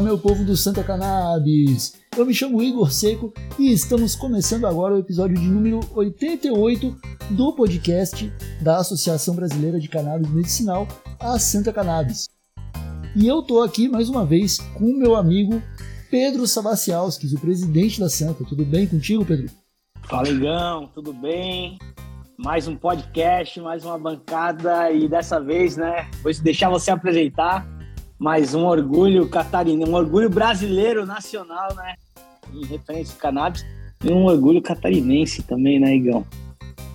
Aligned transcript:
Fala, 0.00 0.08
meu 0.08 0.18
povo 0.18 0.42
do 0.46 0.56
Santa 0.56 0.82
Cannabis! 0.82 1.92
Eu 2.16 2.24
me 2.24 2.32
chamo 2.32 2.62
Igor 2.62 2.90
Seco 2.90 3.34
e 3.58 3.70
estamos 3.70 4.16
começando 4.16 4.66
agora 4.66 4.94
o 4.94 4.98
episódio 4.98 5.36
de 5.36 5.46
número 5.46 5.78
88 5.94 6.96
do 7.32 7.52
podcast 7.52 8.32
da 8.62 8.78
Associação 8.78 9.34
Brasileira 9.34 9.78
de 9.78 9.88
Cannabis 9.88 10.30
Medicinal, 10.30 10.88
a 11.20 11.38
Santa 11.38 11.70
Cannabis. 11.70 12.30
E 13.14 13.26
eu 13.26 13.42
tô 13.42 13.60
aqui 13.60 13.90
mais 13.90 14.08
uma 14.08 14.24
vez 14.24 14.58
com 14.78 14.86
o 14.86 14.98
meu 14.98 15.16
amigo 15.16 15.62
Pedro 16.10 16.46
Sabacialskis, 16.46 17.34
o 17.34 17.38
presidente 17.38 18.00
da 18.00 18.08
Santa. 18.08 18.42
Tudo 18.42 18.64
bem 18.64 18.86
contigo, 18.86 19.22
Pedro? 19.22 19.50
Fala, 20.04 20.30
Igão, 20.30 20.88
tudo 20.94 21.12
bem? 21.12 21.78
Mais 22.38 22.66
um 22.66 22.74
podcast, 22.74 23.60
mais 23.60 23.84
uma 23.84 23.98
bancada 23.98 24.90
e 24.90 25.06
dessa 25.06 25.38
vez, 25.38 25.76
né, 25.76 26.08
vou 26.22 26.32
deixar 26.32 26.70
você 26.70 26.90
apresentar 26.90 27.79
mais 28.20 28.54
um 28.54 28.66
orgulho 28.66 29.26
catarinense, 29.26 29.90
um 29.90 29.94
orgulho 29.94 30.28
brasileiro 30.28 31.06
nacional, 31.06 31.74
né? 31.74 31.94
Em 32.54 32.66
referência 32.66 33.14
ao 33.14 33.18
cannabis, 33.18 33.64
e 34.04 34.12
um 34.12 34.26
orgulho 34.26 34.60
catarinense 34.60 35.42
também, 35.42 35.80
né, 35.80 35.96
Igão? 35.96 36.26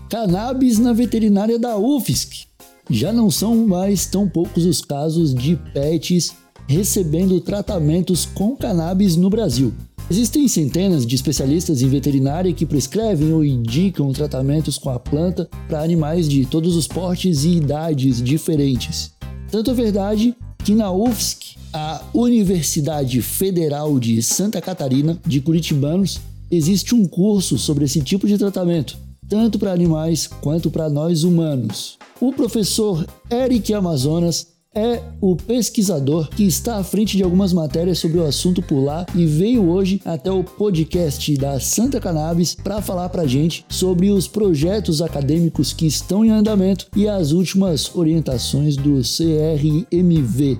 Cannabis 0.08 0.78
na 0.78 0.94
veterinária 0.94 1.58
da 1.58 1.78
UFSC. 1.78 2.46
Já 2.92 3.12
não 3.12 3.32
são 3.32 3.66
mais 3.66 4.06
tão 4.06 4.30
poucos 4.30 4.66
os 4.66 4.82
casos 4.82 5.34
de 5.34 5.56
pets 5.74 6.36
recebendo 6.68 7.42
tratamentos 7.42 8.28
com 8.28 8.56
cannabis 8.56 9.16
no 9.16 9.30
Brasil. 9.30 9.74
Existem 10.10 10.48
centenas 10.48 11.08
de 11.08 11.16
especialistas 11.16 11.82
em 11.82 11.90
veterinária 11.90 12.54
que 12.54 12.68
prescrevem 12.68 13.34
ou 13.34 13.44
indicam 13.44 14.14
tratamentos 14.14 14.78
com 14.78 14.92
a 14.92 15.00
planta 15.00 15.50
para 15.68 15.82
animais 15.82 16.30
de 16.30 16.46
todos 16.46 16.76
os 16.76 16.88
portes 16.88 17.44
e 17.44 17.58
idades 17.58 18.22
diferentes. 18.22 19.16
Tanto 19.50 19.72
é 19.72 19.74
verdade 19.74 20.36
que 20.66 20.74
na 20.74 20.92
UFSC, 20.92 21.58
a 21.72 22.02
Universidade 22.12 23.22
Federal 23.22 24.00
de 24.00 24.20
Santa 24.24 24.60
Catarina 24.60 25.16
de 25.24 25.40
Curitibanos, 25.40 26.20
existe 26.50 26.96
um 26.96 27.06
curso 27.06 27.56
sobre 27.60 27.86
esse 27.86 28.02
tipo 28.02 28.26
de 28.26 28.36
tratamento, 28.36 28.98
tanto 29.30 29.60
para 29.60 29.72
animais 29.72 30.26
quanto 30.26 30.72
para 30.72 30.90
nós 30.90 31.24
humanos. 31.24 32.00
O 32.20 32.34
professor 32.34 33.06
Eric 33.30 33.72
Amazonas 33.76 34.48
é 34.76 35.02
o 35.22 35.38
pesquisador 35.38 36.30
que 36.30 36.44
está 36.44 36.78
à 36.78 36.84
frente 36.84 37.16
de 37.16 37.24
algumas 37.24 37.54
matérias 37.54 37.98
sobre 37.98 38.20
o 38.20 38.26
assunto 38.26 38.62
por 38.62 38.84
lá 38.84 39.06
e 39.16 39.26
veio 39.26 39.70
hoje 39.70 40.02
até 40.04 40.30
o 40.30 40.44
podcast 40.44 41.34
da 41.38 41.60
Santa 41.62 42.02
Cannabis 42.02 42.54
para 42.56 42.82
falar 42.82 43.08
para 43.08 43.26
gente 43.26 43.66
sobre 43.70 44.12
os 44.12 44.28
projetos 44.28 45.02
acadêmicos 45.02 45.72
que 45.72 45.88
estão 45.88 46.26
em 46.26 46.30
andamento 46.30 46.88
e 46.94 47.08
as 47.08 47.32
últimas 47.32 47.96
orientações 47.96 48.76
do 48.76 49.00
CRMV. 49.02 50.60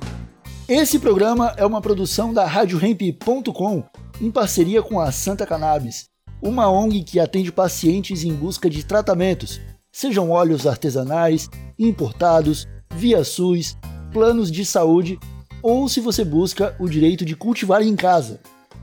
Esse 0.68 0.98
programa 0.98 1.54
é 1.58 1.66
uma 1.66 1.82
produção 1.82 2.34
da 2.34 2.46
RadioRamp.com 2.46 3.84
em 4.22 4.32
parceria 4.32 4.82
com 4.82 5.00
a 5.00 5.12
Santa 5.12 5.46
Cannabis, 5.46 6.06
uma 6.42 6.72
ONG 6.72 7.04
que 7.04 7.20
atende 7.20 7.52
pacientes 7.52 8.24
em 8.24 8.34
busca 8.34 8.70
de 8.70 8.84
tratamentos, 8.84 9.60
sejam 9.92 10.32
óleos 10.32 10.66
artesanais, 10.66 11.50
importados, 11.78 12.66
via 12.96 13.24
SUS, 13.24 13.78
planos 14.12 14.52
de 14.52 14.66
saúde 14.66 15.20
ou 15.62 15.90
se 15.90 16.00
você 16.00 16.24
busca 16.24 16.76
o 16.80 16.88
direito 16.88 17.26
de 17.26 17.36
cultivar 17.36 17.82
em 17.82 17.96
casa. 17.96 18.40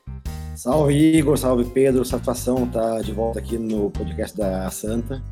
Salve 0.55 0.95
Igor, 0.95 1.37
salve 1.37 1.65
Pedro, 1.65 2.05
satisfação 2.05 2.65
estar 2.65 2.97
tá 2.97 3.01
de 3.01 3.13
volta 3.13 3.39
aqui 3.39 3.59
no 3.59 3.91
podcast 3.91 4.37
da 4.37 4.71
Santa. 4.71 5.23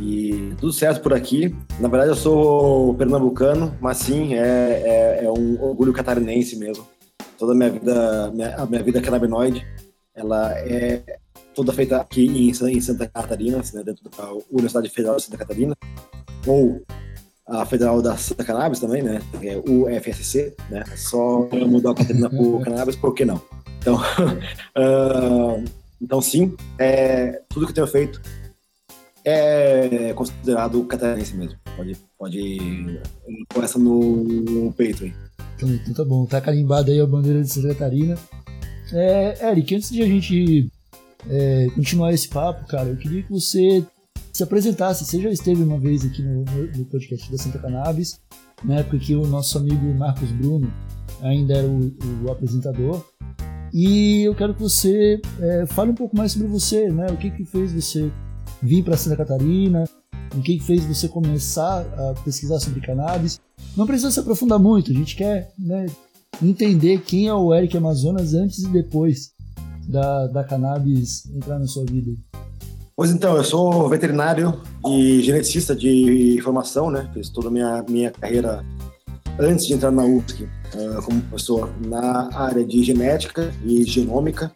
E 0.00 0.54
tudo 0.60 0.72
certo 0.72 1.02
por 1.02 1.12
aqui. 1.12 1.54
Na 1.78 1.88
verdade, 1.88 2.10
eu 2.10 2.16
sou 2.16 2.94
pernambucano, 2.94 3.76
mas 3.80 3.98
sim, 3.98 4.34
é, 4.34 4.40
é, 4.40 5.24
é 5.24 5.30
um 5.30 5.60
orgulho 5.62 5.92
catarinense 5.92 6.56
mesmo. 6.56 6.86
Toda 7.38 7.52
a 7.52 7.54
minha 7.54 7.70
vida, 7.70 8.30
minha, 8.32 8.56
a 8.56 8.66
minha 8.66 8.82
vida 8.82 9.00
canabinoide, 9.00 9.64
ela 10.14 10.52
é 10.58 11.02
toda 11.54 11.72
feita 11.72 11.98
aqui 11.98 12.26
em, 12.26 12.80
Santa 12.80 13.06
Catarina, 13.08 13.58
né, 13.58 13.82
dentro 13.84 14.08
da 14.08 14.32
Universidade 14.50 14.88
Federal 14.88 15.16
de 15.16 15.22
Santa 15.22 15.38
Catarina, 15.38 15.76
ou 16.46 16.82
a 17.46 17.66
Federal 17.66 18.00
da 18.00 18.16
Santa 18.16 18.44
Cannabis 18.44 18.80
também, 18.80 19.02
né, 19.02 19.20
é 19.42 19.58
UFSC, 19.58 20.54
né, 20.70 20.84
só 20.96 21.48
mudar 21.66 21.90
a 21.90 21.94
Catarina 21.94 22.30
por 22.30 22.62
Cannabis, 22.62 22.96
por 22.96 23.14
que 23.14 23.24
não? 23.24 23.40
Então, 23.80 23.96
uh, 24.76 25.64
então 26.00 26.20
sim, 26.20 26.54
é, 26.78 27.42
tudo 27.48 27.66
que 27.66 27.72
eu 27.72 27.74
tenho 27.74 27.86
feito 27.86 28.20
é 29.24 30.12
considerado 30.14 30.82
catarinense 30.84 31.36
mesmo. 31.36 31.58
Pode, 31.76 31.96
pode 32.18 33.00
com 33.52 33.62
essa 33.62 33.78
no, 33.78 34.24
no 34.24 34.72
peito 34.72 35.04
aí. 35.04 35.12
Então, 35.56 35.68
então 35.68 35.94
tá 35.94 36.04
bom, 36.04 36.26
tá 36.26 36.40
carimbada 36.40 36.90
aí 36.90 37.00
a 37.00 37.06
bandeira 37.06 37.42
de 37.42 37.48
Santa 37.48 37.68
Catarina. 37.68 38.16
É, 38.92 39.50
Eric, 39.50 39.74
antes 39.74 39.90
de 39.90 40.02
a 40.02 40.06
gente 40.06 40.70
é, 41.28 41.68
continuar 41.74 42.12
esse 42.12 42.28
papo, 42.28 42.66
cara, 42.66 42.88
eu 42.88 42.96
queria 42.96 43.22
que 43.22 43.30
você 43.30 43.84
se 44.32 44.42
apresentasse. 44.42 45.04
Você 45.04 45.20
já 45.20 45.30
esteve 45.30 45.62
uma 45.62 45.78
vez 45.78 46.04
aqui 46.04 46.22
no, 46.22 46.44
no 46.44 46.84
podcast 46.86 47.30
da 47.30 47.38
Santa 47.38 47.58
Cannabis, 47.58 48.20
na 48.64 48.76
época 48.76 48.98
que 48.98 49.14
o 49.14 49.26
nosso 49.26 49.58
amigo 49.58 49.92
Marcos 49.94 50.30
Bruno 50.32 50.72
ainda 51.22 51.54
era 51.54 51.66
o, 51.66 51.92
o 52.24 52.30
apresentador. 52.30 53.04
E 53.72 54.22
eu 54.22 54.34
quero 54.34 54.54
que 54.54 54.60
você 54.60 55.20
é, 55.40 55.66
fale 55.66 55.90
um 55.90 55.94
pouco 55.94 56.16
mais 56.16 56.32
sobre 56.32 56.48
você, 56.48 56.90
né? 56.90 57.06
O 57.10 57.16
que 57.16 57.30
que 57.30 57.44
fez 57.44 57.72
você 57.72 58.10
vir 58.62 58.82
para 58.82 58.96
Santa 58.96 59.16
Catarina? 59.16 59.84
O 60.34 60.42
que 60.42 60.58
que 60.58 60.64
fez 60.64 60.84
você 60.84 61.08
começar 61.08 61.80
a 61.80 62.14
pesquisar 62.24 62.58
sobre 62.60 62.80
cannabis? 62.80 63.40
Não 63.76 63.86
precisa 63.86 64.10
se 64.10 64.20
aprofundar 64.20 64.58
muito, 64.58 64.90
a 64.90 64.94
gente 64.94 65.16
quer 65.16 65.52
né, 65.58 65.86
entender 66.42 67.00
quem 67.02 67.28
é 67.28 67.34
o 67.34 67.52
Eric 67.54 67.76
Amazonas 67.76 68.34
antes 68.34 68.58
e 68.60 68.68
depois 68.68 69.32
da, 69.90 70.26
da 70.28 70.44
cannabis 70.44 71.26
entrar 71.34 71.58
na 71.58 71.66
sua 71.66 71.84
vida? 71.84 72.12
Pois 72.96 73.10
então, 73.10 73.36
eu 73.36 73.44
sou 73.44 73.88
veterinário 73.88 74.60
e 74.86 75.22
geneticista 75.22 75.74
de 75.74 76.38
formação, 76.42 76.90
né? 76.90 77.10
Fiz 77.14 77.30
toda 77.30 77.48
a 77.48 77.50
minha, 77.50 77.84
minha 77.88 78.10
carreira 78.10 78.64
antes 79.38 79.66
de 79.66 79.72
entrar 79.72 79.90
na 79.90 80.04
UFSC 80.04 80.44
uh, 80.44 81.02
como 81.02 81.20
professor 81.22 81.70
na 81.80 82.28
área 82.34 82.64
de 82.64 82.82
genética 82.84 83.52
e 83.64 83.84
genômica. 83.84 84.52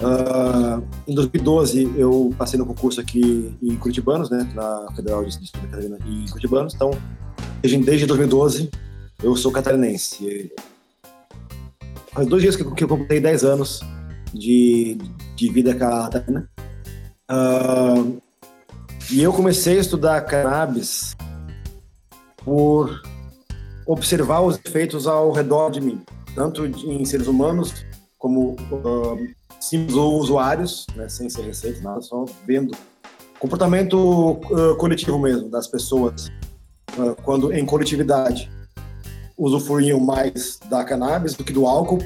Uh, 0.00 0.84
em 1.06 1.14
2012 1.14 1.94
eu 1.96 2.32
passei 2.38 2.58
no 2.58 2.66
concurso 2.66 3.00
aqui 3.00 3.56
em 3.60 3.74
Curitibanos, 3.76 4.30
né, 4.30 4.48
na 4.54 4.86
Federal 4.94 5.24
de 5.24 5.32
Santa 5.32 5.58
Catarina 5.66 5.98
em 6.06 6.28
Curitibanos. 6.28 6.74
Então, 6.74 6.92
desde, 7.60 7.78
desde 7.82 8.06
2012 8.06 8.70
eu 9.20 9.34
sou 9.36 9.50
catarinense. 9.50 10.52
Faz 12.12 12.28
dois 12.28 12.42
dias 12.42 12.54
que 12.54 12.62
eu 12.62 12.88
completei 12.88 13.18
10 13.18 13.42
anos 13.42 13.80
de, 14.34 14.98
de 15.36 15.48
vida 15.50 15.74
catarina. 15.74 16.48
Uh, 17.30 18.20
e 19.10 19.22
eu 19.22 19.32
comecei 19.32 19.78
a 19.78 19.80
estudar 19.80 20.20
cannabis 20.22 21.16
por 22.44 23.00
observar 23.86 24.40
os 24.40 24.58
efeitos 24.64 25.06
ao 25.06 25.30
redor 25.30 25.70
de 25.70 25.80
mim, 25.80 26.00
tanto 26.34 26.66
em 26.66 27.04
seres 27.04 27.26
humanos 27.26 27.84
como 28.18 28.52
uh, 28.52 29.18
simples 29.60 29.94
usuários, 29.94 30.86
né, 30.96 31.08
sem 31.08 31.28
ser 31.28 31.42
receitas, 31.42 31.82
nada, 31.82 32.00
só 32.00 32.24
vendo 32.46 32.76
comportamento 33.38 34.32
uh, 34.32 34.76
coletivo 34.76 35.18
mesmo 35.18 35.50
das 35.50 35.66
pessoas 35.66 36.32
uh, 36.96 37.14
quando 37.22 37.52
em 37.52 37.64
coletividade. 37.66 38.50
usufruíam 39.36 40.00
mais 40.00 40.58
da 40.70 40.82
cannabis 40.84 41.34
do 41.34 41.44
que 41.44 41.52
do 41.52 41.66
álcool, 41.66 41.98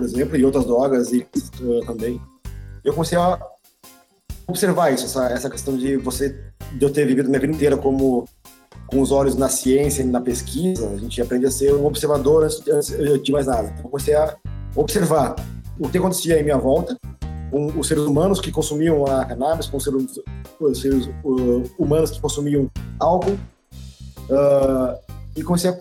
por 0.00 0.06
exemplo, 0.06 0.36
e 0.36 0.44
outras 0.44 0.64
drogas 0.64 1.12
e, 1.12 1.26
uh, 1.60 1.84
também. 1.84 2.20
Eu 2.82 2.94
comecei 2.94 3.18
a 3.18 3.38
observar 4.48 4.92
isso, 4.92 5.04
essa, 5.04 5.26
essa 5.26 5.50
questão 5.50 5.76
de 5.76 5.96
você, 5.98 6.34
de 6.72 6.82
eu 6.84 6.90
ter 6.90 7.06
vivido 7.06 7.28
minha 7.28 7.38
vida 7.38 7.52
inteira 7.52 7.76
como 7.76 8.26
com 8.86 9.00
os 9.00 9.12
olhos 9.12 9.36
na 9.36 9.48
ciência 9.48 10.02
e 10.02 10.06
na 10.06 10.20
pesquisa, 10.20 10.88
a 10.88 10.96
gente 10.96 11.20
aprende 11.20 11.46
a 11.46 11.50
ser 11.50 11.74
um 11.74 11.86
observador 11.86 12.44
antes, 12.44 12.66
antes 12.66 13.22
de 13.22 13.30
mais 13.30 13.46
nada. 13.46 13.72
Então, 13.72 13.90
comecei 13.90 14.14
a 14.14 14.34
observar 14.74 15.36
o 15.78 15.88
que 15.88 15.98
acontecia 15.98 16.40
em 16.40 16.42
minha 16.42 16.56
volta, 16.56 16.96
com 17.50 17.66
os 17.78 17.86
seres 17.86 18.04
humanos 18.04 18.40
que 18.40 18.50
consumiam 18.50 19.04
a 19.06 19.24
cannabis, 19.24 19.66
com 19.66 19.76
os 19.76 19.84
seres, 19.84 20.18
os 20.58 20.80
seres 20.80 21.06
uh, 21.22 21.62
humanos 21.78 22.10
que 22.10 22.20
consumiam 22.20 22.70
álcool, 22.98 23.38
uh, 24.30 24.98
e 25.36 25.42
comecei 25.42 25.70
a 25.70 25.78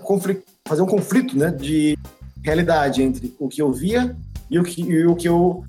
fazer 0.68 0.81
um 0.81 0.88
conflito 0.88 1.38
né, 1.38 1.51
de 1.51 1.98
realidade 2.44 3.04
entre 3.04 3.36
o 3.40 3.48
que 3.48 3.62
eu 3.62 3.72
via 3.72 4.16
e 4.50 4.60
o 4.60 4.64
que, 4.64 4.82
e 4.82 5.06
o 5.06 5.16
que 5.16 5.28
eu 5.28 5.64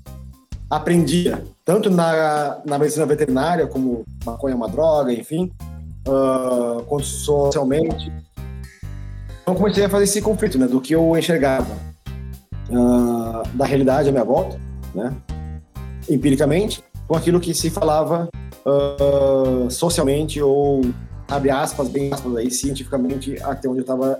aprendia, 0.69 1.43
tanto 1.65 1.89
na, 1.89 2.61
na 2.65 2.79
medicina 2.79 3.05
veterinária, 3.05 3.67
como 3.67 4.03
maconha 4.25 4.53
é 4.53 4.55
uma 4.55 4.69
droga, 4.69 5.11
enfim, 5.11 5.51
uh, 6.07 6.81
quanto 6.83 7.05
socialmente. 7.05 8.11
Então 9.41 9.53
comecei 9.53 9.83
a 9.83 9.89
fazer 9.89 10.05
esse 10.05 10.21
conflito, 10.21 10.57
né, 10.57 10.67
do 10.67 10.79
que 10.79 10.95
eu 10.95 11.17
enxergava 11.17 11.73
uh, 12.69 13.47
da 13.53 13.65
realidade 13.65 14.07
à 14.07 14.11
minha 14.11 14.23
volta, 14.23 14.57
né, 14.95 15.13
empiricamente, 16.09 16.81
com 17.05 17.15
aquilo 17.15 17.39
que 17.39 17.53
se 17.53 17.69
falava 17.69 18.29
uh, 18.65 19.69
socialmente 19.69 20.41
ou 20.41 20.81
abre 21.27 21.49
aspas, 21.49 21.89
bem 21.89 22.13
aspas 22.13 22.35
aí, 22.37 22.49
cientificamente 22.49 23.37
até 23.43 23.67
onde 23.67 23.79
eu 23.79 23.83
estava 23.83 24.19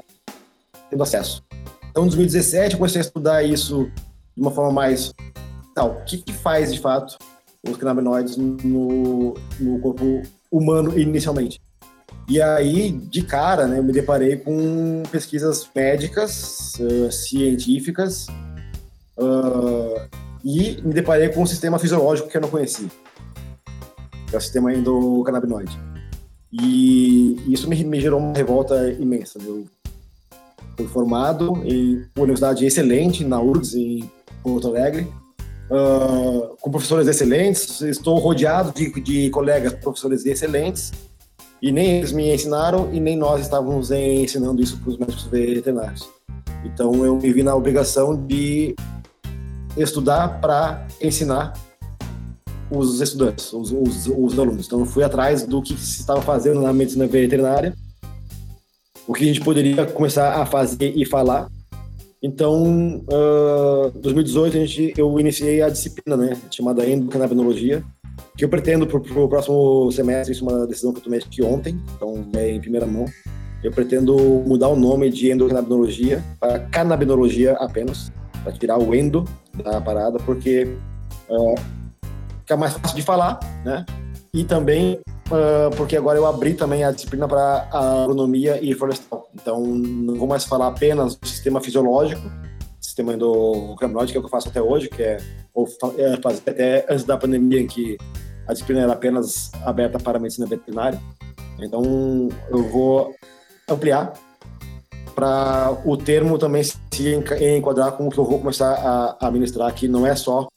tendo 0.90 1.04
acesso. 1.04 1.42
Então, 1.92 2.06
em 2.06 2.08
2017, 2.08 2.74
eu 2.74 2.78
comecei 2.80 3.02
a 3.02 3.04
estudar 3.04 3.44
isso 3.44 3.92
de 4.36 4.42
uma 4.42 4.52
forma 4.52 4.72
mais. 4.72 5.14
Tal, 5.76 5.92
o 5.92 6.06
que, 6.06 6.18
que 6.18 6.34
faz 6.34 6.74
de 6.74 6.80
fato 6.80 7.18
os 7.68 7.78
canabinoides 7.78 8.38
no, 8.38 9.36
no 9.60 9.80
corpo 9.80 10.24
humano 10.50 10.98
inicialmente? 10.98 11.62
E 12.30 12.42
aí, 12.42 12.92
de 12.92 13.24
cara, 13.24 13.68
né, 13.68 13.80
eu 13.80 13.84
me 13.84 13.92
deparei 13.92 14.38
com 14.38 15.04
pesquisas 15.12 15.68
médicas, 15.76 16.76
uh, 16.80 17.12
científicas, 17.12 18.28
uh, 19.18 20.08
e 20.44 20.82
me 20.82 20.94
deparei 20.94 21.28
com 21.28 21.42
um 21.42 21.46
sistema 21.46 21.78
fisiológico 21.78 22.30
que 22.30 22.38
eu 22.38 22.42
não 22.42 22.50
conhecia, 22.50 22.88
que 24.30 24.36
é 24.36 24.38
o 24.38 24.42
sistema 24.42 24.74
endocannabinoide. 24.74 25.78
E 26.54 27.52
isso 27.52 27.68
me, 27.68 27.84
me 27.84 28.00
gerou 28.00 28.20
uma 28.20 28.34
revolta 28.34 28.90
imensa. 28.94 29.38
Eu 29.44 29.66
fui 30.82 30.88
formado 30.88 31.62
em 31.64 32.06
uma 32.16 32.24
universidade 32.24 32.66
excelente, 32.66 33.24
na 33.24 33.40
URGS, 33.40 33.76
em 33.76 34.10
Porto 34.44 34.68
Alegre, 34.68 35.08
uh, 35.70 36.56
com 36.60 36.72
professores 36.72 37.08
excelentes, 37.08 37.82
estou 37.82 38.18
rodeado 38.18 38.72
de, 38.74 38.90
de 39.02 39.30
colegas 39.30 39.74
professores 39.74 40.26
excelentes, 40.26 40.92
e 41.62 41.72
nem 41.72 41.98
eles 41.98 42.12
me 42.12 42.34
ensinaram 42.34 42.90
e 42.92 43.00
nem 43.00 43.16
nós 43.16 43.42
estávamos 43.42 43.92
ensinando 43.92 44.62
isso 44.62 44.78
para 44.80 44.90
os 44.90 44.98
médicos 44.98 45.26
veterinários. 45.26 46.10
Então 46.66 47.06
eu 47.06 47.18
me 47.18 47.32
vi 47.32 47.44
na 47.44 47.56
obrigação 47.56 48.16
de 48.16 48.76
estudar 49.78 50.42
para 50.42 50.88
ensinar 51.00 51.54
os 52.70 53.02
estudantes, 53.02 53.52
os, 53.54 53.72
os, 53.72 54.08
os, 54.08 54.40
alunos. 54.40 54.66
Então 54.66 54.80
eu 54.80 54.86
fui 54.86 55.04
atrás 55.04 55.46
do 55.46 55.62
que 55.62 55.78
se 55.78 56.00
estava 56.00 56.22
fazendo 56.22 56.62
na 56.62 56.72
medicina 56.72 57.06
veterinária, 57.06 57.76
o 59.08 59.14
que 59.14 59.24
a 59.24 59.28
gente 59.28 59.42
poderia 59.42 59.86
começar 59.86 60.42
a 60.42 60.46
fazer 60.46 60.94
e 60.96 61.06
falar. 61.06 61.48
Então, 62.22 63.04
uh, 63.12 63.92
2018 63.96 64.58
a 64.58 64.60
gente, 64.60 64.94
eu 64.96 65.20
iniciei 65.20 65.62
a 65.62 65.70
disciplina, 65.70 66.16
né, 66.16 66.38
chamada 66.52 66.88
endocannabinologia, 66.88 67.84
que 68.38 68.46
eu 68.46 68.50
pretendo 68.50 68.86
para 68.86 68.98
o 68.98 69.28
próximo 69.28 69.92
semestre, 69.92 70.34
isso 70.34 70.48
é 70.48 70.54
uma 70.54 70.68
decisão 70.68 70.94
que 70.94 71.00
eu 71.00 71.04
tomei 71.04 71.20
aqui 71.20 71.42
ontem, 71.42 71.82
então 71.96 72.28
é 72.36 72.52
em 72.52 72.62
primeira 72.62 72.86
mão. 72.86 73.06
Eu 73.64 73.72
pretendo 73.72 74.16
mudar 74.46 74.68
o 74.70 74.76
nome 74.76 75.10
de 75.10 75.32
endocannabinologia 75.32 76.24
para 76.40 76.60
canabinologia 76.60 77.54
apenas, 77.54 78.12
para 78.44 78.52
tirar 78.52 78.78
o 78.78 78.94
endo 78.94 79.26
da 79.64 79.80
parada, 79.82 80.18
porque 80.20 80.76
uh, 81.30 81.56
fica 82.40 82.58
mais 82.58 82.74
fácil 82.74 82.96
de 82.96 83.04
falar, 83.04 83.40
né? 83.64 83.86
E 84.34 84.44
também 84.44 85.00
porque 85.76 85.98
agora 85.98 86.18
eu 86.18 86.26
abri 86.26 86.54
também 86.54 86.84
a 86.84 86.92
disciplina 86.92 87.28
para 87.28 87.68
agronomia 87.72 88.60
e 88.62 88.74
florestal. 88.74 89.30
Então 89.34 89.66
não 89.66 90.16
vou 90.16 90.28
mais 90.28 90.46
falar 90.46 90.68
apenas 90.68 91.16
do 91.16 91.28
sistema 91.28 91.62
fisiológico, 91.62 92.22
sistema 92.80 93.14
endocannabinoide, 93.14 94.12
que 94.12 94.18
é 94.18 94.20
o 94.20 94.24
que 94.24 94.28
eu 94.28 94.32
faço 94.32 94.50
até 94.50 94.62
hoje, 94.62 94.90
que 94.90 95.02
é, 95.02 95.18
é, 95.98 96.14
até 96.50 96.86
antes 96.90 97.04
da 97.04 97.18
pandemia, 97.18 97.62
em 97.62 97.68
que 97.68 97.98
a 98.48 98.54
disciplina 98.54 98.82
era 98.82 98.94
apenas 98.94 99.52
aberta 99.64 100.00
para 100.00 100.18
a 100.18 100.22
medicina 100.22 100.48
veterinária. 100.48 101.00
Então, 101.60 102.30
eu 102.50 102.64
vou 102.70 103.14
ampliar 103.70 104.14
para 105.16 105.78
o 105.86 105.96
termo 105.96 106.38
também 106.38 106.64
se 106.64 106.80
enquadrar 107.58 107.92
com 107.94 108.08
o 108.08 108.10
que 108.10 108.18
eu 108.18 108.26
vou 108.26 108.40
começar 108.40 108.74
a, 108.74 109.28
a 109.28 109.32
ministrar, 109.32 109.74
que 109.74 109.88
não 109.88 110.06
é 110.06 110.16
só 110.16 110.48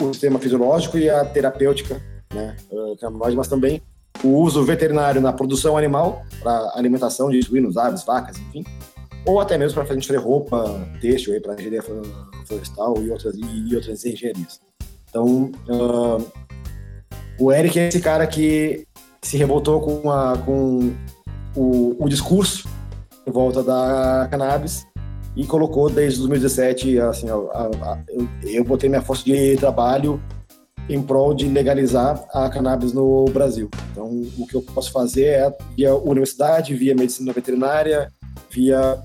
o 0.00 0.12
sistema 0.12 0.38
fisiológico 0.38 0.98
e 0.98 1.08
a 1.08 1.24
terapêutica, 1.24 2.00
né, 2.32 2.56
mas 3.36 3.48
também 3.48 3.82
o 4.22 4.28
uso 4.28 4.62
veterinário 4.64 5.20
na 5.20 5.32
produção 5.32 5.76
animal, 5.76 6.24
para 6.42 6.72
alimentação 6.74 7.30
de 7.30 7.42
suínos, 7.42 7.76
aves, 7.76 8.04
vacas, 8.04 8.38
enfim, 8.38 8.64
ou 9.26 9.40
até 9.40 9.56
mesmo 9.56 9.74
para 9.74 9.86
fazer 9.86 10.16
roupa, 10.16 10.86
têxtil, 11.00 11.40
para 11.40 11.54
engenharia 11.54 11.82
florestal 12.46 13.02
e 13.02 13.10
outras, 13.10 13.34
e 13.36 13.74
outras 13.74 14.04
engenharias. 14.04 14.60
Então, 15.08 15.50
uh, 15.68 16.32
o 17.38 17.52
Eric 17.52 17.78
é 17.78 17.88
esse 17.88 18.00
cara 18.00 18.26
que 18.26 18.86
se 19.22 19.36
revoltou 19.36 19.80
com, 19.80 20.10
a, 20.10 20.36
com 20.38 20.92
o, 21.56 21.96
o 21.98 22.08
discurso 22.08 22.68
em 23.26 23.30
volta 23.30 23.62
da 23.62 24.28
cannabis 24.30 24.86
e 25.36 25.46
colocou 25.46 25.90
desde 25.90 26.18
2017, 26.20 26.98
assim, 27.00 27.28
a, 27.28 27.98
eu, 28.08 28.28
eu 28.42 28.64
botei 28.64 28.88
minha 28.88 29.02
força 29.02 29.24
de 29.24 29.56
trabalho 29.56 30.20
em 30.88 31.00
prol 31.02 31.34
de 31.34 31.48
legalizar 31.48 32.24
a 32.32 32.48
cannabis 32.48 32.92
no 32.92 33.24
Brasil. 33.26 33.70
Então, 33.92 34.06
o 34.38 34.46
que 34.46 34.54
eu 34.54 34.62
posso 34.62 34.92
fazer 34.92 35.24
é 35.24 35.56
via 35.76 35.94
universidade, 35.94 36.74
via 36.74 36.94
medicina 36.94 37.32
veterinária, 37.32 38.10
via 38.50 38.98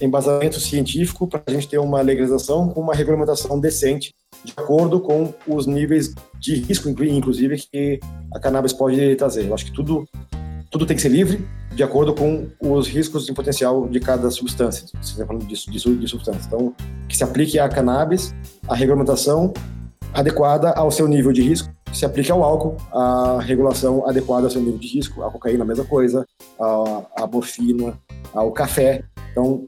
embasamento 0.00 0.60
científico 0.60 1.26
para 1.26 1.42
a 1.46 1.50
gente 1.50 1.68
ter 1.68 1.78
uma 1.78 2.00
legalização 2.00 2.68
com 2.68 2.80
uma 2.80 2.94
regulamentação 2.94 3.58
decente, 3.58 4.14
de 4.44 4.52
acordo 4.56 5.00
com 5.00 5.32
os 5.46 5.66
níveis 5.66 6.14
de 6.38 6.56
risco, 6.56 6.88
inclusive, 6.88 7.56
que 7.56 7.98
a 8.34 8.38
cannabis 8.38 8.72
pode 8.72 9.16
trazer. 9.16 9.46
Eu 9.46 9.54
acho 9.54 9.64
que 9.64 9.72
tudo, 9.72 10.06
tudo 10.70 10.86
tem 10.86 10.96
que 10.96 11.02
ser 11.02 11.08
livre, 11.08 11.44
de 11.74 11.82
acordo 11.82 12.14
com 12.14 12.48
os 12.60 12.88
riscos 12.88 13.28
em 13.28 13.34
potencial 13.34 13.88
de 13.88 13.98
cada 13.98 14.30
substância. 14.30 14.86
Se 15.00 15.14
você 15.14 15.26
falando 15.26 15.46
disso, 15.46 15.70
disso, 15.70 15.94
de 15.94 16.08
substância. 16.08 16.42
Então, 16.46 16.74
que 17.08 17.16
se 17.16 17.24
aplique 17.24 17.58
à 17.58 17.68
cannabis, 17.68 18.34
a 18.68 18.74
regulamentação 18.74 19.52
adequada 20.16 20.70
ao 20.70 20.90
seu 20.90 21.06
nível 21.06 21.30
de 21.30 21.42
risco, 21.42 21.70
se 21.92 22.06
aplique 22.06 22.32
ao 22.32 22.42
álcool, 22.42 22.76
a 22.90 23.38
regulação 23.42 24.08
adequada 24.08 24.46
ao 24.46 24.50
seu 24.50 24.62
nível 24.62 24.78
de 24.78 24.88
risco, 24.88 25.22
a 25.22 25.30
cocaína, 25.30 25.62
a 25.62 25.66
mesma 25.66 25.84
coisa, 25.84 26.26
a, 26.58 27.22
a 27.22 27.26
morfina, 27.26 27.98
ao 28.32 28.50
café. 28.50 29.04
Então, 29.30 29.66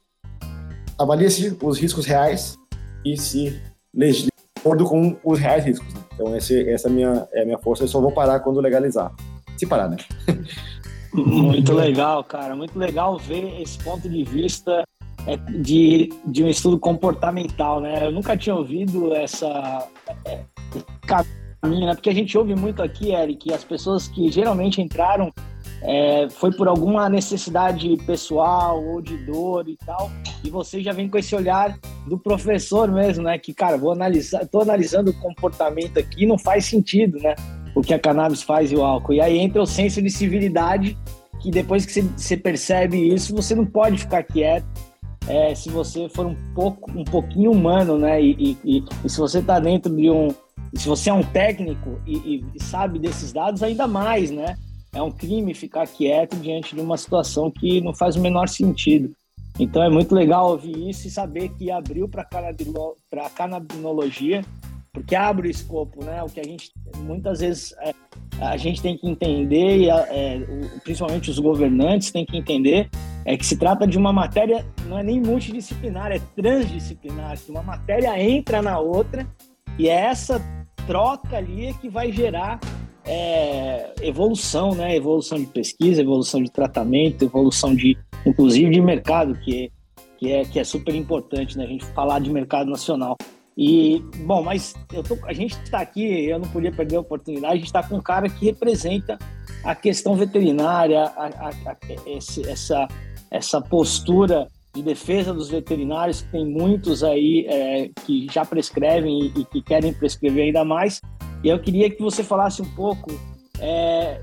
avalie-se 0.99 1.57
os 1.63 1.79
riscos 1.79 2.07
reais 2.07 2.57
e 3.05 3.15
se 3.17 3.61
legisle 3.95 4.31
de 4.57 4.61
acordo 4.61 4.87
com 4.87 5.17
os 5.23 5.39
reais 5.39 5.65
riscos. 5.67 5.93
Né? 5.93 6.01
Então, 6.15 6.35
esse, 6.35 6.69
essa 6.71 6.89
é 6.89 6.91
a 6.91 6.95
minha, 6.95 7.29
é 7.33 7.43
a 7.43 7.45
minha 7.45 7.59
força. 7.59 7.85
Eu 7.85 7.89
só 7.89 8.01
vou 8.01 8.11
parar 8.11 8.41
quando 8.41 8.59
legalizar. 8.61 9.13
Se 9.59 9.67
parar, 9.67 9.91
né? 9.91 9.99
Muito 11.13 11.75
legal, 11.75 12.25
cara. 12.25 12.57
Muito 12.57 12.79
legal 12.79 13.19
ver 13.19 13.61
esse 13.61 13.79
ponto 13.79 14.09
de 14.09 14.25
vista 14.25 14.83
é, 15.27 15.37
de, 15.37 16.11
de 16.25 16.43
um 16.43 16.49
estudo 16.49 16.79
comportamental, 16.79 17.81
né? 17.81 18.07
Eu 18.07 18.13
nunca 18.13 18.37
tinha 18.37 18.55
ouvido 18.55 19.15
essa 19.15 19.87
caminho, 21.07 21.87
né? 21.87 21.95
Porque 21.95 22.11
a 22.11 22.15
gente 22.15 22.37
ouve 22.37 22.55
muito 22.55 22.83
aqui, 22.83 23.13
Eric, 23.13 23.53
as 23.53 23.65
pessoas 23.65 24.09
que 24.09 24.31
geralmente 24.31 24.81
entraram 24.81 25.33
é, 25.83 26.29
foi 26.31 26.51
por 26.53 26.67
alguma 26.67 27.09
necessidade 27.09 27.97
pessoal 28.07 28.83
ou 28.83 29.01
de 29.01 29.17
dor 29.19 29.69
e 29.69 29.77
tal, 29.77 30.11
e 30.43 30.51
você 30.51 30.83
já 30.83 30.93
vem 30.93 31.09
com 31.09 31.19
esse 31.19 31.35
olhar 31.37 31.79
do 32.07 32.19
professor 32.19 32.91
mesmo, 32.91 33.25
né? 33.25 33.39
Que, 33.39 33.55
cara, 33.55 33.77
vou 33.77 33.93
analisar, 33.93 34.47
tô 34.47 34.61
analisando 34.61 35.11
o 35.11 35.15
comportamento 35.15 35.99
aqui, 35.99 36.27
não 36.27 36.39
faz 36.39 36.65
sentido, 36.65 37.19
né? 37.19 37.35
o 37.79 37.81
que 37.81 37.95
a 37.95 37.99
cannabis 37.99 38.43
faz 38.43 38.73
e 38.73 38.77
o 38.77 38.83
álcool. 38.83 39.15
E 39.15 39.21
aí 39.21 39.39
entra 39.39 39.63
o 39.63 39.67
senso 39.67 40.03
de 40.03 40.11
civilidade, 40.11 40.99
que 41.41 41.51
depois 41.51 41.87
que 41.87 42.03
você 42.03 42.37
percebe 42.37 43.15
isso, 43.15 43.35
você 43.35 43.55
não 43.55 43.65
pode 43.65 43.99
ficar 43.99 44.25
quieto. 44.25 44.67
É, 45.29 45.55
se 45.55 45.69
você 45.69 46.09
for 46.09 46.27
um 46.27 46.35
pouco, 46.55 46.91
um 46.91 47.05
pouquinho 47.05 47.53
humano, 47.53 47.99
né? 47.99 48.21
E, 48.21 48.57
e, 48.65 48.85
e 49.05 49.09
se 49.11 49.19
você 49.19 49.41
está 49.41 49.61
dentro 49.61 49.95
de 49.95 50.11
um, 50.11 50.29
se 50.75 50.89
você 50.89 51.11
é 51.11 51.13
um 51.13 51.23
técnico 51.23 52.01
e, 52.07 52.43
e, 52.55 52.63
sabe 52.63 52.99
desses 52.99 53.33
dados, 53.33 53.63
ainda 53.63 53.87
mais, 53.87 54.31
né? 54.31 54.57
É 54.93 55.03
um 55.03 55.11
crime 55.11 55.53
ficar 55.53 55.87
quieto 55.87 56.37
diante 56.37 56.75
de 56.75 56.81
uma 56.81 56.97
situação 56.97 57.51
que 57.51 57.81
não 57.83 57.95
faz 57.95 58.17
o 58.17 58.21
menor 58.21 58.49
sentido. 58.49 59.13
Então 59.59 59.83
é 59.83 59.91
muito 59.91 60.15
legal 60.15 60.51
ouvir 60.51 60.89
isso 60.89 61.09
e 61.09 61.11
saber 61.11 61.51
que 61.51 61.71
abriu 61.71 62.09
para 62.09 62.23
a 62.23 63.31
canabinologia, 63.31 64.43
porque 64.93 65.15
abre 65.15 65.49
o 65.49 65.51
escopo, 65.51 66.05
né? 66.05 66.23
O 66.23 66.27
que 66.27 66.41
a 66.41 66.45
gente 66.45 66.73
muitas 66.99 67.41
vezes 67.41 67.75
é, 67.81 67.93
a 68.41 68.57
gente 68.57 68.81
tem 68.81 68.97
que 68.97 69.07
entender, 69.07 69.79
e 69.79 69.91
é, 69.91 70.41
principalmente 70.85 71.31
os 71.31 71.39
governantes 71.39 72.11
têm 72.11 72.25
que 72.25 72.37
entender, 72.37 72.89
é 73.25 73.37
que 73.37 73.45
se 73.45 73.57
trata 73.57 73.87
de 73.87 73.99
uma 73.99 74.13
matéria, 74.13 74.65
não 74.89 74.99
é 74.99 75.03
nem 75.03 75.21
multidisciplinar, 75.21 76.11
é 76.11 76.19
transdisciplinar, 76.35 77.39
que 77.39 77.51
uma 77.51 77.63
matéria 77.63 78.21
entra 78.21 78.63
na 78.63 78.79
outra 78.79 79.27
e 79.79 79.89
é 79.89 80.07
essa 80.07 80.41
troca 80.87 81.37
ali 81.37 81.75
que 81.75 81.89
vai 81.89 82.11
gerar 82.11 82.59
é, 83.05 83.93
evolução, 84.03 84.75
né? 84.75 84.97
Evolução 84.97 85.39
de 85.39 85.47
pesquisa, 85.47 86.01
evolução 86.01 86.43
de 86.43 86.51
tratamento, 86.51 87.25
evolução 87.25 87.75
de, 87.75 87.97
inclusive, 88.27 88.71
de 88.71 88.81
mercado, 88.81 89.35
que 89.35 89.71
que 90.19 90.33
é, 90.33 90.45
que 90.45 90.59
é 90.59 90.65
super 90.65 90.95
importante, 90.95 91.57
né? 91.57 91.65
A 91.65 91.69
gente 91.69 91.85
falar 91.87 92.19
de 92.19 92.31
mercado 92.31 92.69
nacional. 92.69 93.17
E, 93.57 94.03
bom, 94.25 94.43
mas 94.43 94.75
eu 94.93 95.03
tô, 95.03 95.17
a 95.25 95.33
gente 95.33 95.53
está 95.63 95.81
aqui, 95.81 96.27
eu 96.27 96.39
não 96.39 96.49
podia 96.49 96.71
perder 96.71 96.97
a 96.97 97.01
oportunidade, 97.01 97.53
a 97.53 97.57
gente 97.57 97.67
está 97.67 97.83
com 97.83 97.97
um 97.97 98.01
cara 98.01 98.29
que 98.29 98.45
representa 98.45 99.19
a 99.65 99.75
questão 99.75 100.15
veterinária, 100.15 101.05
a, 101.17 101.27
a, 101.27 101.49
a, 101.49 101.77
esse, 102.07 102.49
essa, 102.49 102.87
essa 103.31 103.61
postura 103.61 104.49
de 104.79 104.83
defesa 104.83 105.35
dos 105.35 105.51
veterinários, 105.51 106.23
que 106.23 106.31
tem 106.31 106.47
muitos 106.47 107.03
aí 107.03 107.47
é, 107.49 107.91
que 108.07 108.27
já 108.31 108.45
prescrevem 108.45 109.33
e, 109.37 109.41
e, 109.41 109.45
que 109.45 109.61
querem 109.61 109.93
prescrever 109.93 110.45
ainda 110.45 110.65
mais. 110.65 111.01
E 111.43 111.49
eu 111.49 111.59
queria 111.59 111.91
que 111.91 112.01
você 112.01 112.23
falasse 112.23 112.63
um 112.63 112.75
pouco 112.75 113.11
é, 113.61 114.21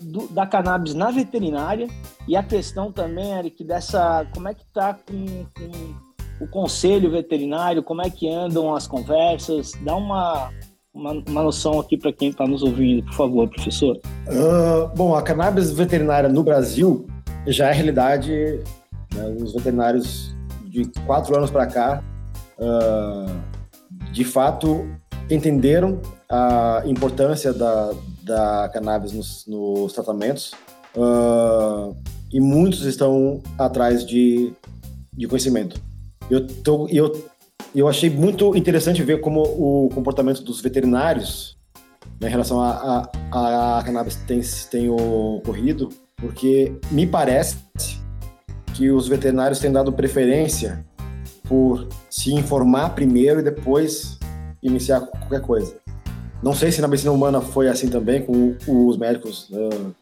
do, 0.00 0.28
da 0.28 0.46
cannabis 0.46 0.94
na 0.94 1.10
veterinária 1.10 1.88
e 2.28 2.36
a 2.36 2.42
questão 2.42 2.92
também, 2.92 3.32
Eric, 3.32 3.64
dessa 3.64 4.26
como 4.34 4.48
é 4.48 4.54
que 4.54 4.62
está 4.62 4.94
com, 4.94 5.46
com 5.56 6.44
o 6.44 6.48
conselho 6.48 7.10
veterinário, 7.10 7.82
como 7.82 8.02
é 8.02 8.10
que 8.10 8.28
andam 8.28 8.74
as 8.74 8.86
conversas? 8.86 9.72
Dá 9.82 9.96
uma, 9.96 10.50
uma, 10.92 11.12
uma 11.12 11.42
noção 11.42 11.80
aqui 11.80 11.96
para 11.96 12.12
quem 12.12 12.28
está 12.28 12.46
nos 12.46 12.62
ouvindo, 12.62 13.04
por 13.06 13.14
favor, 13.14 13.48
professor. 13.48 13.96
Uh, 14.28 14.94
bom, 14.94 15.14
a 15.14 15.22
cannabis 15.22 15.70
veterinária 15.70 16.28
no 16.28 16.42
Brasil 16.42 17.06
já 17.46 17.70
é 17.70 17.72
realidade. 17.72 18.60
Né, 19.14 19.36
os 19.40 19.52
veterinários 19.52 20.34
de 20.64 20.84
quatro 21.06 21.36
anos 21.36 21.50
para 21.50 21.66
cá, 21.66 22.02
uh, 22.58 24.12
de 24.12 24.24
fato, 24.24 24.86
entenderam 25.30 26.00
a 26.28 26.82
importância 26.84 27.52
da, 27.52 27.92
da 28.22 28.70
cannabis 28.72 29.12
nos, 29.12 29.46
nos 29.46 29.92
tratamentos 29.92 30.52
uh, 30.96 31.94
e 32.32 32.40
muitos 32.40 32.84
estão 32.84 33.40
atrás 33.58 34.04
de, 34.04 34.52
de 35.12 35.28
conhecimento. 35.28 35.80
Eu, 36.28 36.46
tô, 36.46 36.88
eu, 36.88 37.28
eu 37.74 37.86
achei 37.86 38.10
muito 38.10 38.56
interessante 38.56 39.02
ver 39.02 39.20
como 39.20 39.42
o 39.42 39.88
comportamento 39.94 40.42
dos 40.42 40.60
veterinários 40.60 41.56
né, 42.20 42.28
em 42.28 42.30
relação 42.30 42.60
a 42.60 43.82
cannabis 43.84 44.16
tem, 44.26 44.40
tem 44.70 44.88
ocorrido, 44.90 45.88
porque 46.16 46.76
me 46.90 47.06
parece 47.06 47.56
que 48.74 48.90
os 48.90 49.08
veterinários 49.08 49.58
têm 49.58 49.72
dado 49.72 49.92
preferência 49.92 50.84
por 51.48 51.86
se 52.10 52.32
informar 52.32 52.90
primeiro 52.90 53.40
e 53.40 53.42
depois 53.42 54.18
iniciar 54.62 55.00
qualquer 55.00 55.40
coisa. 55.40 55.76
Não 56.42 56.54
sei 56.54 56.70
se 56.70 56.80
na 56.80 56.88
medicina 56.88 57.12
humana 57.12 57.40
foi 57.40 57.68
assim 57.68 57.88
também 57.88 58.22
com 58.22 58.56
os 58.66 58.98
médicos 58.98 59.48
uh, 59.50 59.94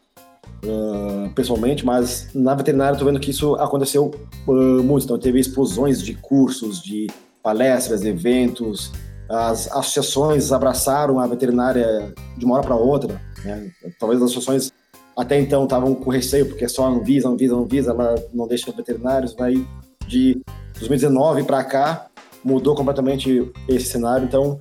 uh, 0.65 1.29
pessoalmente, 1.33 1.85
mas 1.85 2.29
na 2.33 2.55
veterinária 2.55 2.97
tô 2.97 3.05
vendo 3.05 3.19
que 3.19 3.31
isso 3.31 3.55
aconteceu 3.55 4.11
uh, 4.47 4.83
muito. 4.83 5.05
Então 5.05 5.17
teve 5.17 5.39
explosões 5.39 6.01
de 6.01 6.13
cursos, 6.15 6.81
de 6.81 7.07
palestras, 7.41 8.03
eventos, 8.03 8.91
as 9.29 9.71
associações 9.71 10.51
abraçaram 10.51 11.19
a 11.19 11.27
veterinária 11.27 12.13
de 12.37 12.45
uma 12.45 12.55
hora 12.55 12.63
para 12.63 12.75
outra. 12.75 13.21
Né? 13.43 13.71
Talvez 13.99 14.21
as 14.21 14.31
associações 14.31 14.71
até 15.15 15.39
então 15.39 15.63
estavam 15.63 15.93
com 15.93 16.09
receio, 16.09 16.47
porque 16.47 16.65
é 16.65 16.67
só 16.67 16.87
Anvisa, 16.87 17.29
Anvisa, 17.29 17.55
Anvisa, 17.55 17.91
ela 17.91 18.15
não 18.33 18.47
deixa 18.47 18.71
veterinários. 18.71 19.35
Daí 19.35 19.65
de 20.07 20.41
2019 20.79 21.43
para 21.43 21.63
cá 21.63 22.07
mudou 22.43 22.75
completamente 22.75 23.51
esse 23.67 23.85
cenário. 23.85 24.25
Então 24.25 24.57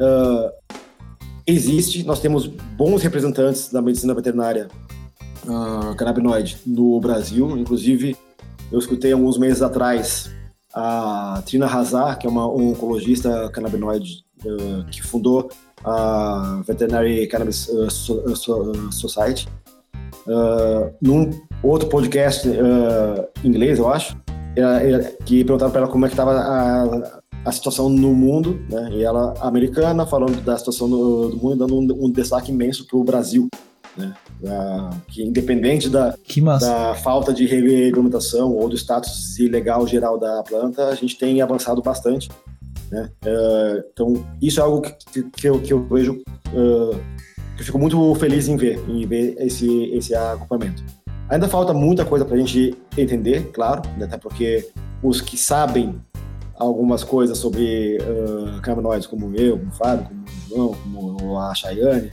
uh, 0.00 0.50
existe, 1.46 2.04
nós 2.04 2.20
temos 2.20 2.46
bons 2.46 3.02
representantes 3.02 3.70
da 3.70 3.82
medicina 3.82 4.14
veterinária 4.14 4.68
uh, 5.44 5.94
canabinoide 5.96 6.58
no 6.66 7.00
Brasil. 7.00 7.56
Inclusive, 7.58 8.16
eu 8.70 8.78
escutei 8.78 9.12
alguns 9.12 9.36
meses 9.36 9.62
atrás 9.62 10.30
a 10.72 11.42
Trina 11.44 11.66
Hazar, 11.66 12.18
que 12.18 12.26
é 12.26 12.30
uma 12.30 12.46
oncologista 12.46 13.50
canabinoide 13.50 14.24
uh, 14.44 14.84
que 14.90 15.02
fundou 15.02 15.50
a 15.84 16.62
Veterinary 16.66 17.26
Cannabis 17.26 17.68
uh, 20.26 20.92
num 21.00 21.30
outro 21.62 21.88
podcast 21.88 22.48
inglês, 23.44 23.78
eu 23.78 23.88
acho, 23.88 24.16
que 25.24 25.44
perguntaram 25.44 25.70
para 25.70 25.82
ela 25.82 25.90
como 25.90 26.04
é 26.04 26.08
que 26.08 26.14
estava 26.14 26.32
a, 26.32 27.20
a 27.44 27.52
situação 27.52 27.88
no 27.88 28.14
mundo, 28.14 28.60
né? 28.68 28.90
E 28.92 29.02
ela, 29.02 29.34
americana, 29.40 30.06
falando 30.06 30.40
da 30.42 30.56
situação 30.56 30.88
do, 30.88 31.30
do 31.30 31.36
mundo, 31.36 31.56
dando 31.56 31.76
um, 31.76 32.06
um 32.06 32.10
destaque 32.10 32.50
imenso 32.50 32.86
para 32.86 32.96
o 32.96 33.04
Brasil, 33.04 33.48
né? 33.96 34.14
que 35.08 35.22
independente 35.22 35.88
da, 35.88 36.14
da 36.60 36.94
falta 36.94 37.32
de 37.32 37.46
regulamentação 37.46 38.52
ou 38.52 38.68
do 38.68 38.76
status 38.76 39.38
ilegal 39.38 39.86
geral 39.86 40.18
da 40.18 40.42
planta, 40.42 40.88
a 40.88 40.94
gente 40.94 41.16
tem 41.16 41.40
avançado 41.40 41.82
bastante. 41.82 42.28
Né? 42.90 43.10
Uh, 43.24 43.84
então, 43.92 44.26
isso 44.40 44.60
é 44.60 44.62
algo 44.62 44.82
que, 44.82 45.22
que, 45.22 45.48
eu, 45.48 45.60
que 45.60 45.72
eu 45.72 45.82
vejo, 45.84 46.22
uh, 46.52 47.00
que 47.56 47.62
eu 47.62 47.66
fico 47.66 47.78
muito 47.78 48.14
feliz 48.16 48.48
em 48.48 48.56
ver, 48.56 48.82
em 48.88 49.06
ver 49.06 49.36
esse, 49.38 49.84
esse 49.94 50.14
acompanhamento. 50.14 50.82
Ainda 51.28 51.48
falta 51.48 51.72
muita 51.72 52.04
coisa 52.04 52.24
para 52.24 52.34
a 52.34 52.38
gente 52.38 52.76
entender, 52.96 53.50
claro, 53.52 53.82
né? 53.96 54.04
até 54.04 54.18
porque 54.18 54.68
os 55.02 55.20
que 55.20 55.36
sabem 55.36 56.00
algumas 56.56 57.02
coisas 57.02 57.38
sobre 57.38 57.98
uh, 57.98 58.60
como 59.08 59.34
eu, 59.36 59.58
como 59.58 59.68
o 59.68 59.72
Fábio, 59.72 60.06
como 60.06 60.24
o 60.24 60.48
João, 60.48 60.76
como 60.82 61.38
a 61.38 61.54
Chayane, 61.54 62.10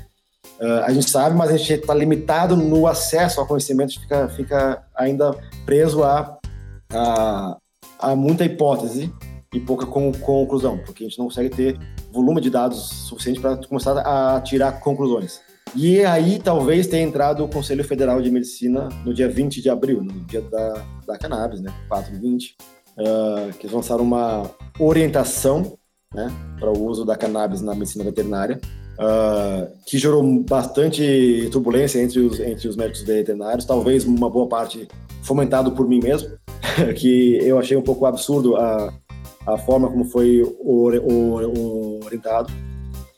Uh, 0.60 0.84
a 0.84 0.92
gente 0.92 1.10
sabe, 1.10 1.38
mas 1.38 1.50
a 1.52 1.56
gente 1.56 1.72
está 1.72 1.94
limitado 1.94 2.58
no 2.58 2.86
acesso 2.86 3.40
ao 3.40 3.48
conhecimento, 3.48 3.98
fica, 3.98 4.28
fica 4.28 4.84
ainda 4.94 5.34
preso 5.66 6.04
a, 6.04 6.38
a, 6.92 7.58
a 7.98 8.14
muita 8.14 8.44
hipótese 8.44 9.10
e 9.54 9.60
pouca 9.60 9.86
conclusão, 9.86 10.78
porque 10.78 11.04
a 11.04 11.08
gente 11.08 11.18
não 11.18 11.26
consegue 11.26 11.50
ter 11.50 11.80
volume 12.12 12.40
de 12.40 12.50
dados 12.50 12.78
suficiente 13.08 13.40
para 13.40 13.58
começar 13.58 13.98
a 14.00 14.40
tirar 14.42 14.80
conclusões. 14.80 15.42
E 15.76 16.04
aí 16.04 16.40
talvez 16.40 16.88
tenha 16.88 17.04
entrado 17.04 17.44
o 17.44 17.48
Conselho 17.48 17.84
Federal 17.84 18.22
de 18.22 18.32
Medicina 18.32 18.90
no 19.06 19.14
dia 19.14 19.30
20 19.30 19.62
de 19.62 19.70
abril, 19.70 20.04
no 20.04 20.26
dia 20.26 20.42
da, 20.42 20.86
da 21.06 21.18
cannabis, 21.18 21.62
né, 21.62 21.74
4 21.88 22.12
de 22.12 22.20
20, 22.20 22.56
uh, 22.98 23.54
que 23.60 23.68
lançaram 23.68 24.04
uma 24.04 24.50
orientação 24.80 25.78
né, 26.14 26.32
para 26.60 26.72
o 26.72 26.86
uso 26.86 27.06
da 27.06 27.16
cannabis 27.16 27.62
na 27.62 27.76
medicina 27.76 28.04
veterinária, 28.04 28.60
uh, 28.96 29.72
que 29.86 29.98
gerou 29.98 30.24
bastante 30.44 31.48
turbulência 31.52 32.02
entre 32.02 32.20
os, 32.20 32.40
entre 32.40 32.68
os 32.68 32.76
médicos 32.76 33.02
veterinários, 33.02 33.66
talvez 33.66 34.06
uma 34.06 34.30
boa 34.30 34.48
parte 34.48 34.88
fomentado 35.22 35.72
por 35.74 35.88
mim 35.88 36.00
mesmo, 36.02 36.30
que 36.98 37.38
eu 37.44 37.60
achei 37.60 37.78
um 37.78 37.84
pouco 37.84 38.08
absurdo 38.08 38.56
a, 38.56 38.92
a 39.54 39.58
forma 39.58 39.90
como 39.90 40.06
foi 40.06 40.42
orientado. 40.64 42.52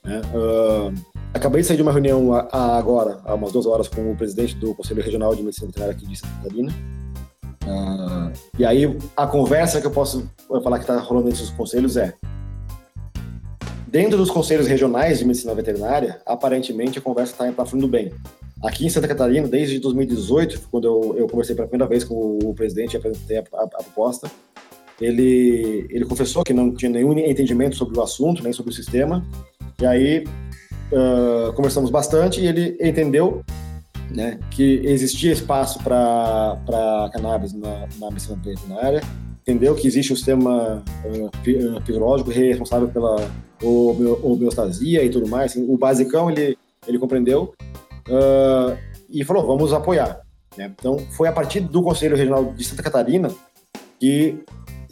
Né? 0.04 0.20
Uh, 0.34 0.92
acabei 1.32 1.60
de 1.60 1.66
sair 1.66 1.76
de 1.76 1.82
uma 1.82 1.92
reunião 1.92 2.34
a, 2.34 2.48
a 2.52 2.76
agora, 2.78 3.20
há 3.24 3.34
umas 3.34 3.52
duas 3.52 3.66
horas, 3.66 3.88
com 3.88 4.10
o 4.10 4.16
presidente 4.16 4.56
do 4.56 4.74
Conselho 4.74 5.02
Regional 5.02 5.34
de 5.34 5.42
Medicina 5.42 5.68
Veterinária 5.68 5.96
aqui 5.96 6.06
de 6.06 6.16
Santa 6.16 6.34
Catarina. 6.42 6.72
Uh, 7.64 8.32
e 8.58 8.64
aí, 8.64 8.98
a 9.16 9.26
conversa 9.26 9.80
que 9.80 9.86
eu 9.86 9.90
posso 9.90 10.28
falar 10.62 10.78
que 10.78 10.84
está 10.84 10.98
rolando 10.98 11.28
entre 11.28 11.42
os 11.42 11.50
conselhos 11.50 11.96
é 11.96 12.14
Dentro 13.92 14.16
dos 14.16 14.30
conselhos 14.30 14.66
regionais 14.66 15.18
de 15.18 15.26
medicina 15.26 15.54
veterinária, 15.54 16.18
aparentemente 16.24 16.98
a 16.98 17.02
conversa 17.02 17.32
está 17.32 17.52
tá 17.52 17.66
fluindo 17.66 17.86
bem. 17.86 18.10
Aqui 18.64 18.86
em 18.86 18.88
Santa 18.88 19.06
Catarina, 19.06 19.46
desde 19.46 19.78
2018, 19.78 20.62
quando 20.70 20.86
eu, 20.86 21.14
eu 21.18 21.28
conversei 21.28 21.54
pela 21.54 21.68
primeira 21.68 21.86
vez 21.86 22.02
com 22.02 22.38
o 22.42 22.54
presidente 22.54 22.94
e 22.94 22.96
apresentei 22.96 23.36
a, 23.36 23.44
a, 23.52 23.64
a, 23.64 23.68
proposta, 23.68 24.30
ele, 25.02 25.86
ele 25.90 26.04
confessou 26.04 26.44
que 26.44 26.52
não 26.52 26.72
tinha 26.72 26.90
nenhum 26.90 27.12
entendimento 27.18 27.76
sobre 27.76 27.98
o 27.98 28.02
assunto, 28.02 28.42
nem 28.42 28.52
sobre 28.52 28.70
o 28.70 28.74
sistema, 28.74 29.24
e 29.80 29.86
aí 29.86 30.24
uh, 30.92 31.52
conversamos 31.54 31.90
bastante 31.90 32.40
e 32.40 32.46
ele 32.46 32.76
entendeu 32.80 33.42
né, 34.10 34.38
que 34.50 34.80
existia 34.84 35.32
espaço 35.32 35.82
para 35.82 37.10
cannabis 37.12 37.52
na, 37.52 37.88
na 37.98 38.10
medicina 38.10 38.38
veterinária, 38.42 39.00
entendeu 39.42 39.74
que 39.74 39.86
existe 39.86 40.12
o 40.12 40.16
sistema 40.16 40.84
uh, 41.04 41.82
fisiológico 41.84 42.30
responsável 42.30 42.88
pela 42.88 43.28
homeostasia 44.22 45.04
e 45.04 45.10
tudo 45.10 45.28
mais. 45.28 45.52
Assim, 45.52 45.66
o 45.68 45.76
basicão 45.76 46.30
ele, 46.30 46.56
ele 46.86 46.98
compreendeu 46.98 47.54
uh, 48.08 48.76
e 49.10 49.24
falou: 49.24 49.46
vamos 49.46 49.72
apoiar. 49.72 50.20
Né? 50.56 50.72
Então, 50.78 50.98
foi 51.16 51.28
a 51.28 51.32
partir 51.32 51.60
do 51.60 51.82
Conselho 51.82 52.16
Regional 52.16 52.52
de 52.52 52.64
Santa 52.64 52.82
Catarina 52.82 53.30
que 53.98 54.38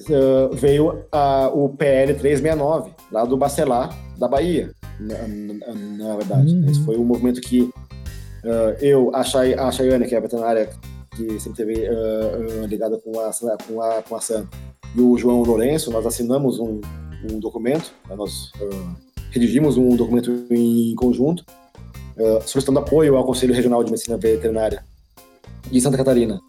uh, 0.08 0.54
veio 0.54 1.04
a, 1.10 1.48
o 1.48 1.68
PL 1.70 2.14
369, 2.14 2.92
lá 3.10 3.24
do 3.24 3.36
Bacelar, 3.36 3.96
da 4.18 4.28
Bahia, 4.28 4.70
na, 4.98 5.14
na, 5.26 5.74
na 5.74 6.16
verdade. 6.16 6.54
Uhum. 6.54 6.70
Esse 6.70 6.80
foi 6.84 6.96
o 6.96 7.02
um 7.02 7.04
movimento 7.04 7.40
que 7.40 7.62
uh, 7.62 8.76
eu, 8.80 9.10
a, 9.14 9.22
Chay, 9.22 9.54
a 9.54 9.70
Chayane, 9.70 10.06
que 10.06 10.14
é 10.14 10.18
a 10.18 10.20
veterinária 10.20 10.70
que 11.16 11.40
sempre 11.40 11.64
teve 11.64 11.88
uh, 11.88 12.66
ligada 12.66 12.98
com 12.98 13.18
a, 13.20 13.30
com, 13.66 13.82
a, 13.82 14.02
com 14.02 14.16
a 14.16 14.20
SAM, 14.20 14.48
e 14.94 15.00
o 15.00 15.16
João 15.16 15.42
Lourenço, 15.42 15.90
nós 15.90 16.06
assinamos 16.06 16.58
um, 16.58 16.80
um 17.30 17.38
documento, 17.38 17.92
né, 18.08 18.16
nós 18.16 18.50
redigimos 19.30 19.76
um 19.76 19.94
documento 19.94 20.46
em 20.50 20.94
conjunto, 20.96 21.44
solicitando 22.44 22.80
apoio 22.80 23.16
ao 23.16 23.24
Conselho 23.24 23.54
Regional 23.54 23.84
de 23.84 23.92
Medicina 23.92 24.16
Veterinária 24.16 24.84
de 25.70 25.80
Santa 25.80 25.96
Catarina 25.96 26.40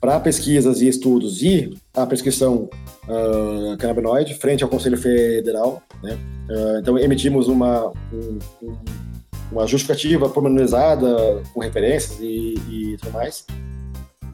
para 0.00 0.20
pesquisas 0.20 0.80
e 0.80 0.88
estudos 0.88 1.42
e 1.42 1.76
a 1.94 2.06
prescrição 2.06 2.68
uh, 3.08 3.76
canabinoide 3.78 4.34
frente 4.34 4.62
ao 4.62 4.70
Conselho 4.70 4.96
Federal. 4.96 5.82
Né? 6.02 6.18
Uh, 6.48 6.78
então, 6.78 6.98
emitimos 6.98 7.48
uma, 7.48 7.92
um, 8.12 8.38
uma 9.50 9.66
justificativa 9.66 10.28
pormenorizada 10.28 11.42
com 11.52 11.60
referências 11.60 12.18
e, 12.20 12.54
e 12.70 12.96
tudo 12.98 13.12
mais. 13.12 13.44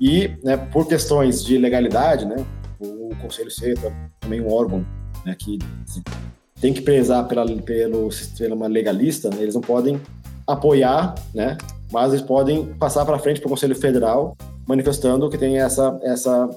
E, 0.01 0.37
né, 0.43 0.57
por 0.57 0.87
questões 0.87 1.45
de 1.45 1.57
legalidade, 1.57 2.27
né, 2.27 2.45
o 2.81 3.11
Conselho 3.23 3.51
ser 3.51 3.79
também 4.21 4.41
um 4.41 4.53
órgão 4.53 4.85
né, 5.25 5.37
que 5.39 5.59
tem 6.61 6.73
que 6.73 6.83
prezar 6.83 7.27
pela, 7.29 7.47
pelo 7.63 8.11
sistema 8.11 8.67
legalista, 8.67 9.31
né, 9.31 9.37
eles 9.41 9.55
não 9.55 9.63
podem 9.63 10.01
apoiar, 10.47 11.15
né, 11.33 11.57
mas 11.93 12.13
eles 12.13 12.25
podem 12.25 12.67
passar 12.75 13.05
para 13.05 13.19
frente 13.19 13.41
para 13.41 13.47
o 13.47 13.51
Conselho 13.51 13.77
Federal 13.77 14.37
manifestando 14.67 15.29
que 15.29 15.39
tem 15.39 15.59
essa 15.59 15.99
essa 16.03 16.51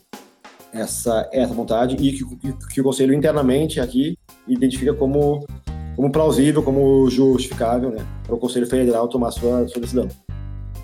essa 0.73 1.29
essa 1.31 1.53
vontade 1.53 1.95
e 1.95 2.11
que, 2.13 2.53
que 2.73 2.81
o 2.81 2.83
conselho 2.83 3.13
internamente 3.13 3.79
aqui 3.79 4.17
identifica 4.47 4.93
como 4.93 5.45
como 5.97 6.11
plausível, 6.11 6.61
como 6.61 7.09
justificável, 7.09 7.89
né, 7.89 8.05
para 8.23 8.35
o 8.35 8.37
Conselho 8.37 8.67
Federal 8.67 9.07
tomar 9.07 9.31
sua, 9.31 9.67
sua 9.67 9.81
decisão. 9.81 10.07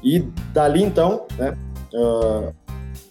E 0.04 0.20
dali 0.52 0.82
então, 0.82 1.28
né, 1.38 1.56
uh, 1.94 2.52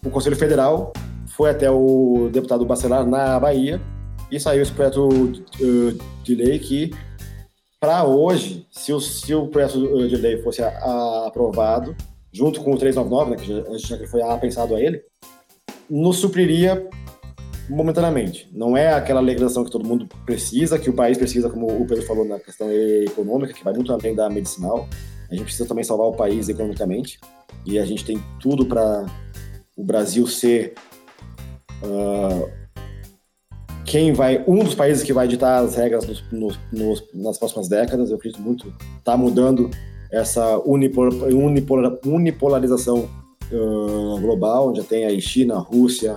o 0.05 0.11
Conselho 0.11 0.35
Federal 0.35 0.93
foi 1.29 1.51
até 1.51 1.71
o 1.71 2.29
deputado 2.33 2.67
Bacelar 2.67 3.07
na 3.07 3.39
Bahia 3.39 3.81
e 4.33 4.41
saiu 4.41 4.63
esse 4.63 4.73
projeto 4.73 5.09
uh, 5.09 5.99
de 6.25 6.35
lei 6.35 6.59
que, 6.59 6.93
para 7.79 8.05
hoje, 8.05 8.67
se 8.73 8.93
o, 8.93 9.01
se 9.01 9.33
o 9.33 9.47
projeto 9.47 10.09
de 10.09 10.17
lei 10.17 10.43
fosse 10.43 10.61
a, 10.61 10.69
a, 10.69 11.29
aprovado, 11.29 11.95
junto 12.33 12.63
com 12.63 12.73
o 12.73 12.79
399, 12.79 13.31
né, 13.31 13.37
que 13.37 13.79
já, 13.79 13.97
já 13.99 14.07
foi 14.09 14.21
pensado 14.41 14.75
a 14.75 14.81
ele, 14.81 15.03
nos 15.89 16.17
supriria 16.19 16.89
momentaneamente. 17.69 18.49
Não 18.53 18.77
é 18.77 18.93
aquela 18.93 19.21
legislação 19.21 19.65
que 19.65 19.71
todo 19.71 19.87
mundo 19.87 20.09
precisa, 20.25 20.79
que 20.79 20.91
o 20.91 20.95
país 20.95 21.19
precisa, 21.19 21.49
como 21.51 21.67
o 21.67 21.87
Pedro 21.87 22.05
falou 22.05 22.25
na 22.25 22.39
questão 22.39 22.71
econômica, 22.71 23.53
que 23.53 23.65
vai 23.65 23.73
muito 23.73 23.93
além 23.93 24.15
da 24.15 24.29
medicinal. 24.29 24.89
A 25.31 25.35
gente 25.35 25.45
precisa 25.45 25.69
também 25.69 25.85
salvar 25.85 26.07
o 26.09 26.13
país 26.13 26.49
economicamente 26.49 27.19
e 27.65 27.79
a 27.79 27.85
gente 27.85 28.05
tem 28.05 28.23
tudo 28.41 28.67
para 28.67 29.07
o 29.77 29.85
Brasil 29.85 30.27
ser 30.27 30.75
uh, 31.83 32.51
quem 33.85 34.13
vai 34.13 34.45
um 34.47 34.65
dos 34.65 34.75
países 34.75 35.03
que 35.03 35.13
vai 35.13 35.27
ditar 35.29 35.63
as 35.63 35.75
regras 35.75 36.07
nos, 36.31 36.59
nos, 36.73 37.03
nas 37.15 37.39
próximas 37.39 37.69
décadas. 37.69 38.11
Eu 38.11 38.17
acredito 38.17 38.43
muito 38.43 38.73
está 38.99 39.17
mudando 39.17 39.71
essa 40.13 40.59
unipolar, 40.59 41.29
unipolar, 41.29 41.99
unipolarização 42.05 43.09
uh, 43.51 44.21
global, 44.21 44.69
onde 44.69 44.83
tem 44.83 45.07
aí 45.07 45.21
China, 45.21 45.59
Rússia 45.59 46.17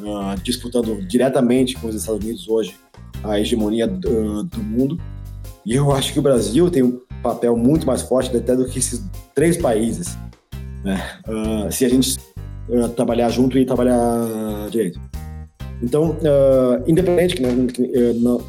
uh, 0.00 0.40
disputando 0.42 1.00
diretamente 1.06 1.76
com 1.76 1.86
os 1.86 1.94
Estados 1.94 2.24
Unidos 2.24 2.48
hoje 2.48 2.74
a 3.22 3.38
hegemonia 3.38 3.86
do, 3.86 4.42
do, 4.42 4.62
mundo. 4.62 5.00
E 5.64 5.74
eu 5.74 5.92
acho 5.92 6.12
que 6.12 6.18
o 6.18 6.22
Brasil 6.22 6.68
tem 6.70 6.82
um 6.82 7.00
papel 7.22 7.56
muito 7.56 7.86
mais 7.86 8.02
forte 8.02 8.36
até 8.36 8.56
do 8.56 8.66
que 8.66 8.78
esses 8.78 9.04
três 9.34 9.56
países, 9.56 10.16
né? 10.84 11.00
uh, 11.28 11.70
se 11.70 11.84
a 11.84 11.88
gente 11.88 12.16
trabalhar 12.94 13.28
junto 13.30 13.58
e 13.58 13.64
trabalhar 13.64 14.68
direito. 14.70 15.00
Então, 15.82 16.16
independente 16.86 17.34
que, 17.34 17.42
né, 17.42 17.66
que 17.72 18.12
não, 18.14 18.42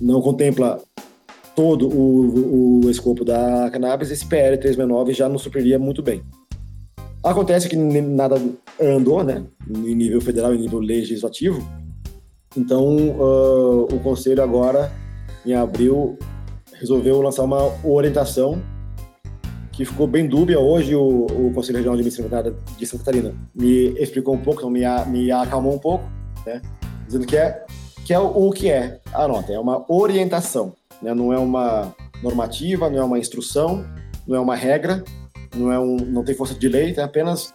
não 0.00 0.22
contempla 0.22 0.80
todo 1.56 1.88
o, 1.88 2.84
o 2.84 2.90
escopo 2.90 3.24
da 3.24 3.70
cannabis, 3.70 4.10
esse 4.10 4.26
PL 4.26 4.58
369 4.58 5.14
já 5.14 5.26
nos 5.26 5.40
supriria 5.40 5.78
muito 5.78 6.02
bem. 6.02 6.22
Acontece 7.24 7.68
que 7.68 7.74
nada 7.74 8.40
andou, 8.80 9.24
né, 9.24 9.42
em 9.68 9.94
nível 9.94 10.20
federal 10.20 10.54
e 10.54 10.58
nível 10.58 10.78
legislativo, 10.78 11.66
então 12.56 12.94
uh, 12.96 13.84
o 13.84 13.98
Conselho 14.00 14.42
agora, 14.42 14.92
em 15.44 15.54
abril, 15.54 16.18
resolveu 16.74 17.22
lançar 17.22 17.42
uma 17.42 17.72
orientação 17.82 18.62
que 19.72 19.84
ficou 19.84 20.06
bem 20.06 20.28
dúbia 20.28 20.60
hoje. 20.60 20.94
O, 20.94 21.26
o 21.26 21.52
Conselho 21.54 21.78
Regional 21.78 21.96
de 21.96 22.04
Medicina 22.04 22.28
de 22.78 22.86
Santa 22.86 23.04
Catarina 23.04 23.34
me 23.54 23.88
explicou 23.98 24.34
um 24.34 24.38
pouco, 24.38 24.60
então 24.60 24.70
me, 24.70 24.82
me 25.10 25.30
acalmou 25.32 25.74
um 25.74 25.78
pouco, 25.78 26.04
né, 26.44 26.60
dizendo 27.06 27.26
que 27.26 27.36
é, 27.36 27.64
que 28.04 28.12
é 28.12 28.18
o, 28.18 28.26
o 28.26 28.52
que 28.52 28.70
é 28.70 29.00
a 29.12 29.26
nota, 29.26 29.52
é 29.52 29.58
uma 29.58 29.84
orientação 29.90 30.74
né? 31.02 31.14
não 31.14 31.32
é 31.32 31.38
uma 31.38 31.94
normativa, 32.22 32.88
não 32.90 32.98
é 32.98 33.04
uma 33.04 33.18
instrução, 33.18 33.84
não 34.26 34.36
é 34.36 34.40
uma 34.40 34.56
regra, 34.56 35.04
não, 35.54 35.72
é 35.72 35.78
um, 35.78 35.96
não 35.96 36.24
tem 36.24 36.34
força 36.34 36.54
de 36.54 36.68
lei, 36.68 36.94
é 36.96 37.02
apenas 37.02 37.54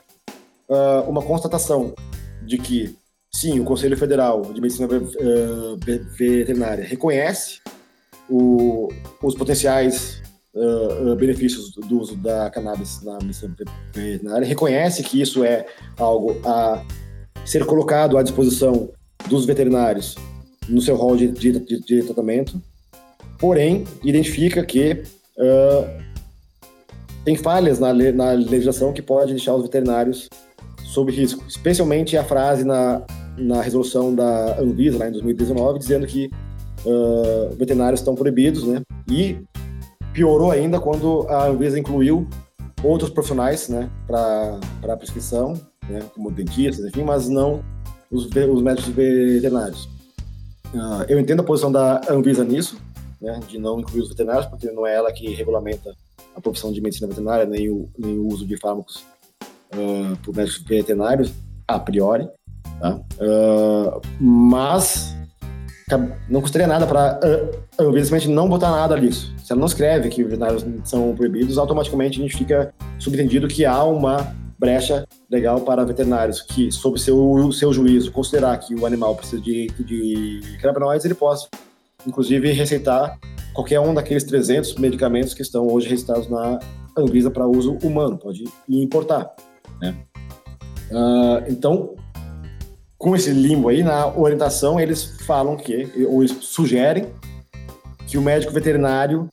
uh, 0.70 1.10
uma 1.10 1.22
constatação 1.22 1.94
de 2.44 2.58
que, 2.58 2.96
sim, 3.34 3.60
o 3.60 3.64
Conselho 3.64 3.98
Federal 3.98 4.42
de 4.42 4.62
Medicina 4.62 4.88
uh, 4.88 5.78
Veterinária 6.18 6.84
reconhece 6.84 7.60
o, 8.30 8.90
os 9.22 9.36
potenciais 9.36 10.22
uh, 10.56 11.16
benefícios 11.16 11.72
do 11.72 12.00
uso 12.00 12.16
da 12.16 12.50
cannabis 12.50 13.02
na 13.04 13.18
medicina 13.22 13.56
veterinária, 13.94 14.48
reconhece 14.48 15.04
que 15.04 15.22
isso 15.22 15.44
é 15.44 15.66
algo 15.98 16.40
a 16.46 16.84
ser 17.46 17.66
colocado 17.66 18.18
à 18.18 18.24
disposição 18.24 18.90
dos 19.28 19.46
veterinários 19.46 20.16
no 20.70 20.82
seu 20.82 20.96
rol 20.96 21.16
de, 21.16 21.28
de, 21.28 21.60
de, 21.80 22.04
tratamento 22.04 22.62
porém 23.42 23.84
identifica 24.04 24.64
que 24.64 25.04
uh, 25.38 26.02
tem 27.26 27.36
falhas 27.36 27.80
na, 27.80 27.92
na 27.92 28.32
legislação 28.34 28.94
que 28.94 29.02
pode 29.02 29.34
deixar 29.34 29.56
os 29.56 29.64
veterinários 29.64 30.30
sob 30.84 31.12
risco, 31.12 31.44
especialmente 31.48 32.16
a 32.16 32.24
frase 32.24 32.64
na, 32.64 33.02
na 33.38 33.62
resolução 33.62 34.14
da 34.14 34.60
Anvisa, 34.60 35.00
lá 35.00 35.08
em 35.08 35.12
2019, 35.12 35.80
dizendo 35.80 36.06
que 36.06 36.30
uh, 36.86 37.56
veterinários 37.56 38.00
estão 38.00 38.14
proibidos, 38.14 38.64
né? 38.64 38.82
E 39.10 39.38
piorou 40.14 40.52
ainda 40.52 40.80
quando 40.80 41.26
a 41.28 41.48
Anvisa 41.48 41.80
incluiu 41.80 42.28
outros 42.84 43.10
profissionais, 43.10 43.70
né, 43.70 43.90
para 44.08 44.98
prescrição, 44.98 45.54
né, 45.88 46.02
como 46.16 46.32
dentistas, 46.32 46.86
enfim, 46.86 47.04
mas 47.04 47.30
não 47.30 47.64
os, 48.10 48.26
os 48.26 48.62
médicos 48.62 48.90
veterinários. 48.94 49.86
Uh, 50.74 51.06
eu 51.08 51.20
entendo 51.20 51.42
a 51.42 51.44
posição 51.44 51.72
da 51.72 52.02
Anvisa 52.10 52.44
nisso, 52.44 52.78
né, 53.22 53.40
de 53.48 53.58
não 53.60 53.80
incluir 53.80 54.02
os 54.02 54.10
veterinários, 54.10 54.48
porque 54.48 54.72
não 54.72 54.86
é 54.86 54.96
ela 54.96 55.12
que 55.12 55.30
regulamenta 55.30 55.96
a 56.36 56.42
profissão 56.42 56.72
de 56.72 56.82
medicina 56.82 57.08
veterinária, 57.08 57.46
nem 57.46 57.70
o, 57.70 57.90
nem 57.98 58.18
o 58.18 58.28
uso 58.28 58.46
de 58.46 58.58
fármacos 58.58 59.06
uh, 59.74 60.18
por 60.24 60.36
médicos 60.36 60.64
veterinários, 60.64 61.32
a 61.68 61.80
priori. 61.80 62.28
Tá? 62.80 63.00
Uh, 63.20 64.02
mas 64.20 65.16
não 66.30 66.42
custaria 66.42 66.68
nada 66.68 66.88
para, 66.88 67.20
uh, 67.20 67.84
evidentemente, 67.84 68.28
não 68.28 68.48
botar 68.50 68.72
nada 68.72 68.98
nisso. 68.98 69.34
Se 69.38 69.52
ela 69.52 69.60
não 69.60 69.68
escreve 69.68 70.10
que 70.10 70.24
veterinários 70.24 70.66
são 70.84 71.14
proibidos, 71.16 71.58
automaticamente 71.58 72.20
a 72.20 72.24
gente 72.24 72.38
fica 72.38 72.74
subentendido 72.98 73.48
que 73.48 73.66
há 73.66 73.84
uma 73.84 74.34
brecha 74.58 75.06
legal 75.30 75.62
para 75.62 75.84
veterinários 75.84 76.42
que, 76.42 76.72
sob 76.72 77.00
seu, 77.00 77.52
seu 77.52 77.74
juízo, 77.74 78.12
considerar 78.12 78.58
que 78.58 78.74
o 78.76 78.86
animal 78.86 79.16
precisa 79.16 79.42
de, 79.42 79.68
de 79.80 80.58
canabinoides, 80.62 81.04
ele 81.04 81.16
possa 81.16 81.50
inclusive 82.06 82.52
receitar 82.52 83.20
qualquer 83.54 83.80
um 83.80 83.94
daqueles 83.94 84.24
300 84.24 84.76
medicamentos 84.76 85.34
que 85.34 85.42
estão 85.42 85.68
hoje 85.68 85.90
registrados 85.90 86.30
na 86.30 86.60
Anvisa 86.98 87.32
para 87.32 87.48
uso 87.48 87.78
humano, 87.84 88.18
pode 88.18 88.44
importar, 88.68 89.34
né? 89.80 89.96
Uh, 90.92 91.50
então, 91.50 91.96
com 92.98 93.16
esse 93.16 93.32
limbo 93.32 93.70
aí, 93.70 93.82
na 93.82 94.08
orientação, 94.08 94.80
eles 94.80 95.18
falam 95.26 95.56
que, 95.56 95.90
ou 96.08 96.22
eles 96.22 96.38
sugerem 96.42 97.08
que 98.08 98.18
o 98.18 98.22
médico 98.22 98.52
veterinário 98.52 99.30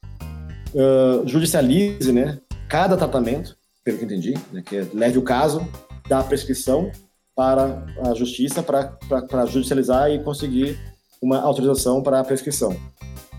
uh, 0.73 1.27
judicialize, 1.27 2.13
né, 2.13 2.39
cada 2.69 2.97
tratamento, 2.97 3.57
pelo 3.85 3.99
que 3.99 4.05
entendi, 4.05 4.35
né, 4.53 4.63
que 4.65 4.81
leve 4.95 5.19
o 5.19 5.23
caso 5.23 5.67
da 6.09 6.23
prescrição 6.23 6.91
para 7.35 7.85
a 8.07 8.15
justiça 8.15 8.63
para 8.63 9.47
judicializar 9.47 10.11
e 10.11 10.23
conseguir 10.23 10.79
uma 11.21 11.41
autorização 11.41 12.03
para 12.03 12.21
a 12.21 12.25
prescrição. 12.25 12.73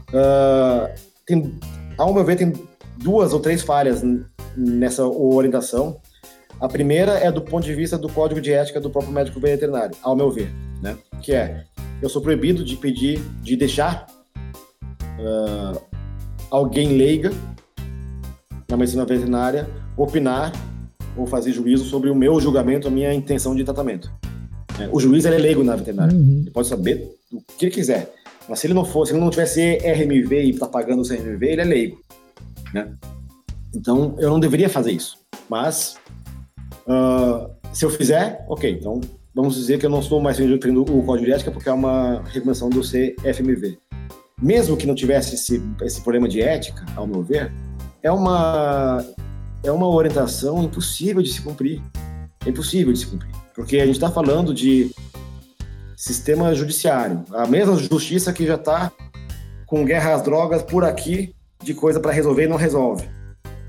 Uh, 0.09 0.89
tem, 1.25 1.59
ao 1.97 2.13
meu 2.13 2.23
ver, 2.23 2.35
tem 2.35 2.53
duas 2.97 3.33
ou 3.33 3.39
três 3.39 3.61
falhas 3.61 4.01
nessa 4.55 5.05
orientação. 5.05 5.99
A 6.59 6.67
primeira 6.67 7.13
é 7.13 7.31
do 7.31 7.41
ponto 7.41 7.63
de 7.63 7.73
vista 7.73 7.97
do 7.97 8.09
código 8.09 8.41
de 8.41 8.51
ética 8.51 8.81
do 8.81 8.89
próprio 8.89 9.13
médico 9.13 9.39
veterinário, 9.39 9.95
ao 10.01 10.15
meu 10.15 10.29
ver, 10.29 10.51
né? 10.81 10.97
Que 11.21 11.33
é, 11.33 11.63
eu 12.01 12.09
sou 12.09 12.21
proibido 12.21 12.63
de 12.63 12.75
pedir, 12.75 13.21
de 13.41 13.55
deixar 13.55 14.07
uh, 15.19 15.81
alguém 16.51 16.97
leiga 16.97 17.31
na 18.69 18.75
medicina 18.75 19.05
veterinária 19.05 19.69
opinar 19.95 20.51
ou 21.15 21.25
fazer 21.25 21.51
juízo 21.51 21.85
sobre 21.85 22.09
o 22.09 22.15
meu 22.15 22.39
julgamento, 22.39 22.87
a 22.87 22.91
minha 22.91 23.13
intenção 23.13 23.55
de 23.55 23.63
tratamento. 23.63 24.11
É, 24.79 24.89
o 24.91 24.99
juiz 24.99 25.25
é 25.25 25.29
leigo 25.29 25.63
na 25.63 25.75
veterinária, 25.75 26.15
uhum. 26.15 26.39
ele 26.41 26.51
pode 26.51 26.67
saber 26.67 27.18
o 27.31 27.41
que 27.57 27.65
ele 27.65 27.71
quiser, 27.71 28.13
mas 28.47 28.59
se 28.59 28.67
ele 28.67 28.73
não 28.73 28.85
fosse, 28.85 29.11
se 29.11 29.15
ele 29.15 29.23
não 29.23 29.29
tivesse 29.29 29.77
RMV 29.77 30.43
e 30.43 30.49
está 30.49 30.67
pagando 30.67 31.01
o 31.01 31.07
CRMV, 31.07 31.45
ele 31.45 31.61
é 31.61 31.65
leigo, 31.65 32.03
né? 32.73 32.93
Então 33.75 34.15
eu 34.17 34.29
não 34.29 34.39
deveria 34.39 34.69
fazer 34.69 34.91
isso, 34.91 35.17
mas 35.47 35.97
uh, 36.87 37.49
se 37.73 37.85
eu 37.85 37.89
fizer, 37.89 38.45
ok, 38.47 38.71
então 38.71 38.99
vamos 39.33 39.55
dizer 39.55 39.79
que 39.79 39.85
eu 39.85 39.89
não 39.89 39.99
estou 39.99 40.19
mais 40.19 40.37
seguindo 40.37 40.81
o 40.81 41.03
código 41.03 41.25
de 41.25 41.33
ética 41.33 41.51
porque 41.51 41.69
é 41.69 41.73
uma 41.73 42.23
recomendação 42.23 42.69
do 42.69 42.81
CFMV. 42.81 43.77
Mesmo 44.41 44.77
que 44.77 44.87
não 44.87 44.95
tivesse 44.95 45.35
esse, 45.35 45.61
esse 45.81 46.01
problema 46.01 46.27
de 46.27 46.41
ética, 46.41 46.85
ao 46.95 47.05
meu 47.05 47.21
ver, 47.21 47.51
é 48.01 48.11
uma 48.11 49.05
é 49.63 49.71
uma 49.71 49.87
orientação 49.87 50.63
impossível 50.63 51.21
de 51.21 51.31
se 51.31 51.41
cumprir. 51.41 51.81
É 52.45 52.49
impossível 52.49 52.93
de 52.93 52.99
se 52.99 53.07
cumprir. 53.07 53.31
Porque 53.53 53.77
a 53.77 53.85
gente 53.85 53.95
está 53.95 54.09
falando 54.09 54.53
de 54.53 54.89
sistema 55.99 56.55
judiciário. 56.55 57.25
A 57.33 57.45
mesma 57.45 57.75
justiça 57.75 58.31
que 58.31 58.47
já 58.47 58.55
está 58.55 58.89
com 59.65 59.83
guerra 59.83 60.15
às 60.15 60.21
drogas 60.21 60.63
por 60.63 60.85
aqui, 60.85 61.35
de 61.61 61.73
coisa 61.73 61.99
para 61.99 62.13
resolver 62.13 62.45
e 62.45 62.47
não 62.47 62.55
resolve. 62.55 63.09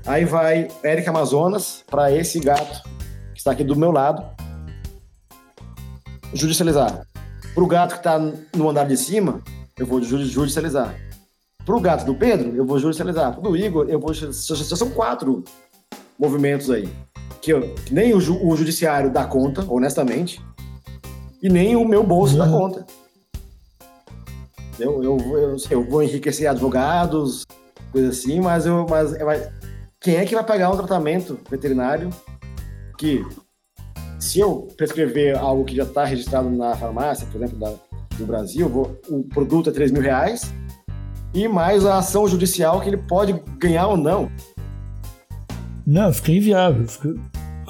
Aí 0.05 0.23
vai 0.23 0.69
Érica 0.81 1.09
Amazonas 1.09 1.83
para 1.85 2.09
esse 2.09 2.39
gato 2.39 2.81
que 3.33 3.39
está 3.39 3.51
aqui 3.51 3.65
do 3.65 3.75
meu 3.75 3.91
lado 3.91 4.23
judicializar. 6.33 7.05
Para 7.53 7.63
o 7.65 7.67
gato 7.67 7.91
que 7.91 7.97
está 7.97 8.17
no 8.17 8.69
andar 8.69 8.85
de 8.85 8.95
cima, 8.95 9.41
eu 9.77 9.85
vou 9.85 10.01
judicializar. 10.01 10.95
Para 11.65 11.75
o 11.75 11.81
gato 11.81 12.05
do 12.05 12.15
Pedro, 12.15 12.55
eu 12.55 12.65
vou 12.65 12.79
judicializar. 12.79 13.33
Para 13.33 13.41
o 13.41 13.51
do 13.51 13.57
Igor, 13.57 13.87
eu 13.89 13.99
vou. 13.99 14.13
Já 14.13 14.31
são 14.31 14.89
quatro 14.91 15.43
movimentos 16.17 16.71
aí. 16.71 16.89
Que, 17.41 17.51
eu, 17.51 17.75
que 17.75 17.93
nem 17.93 18.13
o, 18.13 18.21
ju, 18.21 18.39
o, 18.41 18.55
judiciário 18.55 19.11
dá 19.11 19.25
conta, 19.25 19.65
honestamente, 19.67 20.41
e 21.41 21.49
nem 21.49 21.75
o 21.75 21.85
meu 21.85 22.03
bolso 22.03 22.33
uhum. 22.33 22.39
dá 22.39 22.47
conta. 22.47 22.85
Eu, 24.79 25.03
eu, 25.03 25.17
eu, 25.17 25.57
eu, 25.69 25.89
vou 25.89 26.01
enriquecer 26.01 26.47
advogados, 26.47 27.45
coisa 27.91 28.09
assim, 28.09 28.39
mas, 28.39 28.65
eu, 28.65 28.85
mas 28.89 29.51
quem 29.99 30.15
é 30.15 30.25
que 30.25 30.33
vai 30.33 30.43
pagar 30.43 30.71
um 30.71 30.77
tratamento 30.77 31.39
veterinário 31.49 32.09
que, 32.97 33.23
se 34.19 34.39
eu 34.39 34.67
prescrever 34.75 35.37
algo 35.37 35.65
que 35.65 35.75
já 35.75 35.83
está 35.83 36.05
registrado 36.05 36.49
na 36.49 36.75
farmácia, 36.75 37.27
por 37.31 37.37
exemplo, 37.37 37.59
da, 37.59 37.73
do 38.17 38.25
Brasil, 38.25 38.67
vou, 38.67 38.99
o 39.09 39.23
produto 39.23 39.69
é 39.69 39.73
3 39.73 39.91
mil 39.91 40.01
reais, 40.01 40.51
e 41.33 41.47
mais 41.47 41.85
a 41.85 41.97
ação 41.97 42.27
judicial 42.27 42.81
que 42.81 42.89
ele 42.89 42.97
pode 42.97 43.33
ganhar 43.57 43.87
ou 43.87 43.97
não. 43.97 44.29
Não, 45.85 46.11
fica 46.13 46.31
inviável. 46.31 46.87
Fica 46.87 47.15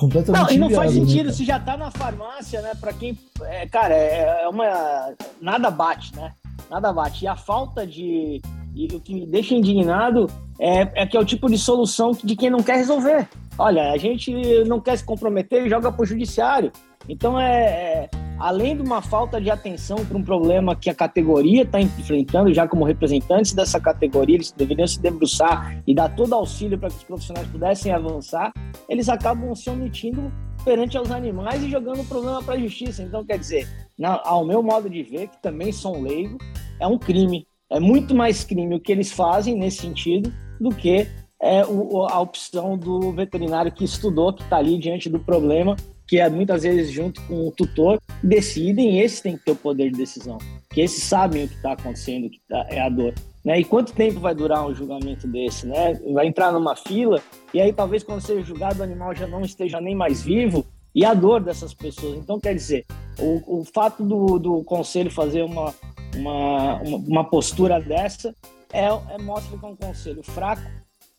completamente 0.02 0.42
Não, 0.42 0.52
e 0.52 0.58
não 0.58 0.70
faz 0.72 0.96
né, 0.96 1.00
sentido 1.00 1.28
né, 1.28 1.32
se 1.34 1.46
já 1.46 1.60
tá 1.60 1.78
na 1.78 1.92
farmácia, 1.92 2.62
né? 2.62 2.72
Para 2.80 2.92
quem. 2.92 3.18
É, 3.44 3.68
cara, 3.68 3.94
é, 3.94 4.44
é 4.44 4.48
uma. 4.50 5.14
Nada 5.40 5.70
bate, 5.70 6.16
né? 6.16 6.34
Nada 6.70 6.92
bate. 6.92 7.26
E 7.26 7.28
a 7.28 7.36
falta 7.36 7.86
de. 7.86 8.42
E 8.74 8.88
o 8.96 9.00
que 9.00 9.14
me 9.14 9.28
deixa 9.28 9.54
indignado 9.54 10.28
é, 10.60 11.04
é 11.04 11.06
que 11.06 11.16
é 11.16 11.20
o 11.20 11.26
tipo 11.26 11.50
de 11.50 11.58
solução 11.58 12.12
de 12.24 12.36
quem 12.36 12.50
não 12.50 12.64
quer 12.64 12.78
resolver. 12.78 13.28
Olha, 13.58 13.92
a 13.92 13.98
gente 13.98 14.34
não 14.64 14.80
quer 14.80 14.98
se 14.98 15.04
comprometer 15.04 15.66
e 15.66 15.70
joga 15.70 15.92
pro 15.92 16.06
judiciário. 16.06 16.72
Então 17.08 17.40
é, 17.40 17.54
é 17.54 18.10
além 18.42 18.76
de 18.76 18.82
uma 18.82 19.02
falta 19.02 19.40
de 19.40 19.50
atenção 19.50 20.04
para 20.04 20.18
um 20.18 20.24
problema 20.24 20.76
que 20.76 20.90
a 20.90 20.96
categoria 20.96 21.62
está 21.62 21.80
enfrentando, 21.80 22.54
já 22.54 22.68
como 22.68 22.84
representantes 22.84 23.54
dessa 23.54 23.80
categoria, 23.80 24.36
eles 24.36 24.52
deveriam 24.52 24.88
se 24.88 25.00
debruçar 25.00 25.82
e 25.86 25.94
dar 25.94 26.10
todo 26.16 26.34
auxílio 26.34 26.78
para 26.78 26.90
que 26.90 26.96
os 26.96 27.04
profissionais 27.04 27.48
pudessem 27.48 27.92
avançar, 27.92 28.52
eles 28.90 29.08
acabam 29.10 29.54
se 29.54 29.70
omitindo 29.70 30.32
perante 30.66 30.98
aos 30.98 31.12
animais 31.12 31.64
e 31.64 31.70
jogando 31.70 32.02
o 32.02 32.06
problema 32.06 32.42
para 32.42 32.56
a 32.56 32.60
justiça. 32.60 33.04
Então, 33.04 33.24
quer 33.24 33.38
dizer, 33.38 33.68
na, 33.98 34.20
ao 34.24 34.44
meu 34.44 34.64
modo 34.64 34.90
de 34.90 35.04
ver, 35.04 35.28
que 35.28 35.42
também 35.42 35.72
sou 35.72 35.98
um 35.98 36.02
leigo, 36.02 36.38
é 36.80 36.88
um 36.88 36.98
crime. 36.98 37.46
É 37.70 37.80
muito 37.80 38.14
mais 38.16 38.44
crime 38.44 38.76
o 38.76 38.80
que 38.80 38.92
eles 38.92 39.12
fazem 39.12 39.56
nesse 39.56 39.78
sentido 39.78 40.34
do 40.60 40.70
que 40.70 41.08
é, 41.42 41.66
o, 41.66 42.06
a 42.06 42.20
opção 42.20 42.78
do 42.78 43.12
veterinário 43.12 43.72
que 43.72 43.84
estudou, 43.84 44.34
que 44.34 44.44
está 44.44 44.58
ali 44.58 44.78
diante 44.78 45.10
do 45.10 45.20
problema 45.20 45.76
que 46.12 46.20
é 46.20 46.30
muitas 46.30 46.64
vezes 46.64 46.92
junto 46.92 47.22
com 47.22 47.48
o 47.48 47.52
tutor, 47.54 47.98
decidem, 48.22 49.00
esses 49.00 49.22
têm 49.22 49.38
que 49.38 49.46
ter 49.46 49.52
o 49.52 49.56
poder 49.56 49.90
de 49.90 49.98
decisão, 49.98 50.38
que 50.70 50.82
esses 50.82 51.06
sabem 51.06 51.46
o 51.46 51.48
que 51.48 51.56
está 51.56 51.72
acontecendo, 51.72 52.26
o 52.26 52.30
que 52.30 52.38
tá, 52.50 52.68
é 52.70 52.82
a 52.82 52.90
dor. 52.90 53.14
Né? 53.46 53.62
E 53.62 53.64
quanto 53.64 53.94
tempo 53.94 54.20
vai 54.20 54.36
durar 54.36 54.68
um 54.68 54.76
julgamento 54.76 55.26
desse? 55.26 55.66
Né? 55.66 55.94
Vai 56.12 56.28
entrar 56.28 56.52
numa 56.52 56.76
fila, 56.76 57.24
e 57.54 57.62
aí 57.62 57.72
talvez 57.72 58.04
quando 58.04 58.20
seja 58.20 58.42
julgado 58.42 58.82
o 58.82 58.84
animal 58.84 59.16
já 59.16 59.26
não 59.26 59.40
esteja 59.40 59.80
nem 59.80 59.96
mais 59.96 60.22
vivo, 60.22 60.66
e 60.94 61.06
a 61.06 61.14
dor 61.14 61.40
dessas 61.40 61.74
pessoas. 61.74 62.18
Então, 62.18 62.42
quer 62.42 62.56
dizer, 62.56 62.86
o, 63.18 63.62
o 63.62 63.64
fato 63.64 64.04
do, 64.04 64.38
do 64.38 64.64
conselho 64.66 65.10
fazer 65.10 65.44
uma, 65.44 65.74
uma, 66.14 66.82
uma, 66.82 66.98
uma 66.98 67.24
postura 67.24 67.80
dessa 67.80 68.36
é, 68.74 68.88
é, 68.88 69.18
mostra 69.18 69.58
que 69.58 69.66
é 69.66 69.68
um 69.70 69.78
conselho 69.78 70.24
fraco, 70.24 70.62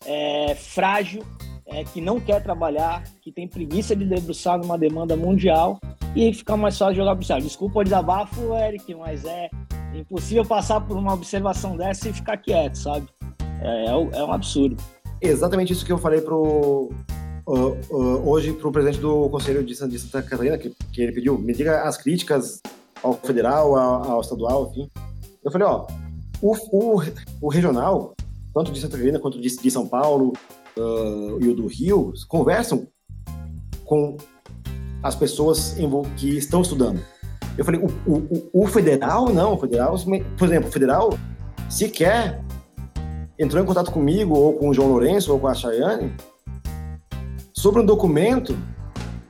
é, 0.05 0.55
frágil 0.55 1.25
é, 1.67 1.85
que 1.85 2.01
não 2.01 2.21
quer 2.21 2.43
trabalhar, 2.43 3.05
que 3.21 3.31
tem 3.33 3.49
preguiça 3.49 3.95
de 3.95 4.05
debruçar 4.05 4.59
numa 4.59 4.77
demanda 4.77 5.17
mundial 5.17 5.79
e 6.15 6.33
fica 6.33 6.57
mais 6.57 6.77
fácil 6.77 6.97
jogar 6.97 7.17
para 7.17 7.37
o 7.37 7.41
Desculpa 7.41 7.81
o 7.81 7.85
desabafo, 7.85 8.55
Eric, 8.55 8.95
mas 8.95 9.25
é 9.25 9.49
impossível 9.95 10.45
passar 10.45 10.81
por 10.81 10.97
uma 10.97 11.15
observação 11.15 11.77
dessa 11.77 12.09
e 12.09 12.13
ficar 12.13 12.37
quieto, 12.37 12.77
sabe? 12.77 13.07
É, 13.61 13.87
é, 13.87 13.91
é 13.91 14.25
um 14.25 14.33
absurdo. 14.33 14.77
Exatamente 15.21 15.73
isso 15.73 15.87
que 15.87 15.93
eu 15.93 15.99
falei 15.99 16.21
pro, 16.21 16.91
uh, 17.47 17.53
uh, 17.91 18.29
hoje 18.29 18.53
para 18.53 18.69
o 18.69 18.73
presidente 18.73 19.01
do 19.01 19.29
Conselho 19.29 19.65
de 19.65 19.75
Santa 19.75 20.23
Catarina, 20.23 20.59
que, 20.59 20.75
que 20.93 21.03
ele 21.03 21.13
pediu, 21.13 21.39
me 21.39 21.53
diga 21.53 21.83
as 21.83 21.97
críticas 21.97 22.61
ao 23.03 23.15
federal, 23.15 23.77
ao, 23.77 24.11
ao 24.13 24.21
estadual, 24.21 24.71
enfim. 24.71 24.91
Eu 25.45 25.51
falei, 25.51 25.67
ó, 25.67 25.87
o, 26.41 26.57
o, 26.73 27.03
o 27.41 27.49
regional, 27.49 28.15
tanto 28.55 28.73
de 28.73 28.81
Santa 28.81 28.97
Catarina 28.97 29.19
quanto 29.19 29.41
de, 29.41 29.57
de 29.57 29.71
São 29.71 29.87
Paulo, 29.87 30.33
uh, 30.77 31.39
e 31.41 31.49
o 31.49 31.55
do 31.55 31.67
Rio 31.67 32.13
conversam 32.29 32.87
com 33.85 34.17
as 35.03 35.15
pessoas 35.15 35.77
que 36.17 36.37
estão 36.37 36.63
estudando. 36.63 37.01
Eu 37.59 37.65
falei, 37.65 37.81
o, 37.81 38.11
o, 38.11 38.63
o 38.63 38.67
federal 38.67 39.29
não, 39.29 39.55
o 39.55 39.59
federal, 39.59 39.97
por 40.39 40.49
exemplo, 40.49 40.69
o 40.69 40.73
federal 40.73 41.19
sequer 41.69 42.43
entrou 43.39 43.63
em 43.63 43.67
contato 43.67 43.91
comigo 43.91 44.35
ou 44.35 44.55
com 44.55 44.69
o 44.69 44.75
João 44.75 44.89
Lourenço 44.89 45.33
ou 45.33 45.39
com 45.39 45.49
a 45.49 45.55
Chayane 45.55 46.15
sobre 47.53 47.81
um 47.83 47.85
documento 47.85 48.57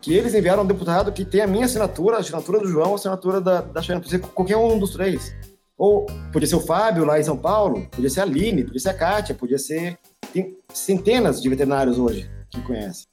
que 0.00 0.14
eles 0.14 0.34
enviaram 0.34 0.60
ao 0.60 0.66
deputado 0.66 1.12
que 1.12 1.24
tem 1.24 1.40
a 1.40 1.46
minha 1.46 1.64
assinatura, 1.64 2.16
a 2.16 2.20
assinatura 2.20 2.60
do 2.60 2.68
João, 2.68 2.92
a 2.92 2.94
assinatura 2.96 3.40
da, 3.40 3.60
da 3.60 3.82
Chayane, 3.82 4.02
podia 4.02 4.18
ser 4.18 4.26
qualquer 4.28 4.56
um 4.56 4.78
dos 4.78 4.92
três. 4.92 5.34
Ou 5.76 6.06
podia 6.32 6.46
ser 6.46 6.56
o 6.56 6.60
Fábio 6.60 7.04
lá 7.04 7.18
em 7.18 7.24
São 7.24 7.36
Paulo, 7.36 7.88
podia 7.90 8.10
ser 8.10 8.20
a 8.20 8.24
Aline, 8.24 8.64
podia 8.64 8.80
ser 8.80 8.90
a 8.90 8.94
Kátia, 8.94 9.34
podia 9.34 9.58
ser 9.58 9.98
tem 10.32 10.56
centenas 10.72 11.40
de 11.40 11.48
veterinários 11.48 11.98
hoje 11.98 12.28
que 12.50 12.60
conhecem. 12.62 13.06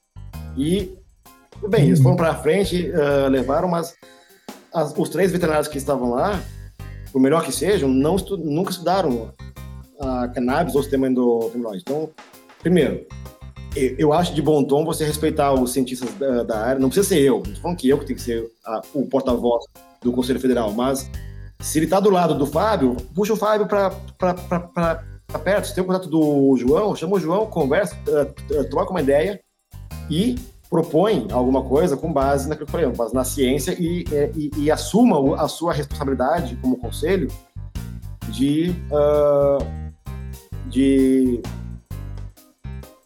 E, 0.57 0.97
tudo 1.51 1.69
bem, 1.69 1.87
eles 1.87 2.01
foram 2.01 2.15
para 2.15 2.35
frente, 2.35 2.89
uh, 2.91 3.29
levaram, 3.29 3.67
mas 3.67 3.93
as, 4.73 4.93
os 4.97 5.09
três 5.09 5.31
veterinários 5.31 5.67
que 5.67 5.77
estavam 5.77 6.11
lá, 6.11 6.41
por 7.11 7.21
melhor 7.21 7.43
que 7.43 7.51
sejam, 7.51 7.89
não 7.89 8.15
estu, 8.15 8.37
nunca 8.37 8.71
estudaram 8.71 9.33
a 9.99 10.27
cannabis 10.29 10.73
ou 10.75 10.79
o 10.79 10.83
sistema 10.83 11.07
endocrinológico. 11.07 11.89
Então, 11.89 12.09
primeiro, 12.61 13.05
eu 13.75 14.13
acho 14.13 14.33
de 14.33 14.41
bom 14.41 14.63
tom 14.63 14.85
você 14.85 15.05
respeitar 15.05 15.53
os 15.53 15.73
cientistas 15.73 16.13
da, 16.15 16.43
da 16.43 16.59
área. 16.59 16.79
Não 16.79 16.89
precisa 16.89 17.07
ser 17.07 17.19
eu, 17.19 17.43
não 17.45 17.55
falando 17.55 17.77
que 17.77 17.89
eu 17.89 17.99
que 17.99 18.05
tenho 18.05 18.17
que 18.17 18.23
ser 18.23 18.49
a, 18.65 18.81
o 18.93 19.05
porta-voz 19.05 19.65
do 20.01 20.11
Conselho 20.11 20.39
Federal, 20.39 20.71
mas 20.71 21.09
se 21.59 21.77
ele 21.77 21.85
está 21.85 21.99
do 21.99 22.09
lado 22.09 22.35
do 22.35 22.45
Fábio, 22.45 22.95
puxa 23.13 23.33
o 23.33 23.35
Fábio 23.35 23.67
para 23.67 25.03
tá 25.29 25.37
perto, 25.37 25.67
você 25.67 25.75
tem 25.75 25.83
o 25.83 25.87
contato 25.87 26.09
do 26.09 26.57
João, 26.57 26.95
chama 26.95 27.15
o 27.15 27.19
João, 27.19 27.45
conversa, 27.45 27.95
uh, 28.07 28.69
troca 28.69 28.91
uma 28.91 29.01
ideia 29.01 29.39
e 30.09 30.35
propõe 30.69 31.27
alguma 31.31 31.63
coisa 31.63 31.95
com 31.95 32.11
base 32.11 32.49
naquilo 32.49 32.65
que 32.65 32.69
eu 32.69 32.79
falei, 32.79 32.89
com 32.89 32.97
base 32.97 33.13
na 33.13 33.23
ciência 33.23 33.75
e, 33.79 34.05
e, 34.35 34.51
e, 34.57 34.71
assuma 34.71 35.41
a 35.41 35.47
sua 35.47 35.73
responsabilidade 35.73 36.55
como 36.57 36.77
conselho 36.77 37.27
de, 38.29 38.75
uh, 38.91 39.63
de 40.67 41.41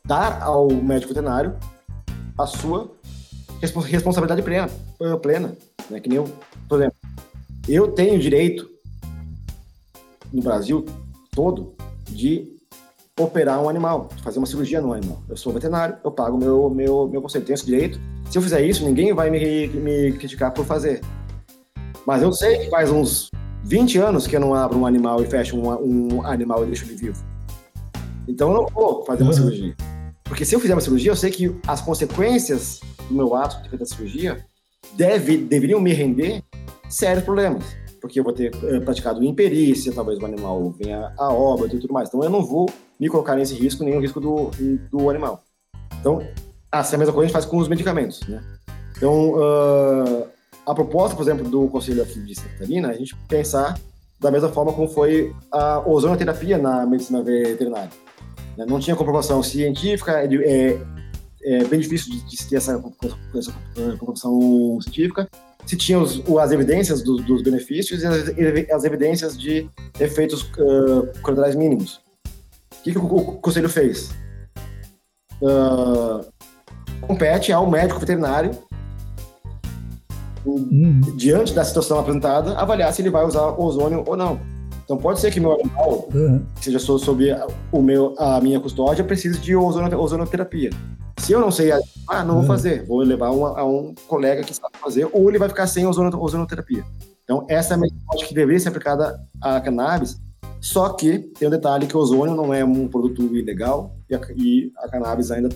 dar 0.05 0.41
ao 0.41 0.69
médico 0.71 1.13
veterinário 1.13 1.57
a 2.37 2.45
sua 2.45 2.91
responsabilidade 3.61 4.41
plena, 4.41 4.69
plena 5.21 5.55
né? 5.89 5.99
que 5.99 6.09
nem 6.09 6.17
eu, 6.17 6.29
por 6.67 6.79
exemplo, 6.79 6.97
eu 7.67 7.91
tenho 7.91 8.19
direito 8.19 8.69
no 10.33 10.41
Brasil 10.41 10.85
todo 11.31 11.73
de 12.09 12.53
operar 13.19 13.61
um 13.61 13.69
animal, 13.69 14.09
fazer 14.23 14.39
uma 14.39 14.47
cirurgia 14.47 14.81
no 14.81 14.93
animal. 14.93 15.21
Eu 15.29 15.37
sou 15.37 15.53
veterinário, 15.53 15.97
eu 16.03 16.11
pago 16.11 16.37
meu, 16.37 16.69
meu, 16.69 17.07
meu 17.07 17.21
conselho, 17.21 17.45
tenho 17.45 17.55
esse 17.55 17.65
direito. 17.65 17.99
Se 18.29 18.37
eu 18.37 18.41
fizer 18.41 18.61
isso, 18.65 18.83
ninguém 18.83 19.13
vai 19.13 19.29
me, 19.29 19.67
me 19.67 20.13
criticar 20.13 20.51
por 20.51 20.65
fazer. 20.65 21.01
Mas 22.05 22.21
eu 22.21 22.33
sei 22.33 22.57
que 22.57 22.69
faz 22.69 22.89
uns 22.89 23.29
20 23.63 23.97
anos 23.99 24.27
que 24.27 24.35
eu 24.35 24.39
não 24.39 24.53
abro 24.53 24.77
um 24.77 24.85
animal 24.85 25.23
e 25.23 25.27
fecho 25.27 25.57
um, 25.57 26.17
um 26.17 26.25
animal 26.25 26.63
e 26.63 26.67
deixo 26.67 26.85
ele 26.85 26.95
vivo. 26.95 27.23
Então 28.27 28.49
eu 28.49 28.55
não 28.55 28.67
vou 28.67 29.05
fazer 29.05 29.23
uma 29.23 29.31
uhum. 29.31 29.37
cirurgia. 29.37 29.75
Porque 30.23 30.45
se 30.45 30.55
eu 30.55 30.59
fizer 30.59 30.73
uma 30.73 30.81
cirurgia, 30.81 31.11
eu 31.11 31.15
sei 31.15 31.29
que 31.29 31.55
as 31.67 31.81
consequências 31.81 32.79
do 33.07 33.13
meu 33.13 33.35
ato 33.35 33.61
de 33.61 33.69
fazer 33.69 33.83
a 33.83 33.85
cirurgia 33.85 34.45
deve, 34.95 35.37
deveriam 35.37 35.79
me 35.79 35.93
render 35.93 36.43
sérios 36.89 37.23
problemas. 37.23 37.63
Porque 38.03 38.19
eu 38.19 38.23
vou 38.25 38.33
ter 38.33 38.53
uh, 38.53 38.81
praticado 38.81 39.23
imperícia, 39.23 39.93
talvez 39.93 40.19
o 40.19 40.25
animal 40.25 40.75
venha 40.77 41.13
a 41.17 41.33
óbito 41.33 41.77
e 41.77 41.79
tudo 41.79 41.93
mais. 41.93 42.09
Então 42.09 42.21
eu 42.21 42.29
não 42.29 42.43
vou 42.45 42.69
me 42.99 43.07
colocar 43.07 43.33
nesse 43.33 43.53
risco, 43.55 43.81
nem 43.81 43.95
o 43.95 44.01
risco 44.01 44.19
do, 44.19 44.51
do 44.91 45.09
animal. 45.09 45.41
Então, 46.01 46.21
assim, 46.69 46.97
a 46.97 46.99
mesma 46.99 47.13
coisa 47.13 47.23
a 47.23 47.27
gente 47.27 47.33
faz 47.33 47.45
com 47.45 47.57
os 47.57 47.69
medicamentos, 47.69 48.19
né? 48.27 48.43
Então, 48.97 49.35
uh, 49.35 50.27
a 50.65 50.75
proposta, 50.75 51.15
por 51.15 51.21
exemplo, 51.21 51.49
do 51.49 51.69
Conselho 51.69 52.03
aqui 52.03 52.19
de 52.19 52.35
Santa 52.35 52.49
Catarina, 52.49 52.89
a 52.89 52.93
gente 52.93 53.15
pensar 53.29 53.79
da 54.19 54.29
mesma 54.29 54.49
forma 54.49 54.73
como 54.73 54.89
foi 54.89 55.33
a 55.49 55.79
ozonoterapia 55.87 56.57
na 56.57 56.85
medicina 56.85 57.23
veterinária. 57.23 57.89
Né? 58.57 58.65
Não 58.67 58.81
tinha 58.81 58.97
comprovação 58.97 59.41
científica, 59.41 60.11
é, 60.23 60.77
é, 61.45 61.63
bem 61.65 61.79
difícil 61.79 62.11
de, 62.11 62.23
de 62.25 62.47
ter 62.47 62.55
essa, 62.57 62.81
essa, 63.35 63.53
comprovação 63.97 64.79
científica. 64.81 65.29
Se 65.65 65.77
tinha 65.77 65.99
os, 65.99 66.21
as 66.39 66.51
evidências 66.51 67.01
do, 67.03 67.17
dos 67.17 67.41
benefícios 67.41 68.01
e 68.01 68.05
as, 68.05 68.29
as, 68.71 68.83
evidências 68.83 69.37
de 69.37 69.69
efeitos 69.99 70.43
uh, 70.57 71.07
colaterais 71.21 71.55
mínimos. 71.55 72.01
O 72.79 72.83
que, 72.83 72.91
que 72.91 72.97
o, 72.97 73.05
o, 73.05 73.39
Conselho 73.39 73.69
fez? 73.69 74.09
Uh, 75.41 76.25
compete 77.01 77.51
ao 77.51 77.69
médico 77.69 77.99
veterinário 77.99 78.51
uhum. 80.45 80.99
diante 81.15 81.53
da 81.53 81.63
situação 81.63 81.99
apresentada, 81.99 82.57
avaliar 82.57 82.91
se 82.93 83.01
ele 83.01 83.09
vai 83.09 83.25
usar 83.25 83.59
ozônio 83.59 84.03
ou 84.05 84.17
não. 84.17 84.39
Então 84.83 84.97
pode 84.97 85.21
ser 85.21 85.31
que 85.31 85.39
meu 85.39 85.53
animal, 85.53 86.09
uhum. 86.13 86.45
que 86.55 86.65
seja 86.65 86.79
sob 86.79 87.25
o 87.71 87.81
meu, 87.81 88.15
a 88.17 88.41
minha 88.41 88.59
custódia, 88.59 89.03
precise 89.03 89.39
de 89.39 89.55
ozonoterapia. 89.55 90.71
Se 91.23 91.31
eu 91.31 91.39
não 91.39 91.51
sei, 91.51 91.71
ah, 91.71 92.21
não 92.21 92.35
uhum. 92.35 92.39
vou 92.41 92.47
fazer, 92.47 92.85
vou 92.85 92.99
levar 92.99 93.31
uma, 93.31 93.57
a 93.57 93.65
um 93.65 93.95
colega 94.09 94.43
que 94.43 94.53
sabe 94.53 94.77
fazer, 94.77 95.07
ou 95.13 95.29
ele 95.29 95.39
vai 95.39 95.47
ficar 95.47 95.67
sem 95.67 95.85
ozonoterapia. 95.87 96.83
Então 97.23 97.45
essa 97.47 97.73
é 97.73 97.75
a 97.75 97.77
metodologia 97.77 98.27
que 98.27 98.33
deveria 98.33 98.59
ser 98.59 98.67
aplicada 98.67 99.17
à 99.41 99.61
cannabis, 99.61 100.19
só 100.59 100.89
que 100.89 101.19
tem 101.19 101.47
um 101.47 101.51
detalhe 101.51 101.87
que 101.87 101.95
o 101.95 101.99
ozônio 102.01 102.35
não 102.35 102.53
é 102.53 102.65
um 102.65 102.89
produto 102.89 103.21
ilegal 103.33 103.95
e 104.09 104.15
a, 104.15 104.19
e 104.35 104.71
a 104.77 104.89
cannabis 104.89 105.31
ainda 105.31 105.47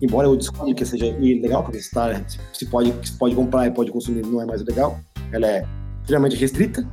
embora 0.00 0.26
eu 0.26 0.34
discute 0.34 0.72
que 0.72 0.86
seja 0.86 1.04
ilegal, 1.04 1.62
porque 1.62 1.80
se, 1.80 1.90
tá, 1.90 2.24
se, 2.54 2.64
pode, 2.64 2.94
se 3.06 3.12
pode 3.18 3.34
comprar 3.34 3.66
e 3.66 3.70
pode 3.70 3.90
consumir, 3.90 4.24
não 4.24 4.40
é 4.40 4.46
mais 4.46 4.64
legal. 4.64 4.98
Ela 5.30 5.46
é 5.48 5.66
extremamente 6.00 6.36
restrita, 6.36 6.86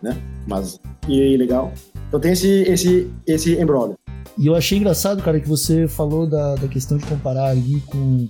né? 0.00 0.16
Mas 0.46 0.80
é 1.06 1.12
ilegal. 1.12 1.70
Então 2.08 2.18
tem 2.18 2.32
esse, 2.32 2.62
esse, 2.62 3.10
esse 3.26 3.60
embrólio. 3.60 3.98
E 4.38 4.46
eu 4.46 4.54
achei 4.54 4.78
engraçado, 4.78 5.22
cara, 5.22 5.40
que 5.40 5.48
você 5.48 5.86
falou 5.86 6.28
da, 6.28 6.54
da 6.54 6.68
questão 6.68 6.96
de 6.98 7.06
comparar 7.06 7.46
ali 7.46 7.80
com 7.86 8.28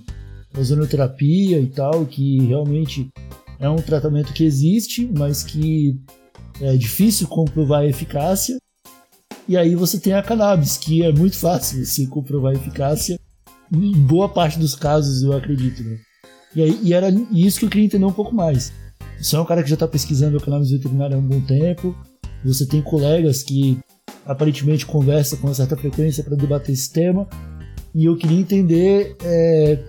ozonoterapia 0.57 1.59
e 1.59 1.67
tal, 1.67 2.05
que 2.05 2.39
realmente 2.45 3.09
é 3.59 3.69
um 3.69 3.77
tratamento 3.77 4.33
que 4.33 4.43
existe, 4.43 5.09
mas 5.17 5.43
que 5.43 5.99
é 6.61 6.75
difícil 6.75 7.27
comprovar 7.27 7.81
a 7.81 7.87
eficácia. 7.87 8.57
E 9.47 9.57
aí 9.57 9.75
você 9.75 9.99
tem 9.99 10.13
a 10.13 10.21
cannabis, 10.21 10.77
que 10.77 11.03
é 11.03 11.11
muito 11.11 11.37
fácil 11.39 11.85
você 11.85 12.05
comprovar 12.07 12.53
a 12.53 12.55
eficácia 12.55 13.19
em 13.71 13.93
boa 13.93 14.29
parte 14.29 14.59
dos 14.59 14.75
casos, 14.75 15.23
eu 15.23 15.33
acredito, 15.33 15.83
né? 15.83 15.97
E, 16.55 16.61
aí, 16.61 16.79
e 16.83 16.93
era 16.93 17.09
isso 17.31 17.59
que 17.59 17.65
eu 17.65 17.69
queria 17.69 17.85
entender 17.85 18.05
um 18.05 18.13
pouco 18.13 18.35
mais. 18.35 18.71
Você 19.19 19.35
é 19.35 19.39
um 19.39 19.45
cara 19.45 19.63
que 19.63 19.69
já 19.69 19.75
está 19.75 19.87
pesquisando 19.87 20.37
o 20.37 20.41
cannabis 20.41 20.69
veterinário 20.69 21.15
há 21.15 21.19
um 21.19 21.27
bom 21.27 21.41
tempo, 21.41 21.95
você 22.43 22.67
tem 22.67 22.81
colegas 22.81 23.41
que 23.41 23.79
aparentemente 24.25 24.85
conversam 24.85 25.37
com 25.39 25.47
uma 25.47 25.53
certa 25.53 25.75
frequência 25.75 26.23
para 26.23 26.35
debater 26.35 26.73
esse 26.73 26.91
tema, 26.91 27.27
e 27.93 28.05
eu 28.05 28.17
queria 28.17 28.39
entender 28.39 29.15
é, 29.23 29.79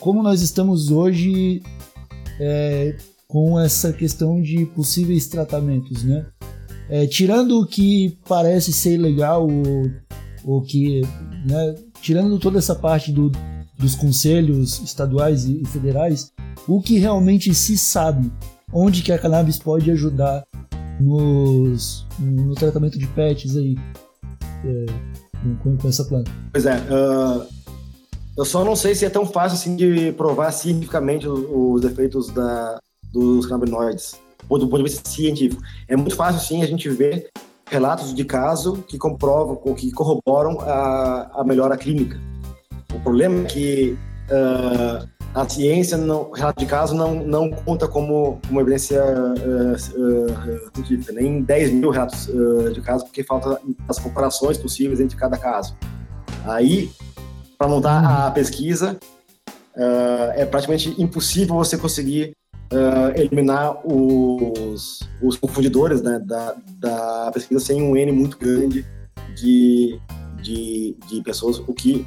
como 0.00 0.22
nós 0.22 0.42
estamos 0.42 0.90
hoje 0.90 1.62
é, 2.38 2.96
com 3.26 3.58
essa 3.58 3.92
questão 3.92 4.40
de 4.40 4.66
possíveis 4.66 5.26
tratamentos, 5.26 6.04
né? 6.04 6.26
É, 6.90 7.06
tirando 7.06 7.58
o 7.58 7.66
que 7.66 8.18
parece 8.28 8.70
ser 8.70 8.98
legal 8.98 9.48
ou, 9.48 9.90
ou 10.44 10.60
que 10.60 11.00
né, 11.46 11.74
tirando 12.02 12.38
toda 12.38 12.58
essa 12.58 12.74
parte 12.74 13.10
do, 13.10 13.32
dos 13.78 13.94
conselhos 13.94 14.80
estaduais 14.82 15.46
e 15.46 15.64
federais, 15.64 16.30
o 16.68 16.82
que 16.82 16.98
realmente 16.98 17.54
se 17.54 17.78
sabe, 17.78 18.30
onde 18.70 19.02
que 19.02 19.12
a 19.12 19.18
cannabis 19.18 19.58
pode 19.58 19.90
ajudar 19.90 20.44
nos, 21.00 22.06
no 22.18 22.54
tratamento 22.54 22.98
de 22.98 23.06
pets 23.08 23.56
aí, 23.56 23.76
é, 24.64 24.86
com, 25.62 25.76
com, 25.76 25.88
essa 25.88 26.04
planta. 26.04 26.30
Pois 26.52 26.66
é, 26.66 26.76
uh, 26.76 27.46
eu 28.36 28.44
só 28.44 28.64
não 28.64 28.74
sei 28.74 28.94
se 28.94 29.04
é 29.04 29.10
tão 29.10 29.26
fácil 29.26 29.56
assim 29.56 29.76
de 29.76 30.12
provar 30.12 30.50
cientificamente 30.52 31.28
os, 31.28 31.40
os 31.50 31.84
efeitos 31.84 32.28
da, 32.28 32.78
dos 33.12 33.46
cannabinoides, 33.46 34.20
do 34.48 34.68
ponto 34.68 34.76
de 34.76 34.82
vista 34.82 35.08
científico. 35.08 35.62
É 35.88 35.96
muito 35.96 36.16
fácil 36.16 36.40
sim 36.40 36.62
a 36.62 36.66
gente 36.66 36.88
ver 36.88 37.30
relatos 37.66 38.14
de 38.14 38.24
caso 38.24 38.84
que 38.86 38.98
comprovam 38.98 39.56
que 39.74 39.90
corroboram 39.90 40.60
a, 40.60 41.40
a 41.40 41.44
melhora 41.44 41.76
clínica. 41.76 42.20
O 42.94 43.00
problema 43.00 43.42
é 43.42 43.44
que 43.44 43.98
uh, 44.30 45.08
a 45.34 45.48
ciência, 45.48 45.96
não, 45.96 46.30
relato 46.30 46.60
de 46.60 46.66
caso, 46.66 46.94
não, 46.94 47.14
não 47.14 47.50
conta 47.50 47.88
como 47.88 48.40
uma 48.48 48.60
evidência 48.60 49.02
uh, 49.02 49.72
uh, 49.74 50.70
científica, 50.76 51.12
nem 51.12 51.42
10 51.42 51.72
mil 51.72 51.90
relatos 51.90 52.28
de 52.72 52.80
caso, 52.80 53.04
porque 53.04 53.24
falta 53.24 53.60
as 53.88 53.98
comparações 53.98 54.56
possíveis 54.56 55.00
entre 55.00 55.16
cada 55.16 55.36
caso. 55.36 55.76
Aí, 56.44 56.90
para 57.58 57.66
montar 57.66 58.26
a 58.26 58.30
pesquisa, 58.30 58.96
é 60.36 60.44
praticamente 60.44 60.94
impossível 61.02 61.56
você 61.56 61.76
conseguir 61.76 62.36
uh, 62.72 63.18
eliminar 63.18 63.86
os, 63.86 65.00
os 65.22 65.36
confundidores 65.36 66.02
né, 66.02 66.20
da, 66.24 66.54
da 66.78 67.30
pesquisa 67.32 67.60
sem 67.60 67.82
um 67.82 67.96
N 67.96 68.12
muito 68.12 68.38
grande 68.38 68.84
de, 69.36 69.98
de, 70.42 70.96
de 71.08 71.22
pessoas, 71.22 71.58
o 71.58 71.72
que 71.72 72.06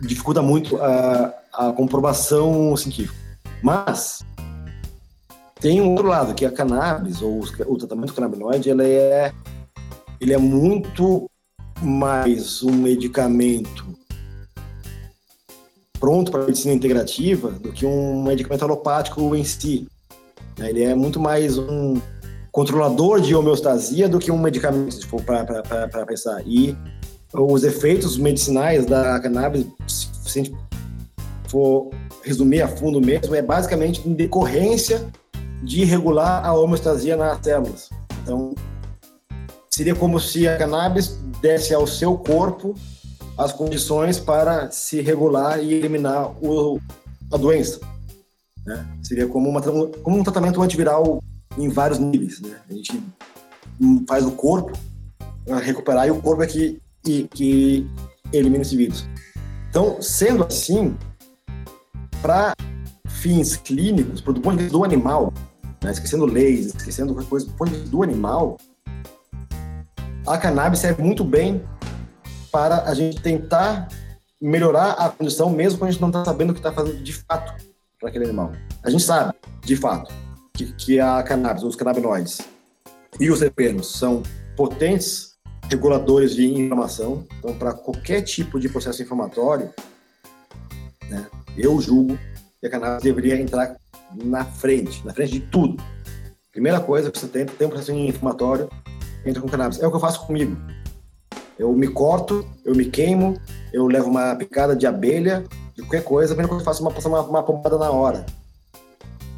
dificulta 0.00 0.42
muito 0.42 0.76
a, 0.76 1.34
a 1.56 1.72
comprovação 1.72 2.76
científica. 2.76 3.18
Mas 3.62 4.20
tem 5.60 5.80
um 5.80 5.90
outro 5.90 6.08
lado, 6.08 6.34
que 6.34 6.44
a 6.44 6.50
cannabis, 6.50 7.22
ou 7.22 7.40
o 7.66 7.78
tratamento 7.78 8.12
canabinoide, 8.12 8.68
ele 8.68 8.86
é, 8.86 9.32
ele 10.20 10.34
é 10.34 10.38
muito 10.38 11.30
mais 11.80 12.62
um 12.62 12.72
medicamento 12.72 13.94
pronto 15.98 16.30
para 16.30 16.44
medicina 16.44 16.74
integrativa 16.74 17.50
do 17.50 17.72
que 17.72 17.86
um 17.86 18.22
medicamento 18.22 18.62
alopático 18.62 19.34
em 19.34 19.42
si. 19.42 19.88
Ele 20.58 20.82
é 20.82 20.94
muito 20.94 21.18
mais 21.18 21.56
um 21.56 21.98
controlador 22.52 23.20
de 23.20 23.34
homeostasia 23.34 24.06
do 24.08 24.18
que 24.18 24.30
um 24.30 24.38
medicamento, 24.38 24.92
se 24.92 25.06
for 25.06 25.22
para 25.22 26.06
pensar. 26.06 26.42
E 26.46 26.76
os 27.32 27.64
efeitos 27.64 28.18
medicinais 28.18 28.84
da 28.84 29.18
cannabis, 29.18 29.66
se 29.86 30.40
a 30.40 30.42
gente 30.42 30.54
for 31.54 31.90
resumir 32.24 32.62
a 32.62 32.68
fundo 32.68 33.00
mesmo, 33.00 33.32
é 33.32 33.40
basicamente 33.40 34.06
em 34.08 34.12
decorrência 34.12 35.06
de 35.62 35.84
regular 35.84 36.44
a 36.44 36.52
homeostasia 36.52 37.16
nas 37.16 37.38
células. 37.44 37.90
Então, 38.22 38.56
seria 39.70 39.94
como 39.94 40.18
se 40.18 40.48
a 40.48 40.58
cannabis 40.58 41.16
desse 41.40 41.72
ao 41.72 41.86
seu 41.86 42.18
corpo 42.18 42.74
as 43.38 43.52
condições 43.52 44.18
para 44.18 44.68
se 44.72 45.00
regular 45.00 45.62
e 45.62 45.72
eliminar 45.72 46.32
o, 46.44 46.80
a 47.32 47.36
doença. 47.36 47.78
Né? 48.66 48.84
Seria 49.04 49.28
como, 49.28 49.48
uma, 49.48 49.62
como 49.62 50.18
um 50.18 50.24
tratamento 50.24 50.60
antiviral 50.60 51.22
em 51.56 51.68
vários 51.68 52.00
níveis. 52.00 52.40
Né? 52.40 52.56
A 52.68 52.72
gente 52.72 53.00
faz 54.08 54.26
o 54.26 54.32
corpo 54.32 54.72
recuperar 55.62 56.08
e 56.08 56.10
o 56.10 56.20
corpo 56.20 56.42
é 56.42 56.46
que, 56.48 56.80
que, 57.02 57.28
que 57.28 57.86
elimina 58.32 58.62
esse 58.62 58.76
vírus. 58.76 59.06
Então, 59.70 60.00
sendo 60.00 60.44
assim, 60.44 60.96
para 62.24 62.56
fins 63.06 63.54
clínicos, 63.54 64.22
do 64.22 64.40
ponto 64.40 64.56
de 64.56 64.62
vista 64.62 64.78
do 64.78 64.82
animal, 64.82 65.30
né? 65.82 65.92
esquecendo 65.92 66.24
leis, 66.24 66.68
esquecendo 66.68 67.12
qualquer 67.12 67.28
coisa, 67.28 67.44
do 67.44 67.52
ponto 67.52 67.68
de 67.68 67.76
vista 67.76 67.90
do 67.90 68.02
animal, 68.02 68.56
a 70.26 70.38
cannabis 70.38 70.78
serve 70.78 71.02
muito 71.02 71.22
bem 71.22 71.62
para 72.50 72.84
a 72.84 72.94
gente 72.94 73.20
tentar 73.20 73.88
melhorar 74.40 74.92
a 74.92 75.10
condição, 75.10 75.50
mesmo 75.50 75.78
quando 75.78 75.90
a 75.90 75.92
gente 75.92 76.00
não 76.00 76.08
está 76.08 76.24
sabendo 76.24 76.50
o 76.50 76.54
que 76.54 76.60
está 76.60 76.72
fazendo 76.72 77.02
de 77.02 77.12
fato 77.12 77.62
para 78.00 78.08
aquele 78.08 78.24
animal. 78.24 78.52
A 78.82 78.88
gente 78.88 79.02
sabe, 79.02 79.34
de 79.62 79.76
fato, 79.76 80.10
que, 80.54 80.72
que 80.72 80.98
a 80.98 81.22
cannabis, 81.22 81.62
os 81.62 81.76
canabinoides 81.76 82.40
e 83.20 83.30
os 83.30 83.40
terpenos 83.40 83.98
são 83.98 84.22
potentes 84.56 85.34
reguladores 85.68 86.34
de 86.34 86.46
informação. 86.46 87.26
Então, 87.38 87.54
para 87.58 87.74
qualquer 87.74 88.22
tipo 88.22 88.58
de 88.58 88.70
processo 88.70 89.02
inflamatório, 89.02 89.70
né, 91.10 91.26
eu 91.56 91.80
julgo 91.80 92.18
que 92.60 92.66
a 92.66 92.70
cannabis 92.70 93.02
deveria 93.02 93.40
entrar 93.40 93.76
na 94.22 94.44
frente, 94.44 95.04
na 95.04 95.12
frente 95.12 95.32
de 95.32 95.40
tudo. 95.40 95.82
Primeira 96.52 96.80
coisa 96.80 97.10
que 97.10 97.18
você 97.18 97.26
tem, 97.26 97.44
tem 97.46 97.66
um 97.66 97.70
processo 97.70 97.92
inflamatório, 97.92 98.68
entra 99.26 99.42
com 99.42 99.48
cannabis. 99.48 99.80
É 99.80 99.86
o 99.86 99.90
que 99.90 99.96
eu 99.96 100.00
faço 100.00 100.26
comigo. 100.26 100.56
Eu 101.58 101.72
me 101.72 101.88
corto, 101.88 102.46
eu 102.64 102.74
me 102.74 102.84
queimo, 102.84 103.36
eu 103.72 103.86
levo 103.86 104.08
uma 104.08 104.34
picada 104.34 104.74
de 104.74 104.86
abelha, 104.86 105.44
de 105.74 105.82
qualquer 105.82 106.04
coisa, 106.04 106.34
coisa 106.34 106.48
que 106.48 106.54
eu 106.54 106.60
faço 106.60 106.86
é 106.86 106.88
uma, 106.88 107.20
uma, 107.20 107.20
uma 107.22 107.42
pomada 107.42 107.78
na 107.78 107.90
hora. 107.90 108.26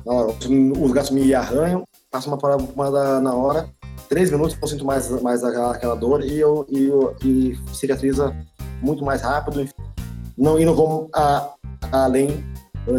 Na 0.05 0.13
hora. 0.13 0.35
Os 0.81 0.93
gatos 0.93 1.11
me 1.11 1.35
arranham, 1.35 1.85
passo 2.11 2.29
uma 2.29 2.39
pomada 2.39 3.21
na 3.21 3.35
hora, 3.35 3.69
três 4.09 4.31
minutos 4.31 4.57
eu 4.61 4.69
sinto 4.69 4.85
mais, 4.85 5.11
mais 5.23 5.45
aquela, 5.45 5.95
dor 5.95 6.25
e 6.25 6.39
eu, 6.39 6.67
e, 6.69 6.85
eu, 6.85 7.17
e 7.25 7.59
cicatriza 7.73 8.35
muito 8.81 9.05
mais 9.05 9.23
rápido. 9.23 9.69
Não, 10.37 10.59
e 10.59 10.65
não 10.65 10.75
vou 10.75 11.09
a, 11.15 11.55
a, 11.91 12.05
além 12.05 12.45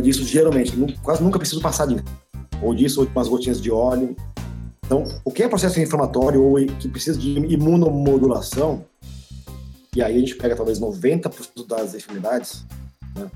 disso, 0.01 0.23
geralmente. 0.25 0.73
Quase 1.01 1.23
nunca 1.23 1.39
preciso 1.39 1.61
passar 1.61 1.85
de 1.87 2.03
ou 2.61 2.73
disso, 2.73 3.01
ou 3.01 3.07
umas 3.07 3.27
gotinhas 3.27 3.61
de 3.61 3.71
óleo. 3.71 4.15
Então, 4.85 5.03
é 5.43 5.47
processo 5.49 5.79
inflamatório 5.79 6.41
ou 6.41 6.55
que 6.79 6.87
precisa 6.87 7.19
de 7.19 7.37
imunomodulação, 7.53 8.85
e 9.95 10.01
aí 10.01 10.15
a 10.15 10.19
gente 10.19 10.35
pega 10.35 10.55
talvez 10.55 10.79
90% 10.79 11.67
das 11.67 11.93
enfermidades, 11.93 12.65
né, 13.15 13.29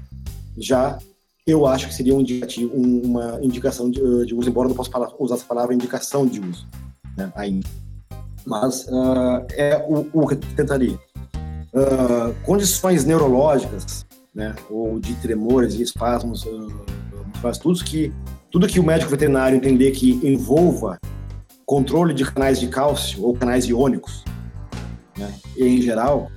já 0.58 0.98
eu 1.46 1.66
acho 1.66 1.88
que 1.88 1.94
seria 1.94 2.16
um 2.16 2.22
indicativo, 2.22 2.74
uma 2.74 3.40
indicação 3.42 3.90
de, 3.90 4.00
de 4.26 4.36
uso, 4.36 4.48
embora 4.48 4.68
eu 4.68 4.70
não 4.70 4.76
possa 4.76 4.92
usar 5.20 5.36
essa 5.36 5.46
palavra 5.46 5.74
indicação 5.74 6.26
de 6.26 6.40
uso 6.40 6.68
né, 7.18 7.32
ainda. 7.36 7.68
Mas 8.46 8.86
uh, 8.88 9.46
é 9.52 9.84
o, 9.88 10.08
o, 10.14 10.28
que 10.28 10.36
eu 10.36 10.40
tentaria. 10.56 11.00
Uh, 11.74 12.34
condições 12.44 13.06
neurológicas, 13.06 14.06
né, 14.36 14.54
ou 14.70 15.00
de 15.00 15.14
tremores 15.16 15.76
e 15.76 15.82
espasmos, 15.82 16.44
uh, 16.46 16.84
faz 17.42 17.58
tudo 17.58 17.84
que 17.84 18.14
tudo 18.50 18.68
que 18.68 18.80
o 18.80 18.84
médico 18.84 19.10
veterinário 19.10 19.56
entender 19.56 19.92
que 19.92 20.20
envolva 20.22 21.00
controle 21.66 22.14
de 22.14 22.26
canais 22.26 22.60
de 22.60 22.68
cálcio 22.68 23.24
ou 23.24 23.34
canais 23.34 23.66
iônicos, 23.66 24.26
né, 25.18 25.34
em 25.58 25.82
geral, 25.82 26.30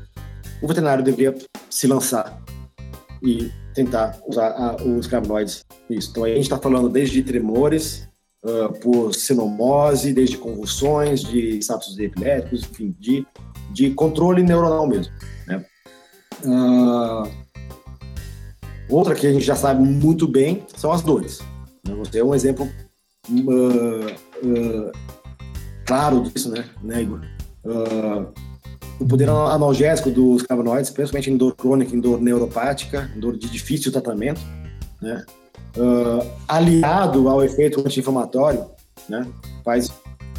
o 0.63 0.69
veterinário 0.69 1.03
deveria 1.03 1.35
se 1.69 1.89
lançar 1.89 2.41
e 3.21 3.51
tentar 3.75 4.17
usar 4.29 4.51
a, 4.51 4.77
os 4.77 5.09
cannabinoides 5.09 5.65
nisso. 5.91 6.11
Então, 6.13 6.25
a 6.25 6.29
gente 6.29 6.43
está 6.43 6.59
falando 6.59 6.89
desde 6.89 7.23
tremores, 7.23 8.09
uh, 8.45 8.73
por 8.81 9.15
sinomose, 9.15 10.13
desde 10.13 10.37
convulsões, 10.37 11.23
de 11.23 11.59
status 11.59 11.99
epiléticos, 11.99 12.63
enfim, 12.63 12.95
de, 12.99 13.27
de 13.73 13.91
controle 13.91 14.43
neuronal 14.43 14.87
mesmo. 14.87 15.13
Né? 15.47 15.65
Uh, 16.45 17.29
outra 18.89 19.15
que 19.15 19.27
a 19.27 19.33
gente 19.33 19.45
já 19.45 19.57
sabe 19.57 19.83
muito 19.83 20.29
bem 20.29 20.65
são 20.77 20.93
as 20.93 21.03
dores. 21.03 21.41
Né? 21.87 21.95
Você 21.95 22.19
é 22.19 22.25
um 22.25 22.35
exemplo 22.35 22.69
uh, 23.31 24.93
claro 25.87 26.23
disso, 26.23 26.51
né, 26.51 26.65
né 26.83 27.03
Igor? 27.03 27.21
o 29.01 29.07
poder 29.07 29.29
analgésico 29.29 30.11
dos 30.11 30.43
cannabinoides, 30.43 30.91
principalmente 30.91 31.31
em 31.31 31.37
dor 31.37 31.57
crônica, 31.57 31.97
em 31.97 32.01
dor 32.01 32.21
neuropática, 32.21 33.11
em 33.17 33.19
dor 33.19 33.37
de 33.37 33.51
difícil 33.51 33.91
tratamento, 33.91 34.41
né? 35.01 35.25
Uh, 35.77 36.27
aliado 36.49 37.29
ao 37.29 37.43
efeito 37.43 37.81
anti-inflamatório, 37.81 38.65
né, 39.09 39.27
faz. 39.65 39.91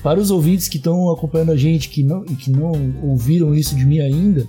Para 0.02 0.20
os 0.20 0.30
ouvintes 0.30 0.68
que 0.68 0.78
estão 0.78 1.12
acompanhando 1.12 1.52
a 1.52 1.58
gente 1.58 1.90
que 1.90 2.04
não, 2.04 2.24
e 2.26 2.36
que 2.36 2.52
não 2.52 2.74
ouviram 3.04 3.56
isso 3.56 3.76
de 3.76 3.86
mim 3.86 4.00
ainda, 4.00 4.48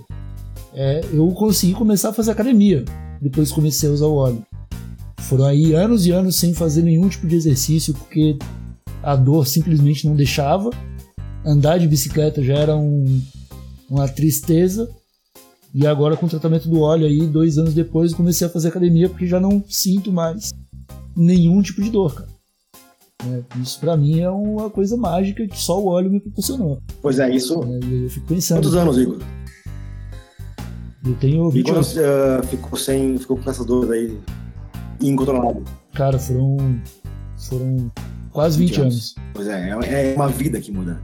é, 0.73 1.01
eu 1.11 1.27
consegui 1.31 1.73
começar 1.73 2.09
a 2.09 2.13
fazer 2.13 2.31
academia 2.31 2.85
depois 3.21 3.51
comecei 3.51 3.89
a 3.89 3.91
usar 3.91 4.07
o 4.07 4.15
óleo. 4.15 4.45
Foram 5.21 5.45
aí 5.45 5.73
anos 5.73 6.05
e 6.05 6.11
anos 6.11 6.35
sem 6.35 6.53
fazer 6.53 6.83
nenhum 6.83 7.09
tipo 7.09 7.27
de 7.27 7.35
exercício 7.35 7.93
porque 7.93 8.37
a 9.03 9.15
dor 9.15 9.47
simplesmente 9.47 10.07
não 10.07 10.15
deixava. 10.15 10.69
Andar 11.45 11.77
de 11.79 11.87
bicicleta 11.87 12.43
já 12.43 12.55
era 12.55 12.75
um, 12.75 13.21
uma 13.89 14.07
tristeza. 14.07 14.89
E 15.73 15.85
agora 15.85 16.15
com 16.15 16.25
o 16.25 16.29
tratamento 16.29 16.69
do 16.69 16.79
óleo 16.79 17.05
aí, 17.05 17.27
dois 17.27 17.57
anos 17.57 17.73
depois, 17.73 18.13
comecei 18.13 18.47
a 18.47 18.49
fazer 18.49 18.69
academia 18.69 19.09
porque 19.09 19.27
já 19.27 19.39
não 19.39 19.63
sinto 19.67 20.11
mais 20.11 20.53
nenhum 21.17 21.61
tipo 21.61 21.81
de 21.81 21.89
dor, 21.89 22.13
cara. 22.13 22.37
É, 23.25 23.59
isso 23.59 23.79
para 23.79 23.97
mim 23.97 24.19
é 24.19 24.29
uma 24.29 24.69
coisa 24.69 24.95
mágica 24.95 25.45
que 25.47 25.59
só 25.59 25.81
o 25.81 25.87
óleo 25.87 26.11
me 26.11 26.19
proporcionou. 26.19 26.79
Pois 27.01 27.17
é, 27.17 27.29
isso. 27.29 27.61
É, 27.63 28.05
eu 28.05 28.09
fico 28.09 28.27
pensando. 28.27 28.59
Quantos 28.59 28.75
anos, 28.75 28.97
Igor? 28.97 29.19
Eu 31.03 31.15
tenho 31.15 31.49
20 31.49 31.71
anos. 31.71 31.95
Uh, 31.95 32.47
ficou 32.47 32.77
sem, 32.77 33.17
ficou 33.17 33.37
com 33.37 33.49
essa 33.49 33.63
dor 33.63 33.91
aí 33.91 34.17
incontrolável? 35.01 35.63
Cara, 35.93 36.19
foram 36.19 36.57
foram 37.37 37.91
quase 38.31 38.59
20, 38.59 38.69
20 38.69 38.81
anos. 38.81 38.93
anos. 38.93 39.15
Pois 39.33 39.47
é, 39.47 39.69
é, 39.69 40.11
é 40.11 40.15
uma 40.15 40.29
vida 40.29 40.59
que 40.59 40.71
muda. 40.71 41.01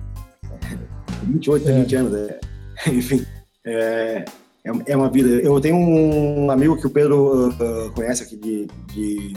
28 1.23 1.69
é. 1.69 1.80
20 1.80 1.95
anos, 1.95 2.13
é. 2.13 2.39
enfim. 2.89 3.26
É, 3.65 4.26
é, 4.65 4.71
é 4.88 4.97
uma 4.97 5.10
vida. 5.10 5.30
Eu 5.30 5.60
tenho 5.60 5.76
um 5.76 6.49
amigo 6.52 6.78
que 6.78 6.88
o 6.88 6.89
Pedro 6.89 7.49
uh, 7.49 7.91
conhece 7.93 8.23
aqui 8.23 8.36
de, 8.36 8.67
de, 8.93 9.34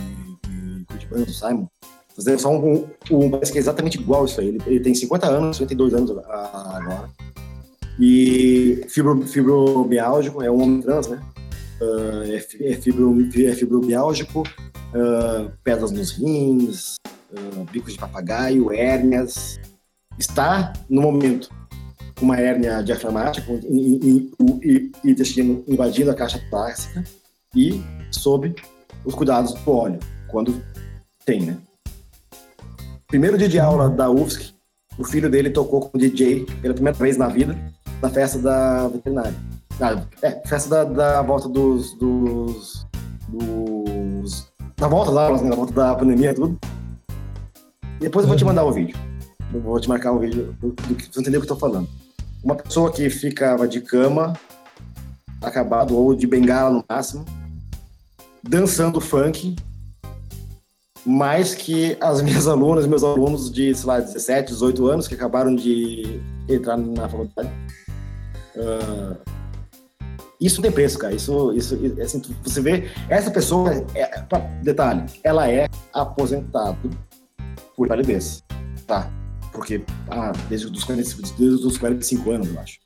do 1.11 1.33
Simon. 1.33 1.66
Fazendo 2.14 2.38
só 2.38 2.51
um, 2.51 2.87
um, 3.11 3.31
que 3.31 3.59
é 3.59 3.61
exatamente 3.61 3.99
igual 3.99 4.25
isso 4.25 4.40
aí. 4.40 4.49
Ele, 4.49 4.62
ele 4.66 4.81
tem 4.81 4.95
50 4.95 5.27
anos, 5.27 5.57
52 5.59 5.95
anos 5.95 6.11
agora. 6.11 7.11
E 7.99 8.85
fibro, 8.88 9.23
fibromiálgico, 9.23 10.42
é 10.42 10.51
um 10.51 10.62
homem 10.62 10.83
trans, 10.83 11.09
né? 11.09 11.21
Uh, 11.81 12.33
é, 12.33 12.40
fibro, 12.75 13.16
é 13.37 13.53
fibromiálgico, 13.53 14.40
uh, 14.40 15.53
pedras 15.62 15.90
nos 15.90 16.12
rins, 16.12 16.97
uh, 17.33 17.64
bicos 17.71 17.92
de 17.92 17.99
papagaio, 17.99 18.73
hérnias. 18.73 19.59
Está, 20.19 20.73
no 20.88 21.03
momento, 21.03 21.51
uma 22.21 22.38
hérnia 22.38 22.83
diafragmática 22.83 23.53
e, 23.69 24.31
e 24.62 24.92
intestino 25.05 25.62
invadindo 25.69 26.11
a 26.11 26.14
caixa 26.14 26.40
torácica 26.51 27.05
e 27.55 27.83
sob 28.11 28.55
os 29.05 29.14
cuidados 29.14 29.53
do 29.53 29.71
óleo, 29.71 29.99
quando 30.29 30.62
tem, 31.26 31.42
né? 31.42 31.58
Primeiro 33.08 33.36
dia 33.36 33.48
de 33.48 33.58
aula 33.58 33.90
da 33.90 34.08
UFSC, 34.08 34.54
o 34.96 35.04
filho 35.04 35.28
dele 35.28 35.50
tocou 35.50 35.80
com 35.80 35.98
DJ 35.98 36.46
pela 36.62 36.72
primeira 36.72 36.96
vez 36.96 37.16
na 37.16 37.28
vida, 37.28 37.56
na 38.00 38.08
festa 38.08 38.38
da 38.38 38.88
veterinária. 38.88 39.34
Ah, 39.80 40.06
é, 40.22 40.30
festa 40.48 40.70
da, 40.70 40.84
da 40.84 41.22
volta 41.22 41.48
dos, 41.48 41.92
dos, 41.98 42.86
dos... 43.28 44.52
Da 44.76 44.88
volta 44.88 45.10
das 45.10 45.20
aulas, 45.20 45.42
né? 45.42 45.50
Da 45.50 45.56
volta 45.56 45.72
da 45.72 45.94
pandemia 45.94 46.30
e 46.30 46.34
tudo. 46.34 46.58
Depois 48.00 48.24
eu 48.24 48.28
vou 48.28 48.36
te 48.36 48.44
mandar 48.44 48.64
o 48.64 48.70
um 48.70 48.72
vídeo. 48.72 48.96
Eu 49.52 49.60
vou 49.60 49.80
te 49.80 49.88
marcar 49.88 50.12
um 50.12 50.18
vídeo 50.18 50.56
do, 50.60 50.70
do 50.70 50.94
que 50.94 51.12
você 51.12 51.20
entendeu 51.20 51.40
o 51.40 51.44
que 51.44 51.50
eu 51.50 51.56
tô 51.56 51.60
falando. 51.60 51.88
Uma 52.42 52.54
pessoa 52.54 52.92
que 52.92 53.10
ficava 53.10 53.66
de 53.66 53.80
cama, 53.80 54.32
acabado, 55.42 55.96
ou 55.96 56.14
de 56.14 56.26
bengala 56.26 56.70
no 56.70 56.84
máximo, 56.88 57.24
dançando 58.42 59.00
funk, 59.00 59.56
mais 61.07 61.55
que 61.55 61.97
as 62.01 62.21
minhas 62.23 62.47
alunas, 62.47 62.87
meus 62.87 63.05
alunos 63.05 63.51
de, 63.51 63.75
sei 63.75 63.87
lá, 63.87 64.01
17, 64.01 64.53
18 64.53 64.87
anos, 64.88 65.09
que 65.09 65.14
acabaram 65.14 65.55
de 65.55 66.21
entrar 66.49 66.77
na 66.77 67.09
faculdade. 67.09 67.51
Uh, 68.57 69.16
isso 70.40 70.61
tem 70.61 70.71
preço, 70.71 70.99
cara. 70.99 71.14
Isso, 71.14 71.53
isso, 71.55 71.79
assim, 72.03 72.21
você 72.42 72.61
vê, 72.61 72.90
essa 73.09 73.31
pessoa, 73.31 73.73
é, 73.95 74.23
detalhe, 74.62 75.05
ela 75.23 75.51
é 75.51 75.69
aposentada 75.92 76.77
por 77.77 77.88
validez, 77.88 78.42
tá? 78.87 79.11
Porque, 79.52 79.83
ah, 80.11 80.33
desde 80.48 80.67
os 80.67 80.85
45, 80.85 81.23
desde 81.38 81.67
os 81.67 81.79
45 81.79 82.31
anos, 82.31 82.48
eu 82.48 82.61
acho. 82.61 82.79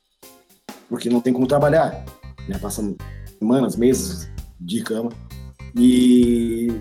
Porque 0.87 1.09
não 1.09 1.19
tem 1.19 1.33
como 1.33 1.47
trabalhar. 1.47 2.05
Né? 2.47 2.57
Passando 2.57 2.95
semanas, 3.37 3.75
meses 3.75 4.29
de 4.59 4.81
cama. 4.81 5.11
E 5.75 6.71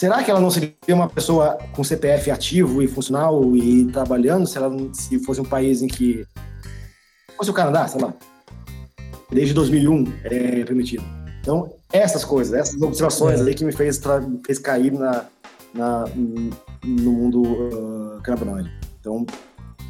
será 0.00 0.24
que 0.24 0.30
ela 0.30 0.40
não 0.40 0.50
seria 0.50 0.74
uma 0.88 1.10
pessoa 1.10 1.58
com 1.74 1.84
CPF 1.84 2.30
ativo 2.30 2.82
e 2.82 2.88
funcional 2.88 3.54
e 3.54 3.84
trabalhando 3.92 4.46
se 4.46 4.56
ela 4.56 4.74
se 4.94 5.18
fosse 5.18 5.42
um 5.42 5.44
país 5.44 5.82
em 5.82 5.88
que 5.88 6.24
fosse 7.36 7.50
o 7.50 7.52
Canadá, 7.52 7.86
sei 7.86 8.00
lá, 8.00 8.14
desde 9.30 9.52
2001 9.52 10.04
é 10.24 10.64
permitido. 10.64 11.04
Então 11.42 11.70
essas 11.92 12.24
coisas, 12.24 12.54
essas 12.54 12.80
observações 12.80 13.40
é. 13.40 13.42
aí 13.42 13.54
que 13.54 13.62
me 13.62 13.72
fez, 13.72 14.00
fez 14.46 14.58
cair 14.58 14.90
na, 14.90 15.26
na 15.74 16.06
no 16.82 17.12
mundo 17.12 17.42
uh, 17.42 18.22
cannabinoide. 18.22 18.70
Então, 19.00 19.26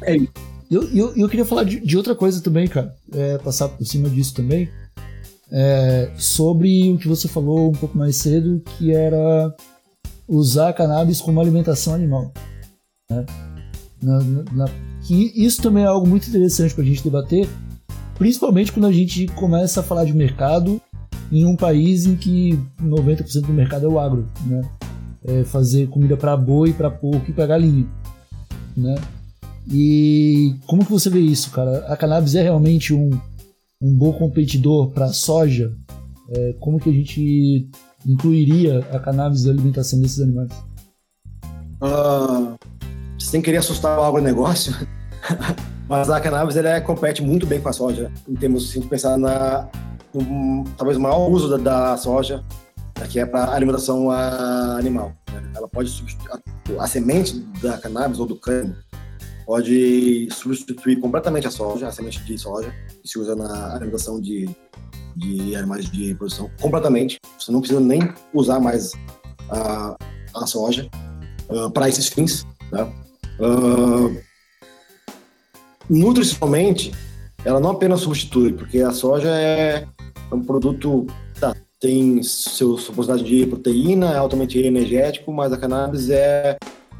é 0.01 0.17
isso. 0.17 0.33
Eu, 0.69 0.89
eu, 0.93 1.15
eu 1.15 1.29
queria 1.29 1.45
falar 1.45 1.63
de, 1.63 1.79
de 1.79 1.95
outra 1.95 2.15
coisa 2.15 2.41
também, 2.41 2.67
cara. 2.67 2.93
É, 3.13 3.37
passar 3.37 3.69
por 3.69 3.85
cima 3.85 4.09
disso 4.09 4.33
também. 4.33 4.69
É, 5.49 6.11
sobre 6.17 6.91
o 6.91 6.97
que 6.97 7.07
você 7.07 7.29
falou 7.29 7.69
um 7.69 7.73
pouco 7.73 7.97
mais 7.97 8.17
cedo, 8.17 8.61
que 8.77 8.93
era 8.93 9.55
usar 10.31 10.73
cannabis 10.73 11.21
como 11.21 11.39
alimentação 11.39 11.93
animal. 11.93 12.31
Né? 13.09 13.25
Na, 14.01 14.19
na, 14.51 14.65
que 15.03 15.31
isso 15.35 15.61
também 15.61 15.83
é 15.83 15.87
algo 15.87 16.07
muito 16.07 16.27
interessante 16.27 16.73
para 16.73 16.83
a 16.83 16.87
gente 16.87 17.03
debater, 17.03 17.47
Principalmente 18.21 18.71
quando 18.71 18.85
a 18.85 18.91
gente 18.91 19.25
começa 19.29 19.79
a 19.79 19.83
falar 19.83 20.05
de 20.05 20.13
mercado 20.13 20.79
em 21.31 21.43
um 21.43 21.55
país 21.55 22.05
em 22.05 22.15
que 22.15 22.51
90% 22.79 23.47
do 23.47 23.51
mercado 23.51 23.87
é 23.87 23.89
o 23.89 23.99
agro, 23.99 24.29
né? 24.45 24.61
É 25.25 25.43
fazer 25.43 25.87
comida 25.87 26.15
para 26.15 26.37
boi, 26.37 26.71
para 26.71 26.91
porco 26.91 27.31
e 27.31 27.33
para 27.33 27.47
galinha, 27.47 27.87
né? 28.77 28.93
E 29.73 30.53
como 30.67 30.85
que 30.85 30.91
você 30.91 31.09
vê 31.09 31.19
isso, 31.19 31.49
cara? 31.49 31.79
A 31.87 31.97
cannabis 31.97 32.35
é 32.35 32.43
realmente 32.43 32.93
um, 32.93 33.09
um 33.81 33.97
bom 33.97 34.13
competidor 34.13 34.91
para 34.91 35.07
soja? 35.07 35.73
É, 36.29 36.53
como 36.59 36.79
que 36.79 36.91
a 36.91 36.93
gente 36.93 37.71
incluiria 38.05 38.79
a 38.91 38.99
cannabis 38.99 39.45
na 39.45 39.51
alimentação 39.51 39.99
desses 40.01 40.19
animais? 40.19 40.51
Uh, 41.81 42.55
sem 43.19 43.41
querer 43.41 43.57
assustar 43.57 43.97
o 43.97 44.03
agronegócio, 44.03 44.73
mas 45.89 46.09
a 46.09 46.19
cannabis 46.19 46.55
ela 46.55 46.69
é, 46.69 46.81
compete 46.81 47.21
muito 47.21 47.45
bem 47.45 47.59
com 47.59 47.69
a 47.69 47.73
soja, 47.73 48.11
em 48.27 48.35
termos 48.35 48.71
de 48.71 48.81
pensar 48.81 49.17
na 49.17 49.67
um, 50.13 50.63
talvez 50.77 50.97
o 50.97 51.01
maior 51.01 51.29
uso 51.29 51.49
da, 51.49 51.57
da 51.91 51.97
soja, 51.97 52.43
que 53.09 53.19
é 53.19 53.25
para 53.25 53.51
alimentação 53.53 54.11
animal. 54.11 55.13
Né? 55.31 55.51
Ela 55.55 55.67
pode 55.67 55.91
a, 56.29 56.83
a, 56.83 56.87
semente 56.87 57.39
da 57.61 57.77
cannabis 57.77 58.19
ou 58.19 58.25
do 58.25 58.35
cânhamo 58.35 58.75
pode 59.51 60.29
substituir 60.31 60.97
completamente 61.01 61.45
a 61.45 61.51
soja, 61.51 61.87
a 61.87 61.91
semente 61.91 62.23
de 62.23 62.37
soja 62.37 62.73
que 63.01 63.07
se 63.07 63.19
usa 63.19 63.35
na 63.35 63.75
alimentação 63.75 64.21
de, 64.21 64.49
de 65.15 65.55
animais 65.55 65.89
de 65.89 66.07
reprodução 66.07 66.49
completamente. 66.59 67.19
Você 67.39 67.51
não 67.51 67.59
precisa 67.59 67.79
nem 67.79 68.01
usar 68.33 68.59
mais 68.59 68.91
a, 69.49 69.95
a 70.35 70.47
soja 70.47 70.89
uh, 71.49 71.69
para 71.71 71.89
esses 71.89 72.07
fins. 72.07 72.45
Né? 72.71 72.83
Uh, 73.39 74.21
nutricionalmente, 75.89 76.91
ela 77.43 77.59
não 77.59 77.71
apenas 77.71 78.01
substitui, 78.01 78.53
porque 78.53 78.79
a 78.79 78.91
soja 78.91 79.29
é 79.29 79.85
um 80.31 80.43
produto, 80.43 81.07
tá, 81.39 81.55
tem 81.79 82.21
seu, 82.23 82.77
sua 82.77 82.95
quantidade 82.95 83.23
de 83.23 83.45
proteína, 83.45 84.13
é 84.13 84.17
altamente 84.17 84.57
energético, 84.59 85.31
mas 85.33 85.51
a 85.51 85.57
cannabis 85.57 86.09
é 86.09 86.57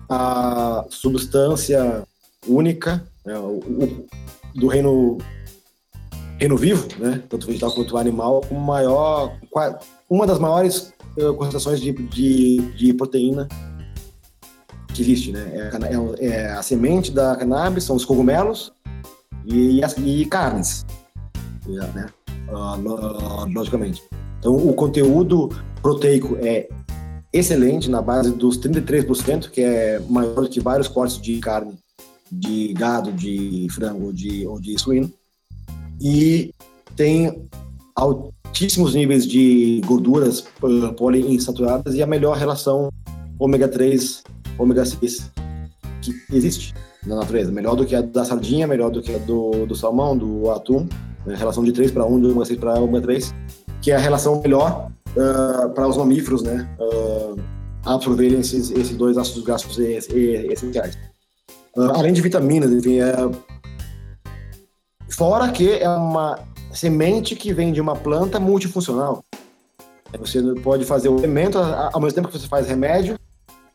a 0.09 0.85
substância 0.89 2.03
única 2.47 3.05
né, 3.25 3.37
o, 3.37 3.59
o, 3.59 4.07
do 4.55 4.67
reino 4.67 5.17
reino 6.41 6.57
vivo, 6.57 6.87
né, 6.97 7.21
tanto 7.29 7.45
vegetal 7.45 7.71
quanto 7.71 7.95
animal, 7.97 8.41
com 8.41 8.55
maior, 8.55 9.37
uma 10.09 10.25
das 10.25 10.39
maiores 10.39 10.91
uh, 11.17 11.35
concentrações 11.35 11.79
de, 11.79 11.91
de, 11.91 12.57
de 12.75 12.93
proteína 12.95 13.47
que 14.91 15.03
existe, 15.03 15.31
né? 15.31 15.51
É, 15.53 16.25
é, 16.25 16.27
é, 16.27 16.51
a 16.51 16.63
semente 16.63 17.11
da 17.11 17.35
cannabis, 17.35 17.83
são 17.83 17.95
os 17.95 18.03
cogumelos 18.03 18.73
e, 19.45 19.79
e, 19.79 20.21
e 20.21 20.25
carnes, 20.25 20.83
né? 21.67 22.09
Uh, 22.49 23.45
logicamente. 23.53 24.03
Então, 24.39 24.55
o 24.55 24.73
conteúdo 24.73 25.49
proteico 25.81 26.37
é 26.41 26.67
excelente, 27.31 27.87
na 27.87 28.01
base 28.01 28.31
dos 28.31 28.57
33%, 28.57 29.51
que 29.51 29.61
é 29.61 29.99
maior 30.09 30.49
que 30.49 30.59
vários 30.59 30.87
cortes 30.87 31.21
de 31.21 31.39
carne 31.39 31.77
de 32.31 32.73
gado, 32.73 33.11
de 33.11 33.67
frango 33.69 34.11
de, 34.11 34.45
ou 34.47 34.59
de 34.59 34.77
suíno. 34.79 35.13
E 36.01 36.51
tem 36.95 37.47
altíssimos 37.95 38.95
níveis 38.95 39.25
de 39.25 39.81
gorduras 39.85 40.43
poliinsaturadas 40.97 41.93
e 41.93 42.01
a 42.01 42.07
melhor 42.07 42.37
relação 42.37 42.89
ômega 43.37 43.67
3 43.67 44.23
ômega 44.57 44.85
6 44.85 45.31
que 46.01 46.35
existe 46.35 46.73
na 47.05 47.15
natureza. 47.15 47.51
Melhor 47.51 47.75
do 47.75 47.85
que 47.85 47.95
a 47.95 48.01
da 48.01 48.25
sardinha, 48.25 48.67
melhor 48.67 48.89
do 48.89 49.01
que 49.01 49.13
a 49.13 49.17
do, 49.19 49.65
do 49.65 49.75
salmão, 49.75 50.17
do 50.17 50.49
atum. 50.51 50.87
Né? 51.25 51.35
Relação 51.35 51.63
de 51.63 51.71
3 51.71 51.91
para 51.91 52.05
1, 52.05 52.21
de 52.21 52.27
ômega 52.27 52.45
6 52.45 52.59
para 52.59 52.79
ômega 52.79 53.01
3, 53.01 53.33
que 53.81 53.91
é 53.91 53.95
a 53.95 53.99
relação 53.99 54.41
melhor 54.41 54.91
uh, 55.11 55.69
para 55.69 55.87
os 55.87 55.97
mamíferos, 55.97 56.41
né? 56.41 56.67
Uh, 56.79 57.39
absorverem 57.85 58.39
esses, 58.39 58.71
esses 58.71 58.95
dois 58.95 59.17
ácidos 59.17 59.43
graxos 59.43 59.77
essenciais. 59.77 60.97
Uh, 61.75 61.91
além 61.95 62.13
de 62.13 62.21
vitaminas, 62.21 62.71
enfim, 62.71 62.99
é... 62.99 63.13
fora 65.11 65.51
que 65.51 65.73
é 65.73 65.89
uma 65.89 66.39
semente 66.73 67.35
que 67.35 67.53
vem 67.53 67.71
de 67.71 67.81
uma 67.81 67.95
planta 67.95 68.39
multifuncional. 68.39 69.23
Você 70.19 70.41
pode 70.61 70.85
fazer 70.85 71.09
o 71.09 71.17
elemento 71.17 71.57
ao 71.57 72.01
mesmo 72.01 72.15
tempo 72.15 72.27
que 72.27 72.37
você 72.37 72.47
faz 72.47 72.67
remédio, 72.67 73.17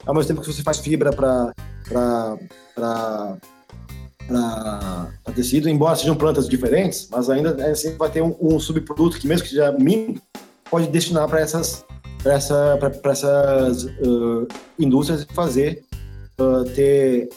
ao 0.05 0.14
mesmo 0.14 0.28
tempo 0.28 0.41
que 0.41 0.53
você 0.53 0.62
faz 0.62 0.78
fibra 0.78 1.11
para 1.12 1.53
tecido, 5.34 5.68
embora 5.68 5.97
sejam 5.97 6.14
plantas 6.14 6.49
diferentes, 6.49 7.09
mas 7.11 7.30
ainda 7.30 7.70
assim 7.70 7.97
vai 7.97 8.11
ter 8.11 8.22
um, 8.22 8.34
um 8.41 8.59
subproduto 8.59 9.18
que, 9.18 9.26
mesmo 9.26 9.45
que 9.45 9.51
seja 9.51 9.72
mínimo, 9.72 10.20
pode 10.70 10.89
destinar 10.89 11.28
para 11.28 11.41
essas, 11.41 11.84
pra 12.22 12.34
essa, 12.34 12.76
pra, 12.78 13.12
essas 13.12 13.84
uh, 13.84 14.49
indústrias 14.78 15.22
e 15.22 15.34
fazer 15.34 15.84
uh, 16.41 16.64
ter 16.74 17.28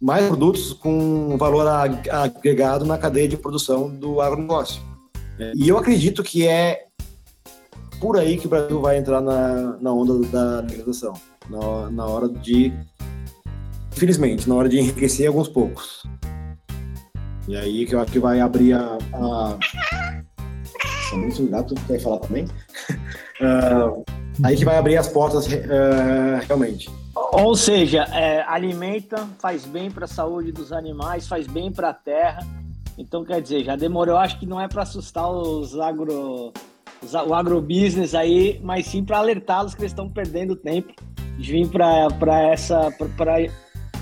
mais 0.00 0.26
produtos 0.26 0.72
com 0.72 1.36
valor 1.36 1.66
agregado 1.66 2.84
na 2.84 2.96
cadeia 2.96 3.28
de 3.28 3.36
produção 3.36 3.88
do 3.88 4.20
agronegócio. 4.20 4.82
E 5.54 5.68
eu 5.68 5.78
acredito 5.78 6.22
que 6.22 6.46
é 6.46 6.86
por 8.00 8.16
aí 8.16 8.38
que 8.38 8.46
o 8.46 8.50
Brasil 8.50 8.80
vai 8.80 8.98
entrar 8.98 9.20
na, 9.20 9.76
na 9.78 9.92
onda 9.92 10.26
da 10.28 10.60
legalização 10.60 11.14
na, 11.48 11.90
na 11.90 12.06
hora 12.06 12.28
de, 12.28 12.72
infelizmente, 13.92 14.48
na 14.48 14.54
hora 14.54 14.68
de 14.68 14.78
enriquecer 14.78 15.28
alguns 15.28 15.48
poucos. 15.48 16.02
E 17.48 17.56
aí 17.56 17.84
que 17.84 17.94
eu 17.94 18.00
acho 18.00 18.12
que 18.12 18.18
vai 18.18 18.40
abrir 18.40 18.74
a. 18.74 18.98
a... 19.12 19.58
O 21.12 21.48
gato 21.48 21.74
quer 21.88 21.98
falar 21.98 22.18
também? 22.18 22.44
uh, 22.44 24.04
aí 24.44 24.56
que 24.56 24.64
vai 24.64 24.78
abrir 24.78 24.96
as 24.96 25.08
portas 25.08 25.46
uh, 25.46 26.46
realmente. 26.46 26.88
Ou 27.32 27.54
seja, 27.54 28.02
é, 28.12 28.42
alimenta, 28.42 29.28
faz 29.38 29.64
bem 29.64 29.90
para 29.90 30.04
a 30.04 30.08
saúde 30.08 30.50
dos 30.50 30.72
animais, 30.72 31.28
faz 31.28 31.46
bem 31.46 31.70
para 31.72 31.90
a 31.90 31.94
terra. 31.94 32.40
Então, 32.98 33.24
quer 33.24 33.40
dizer, 33.40 33.64
já 33.64 33.76
demorou. 33.76 34.16
Acho 34.16 34.38
que 34.38 34.46
não 34.46 34.60
é 34.60 34.66
para 34.66 34.82
assustar 34.82 35.30
os 35.30 35.78
agro, 35.78 36.52
os, 37.02 37.14
o 37.14 37.34
agrobusiness 37.34 38.14
aí, 38.14 38.60
mas 38.62 38.86
sim 38.86 39.04
para 39.04 39.18
alertá-los 39.18 39.74
que 39.74 39.82
eles 39.82 39.92
estão 39.92 40.08
perdendo 40.08 40.56
tempo 40.56 40.92
vir 41.40 41.68
para 41.68 42.42
essa 42.42 42.90
para 43.16 43.36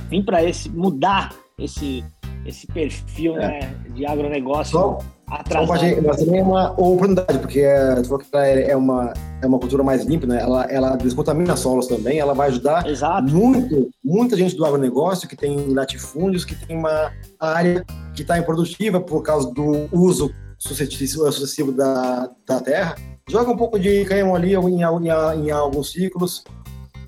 vir 0.09 0.25
para 0.25 0.43
esse 0.43 0.69
mudar 0.69 1.33
esse 1.57 2.05
esse 2.45 2.67
perfil 2.67 3.37
é. 3.37 3.61
né, 3.61 3.75
de 3.95 4.07
agronegócio 4.07 4.73
só, 4.73 4.99
atrasado. 5.31 6.03
Mas 6.07 6.17
também 6.17 6.41
é 6.41 6.43
uma 6.43 6.73
oportunidade, 6.73 7.39
porque 7.39 7.61
é, 7.61 8.71
é, 8.71 8.77
uma, 8.77 9.13
é 9.43 9.47
uma 9.47 9.59
cultura 9.59 9.83
mais 9.83 10.05
limpa, 10.05 10.27
né? 10.27 10.41
ela, 10.41 10.65
ela 10.65 10.97
descontamina 10.97 11.57
solos 11.57 11.87
também, 11.87 12.19
ela 12.19 12.35
vai 12.35 12.49
ajudar 12.49 12.87
Exato. 12.87 13.33
muito, 13.33 13.91
muita 14.05 14.37
gente 14.37 14.57
do 14.57 14.65
agronegócio 14.65 15.29
que 15.29 15.37
tem 15.37 15.73
latifúndios, 15.73 16.45
que 16.45 16.55
tem 16.55 16.77
uma 16.77 17.13
área 17.39 17.85
que 18.15 18.23
está 18.23 18.39
improdutiva 18.39 19.01
por 19.01 19.23
causa 19.23 19.51
do 19.53 19.89
uso 19.93 20.33
sucessivo, 20.59 21.73
da, 21.73 22.29
da 22.47 22.61
terra, 22.61 22.97
joga 23.29 23.51
um 23.51 23.57
pouco 23.57 23.79
de 23.79 24.05
cânhamo 24.05 24.35
ali 24.35 24.55
em, 24.55 24.83
em, 24.83 25.47
em 25.47 25.51
alguns 25.51 25.93
ciclos, 25.93 26.43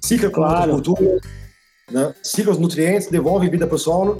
cicla 0.00 0.30
com 0.30 0.36
claro. 0.36 0.72
cultura, 0.72 1.20
né? 1.90 2.14
cicla 2.22 2.52
os 2.52 2.58
nutrientes, 2.58 3.08
devolve 3.08 3.48
vida 3.48 3.66
para 3.66 3.76
o 3.76 3.78
solo. 3.78 4.16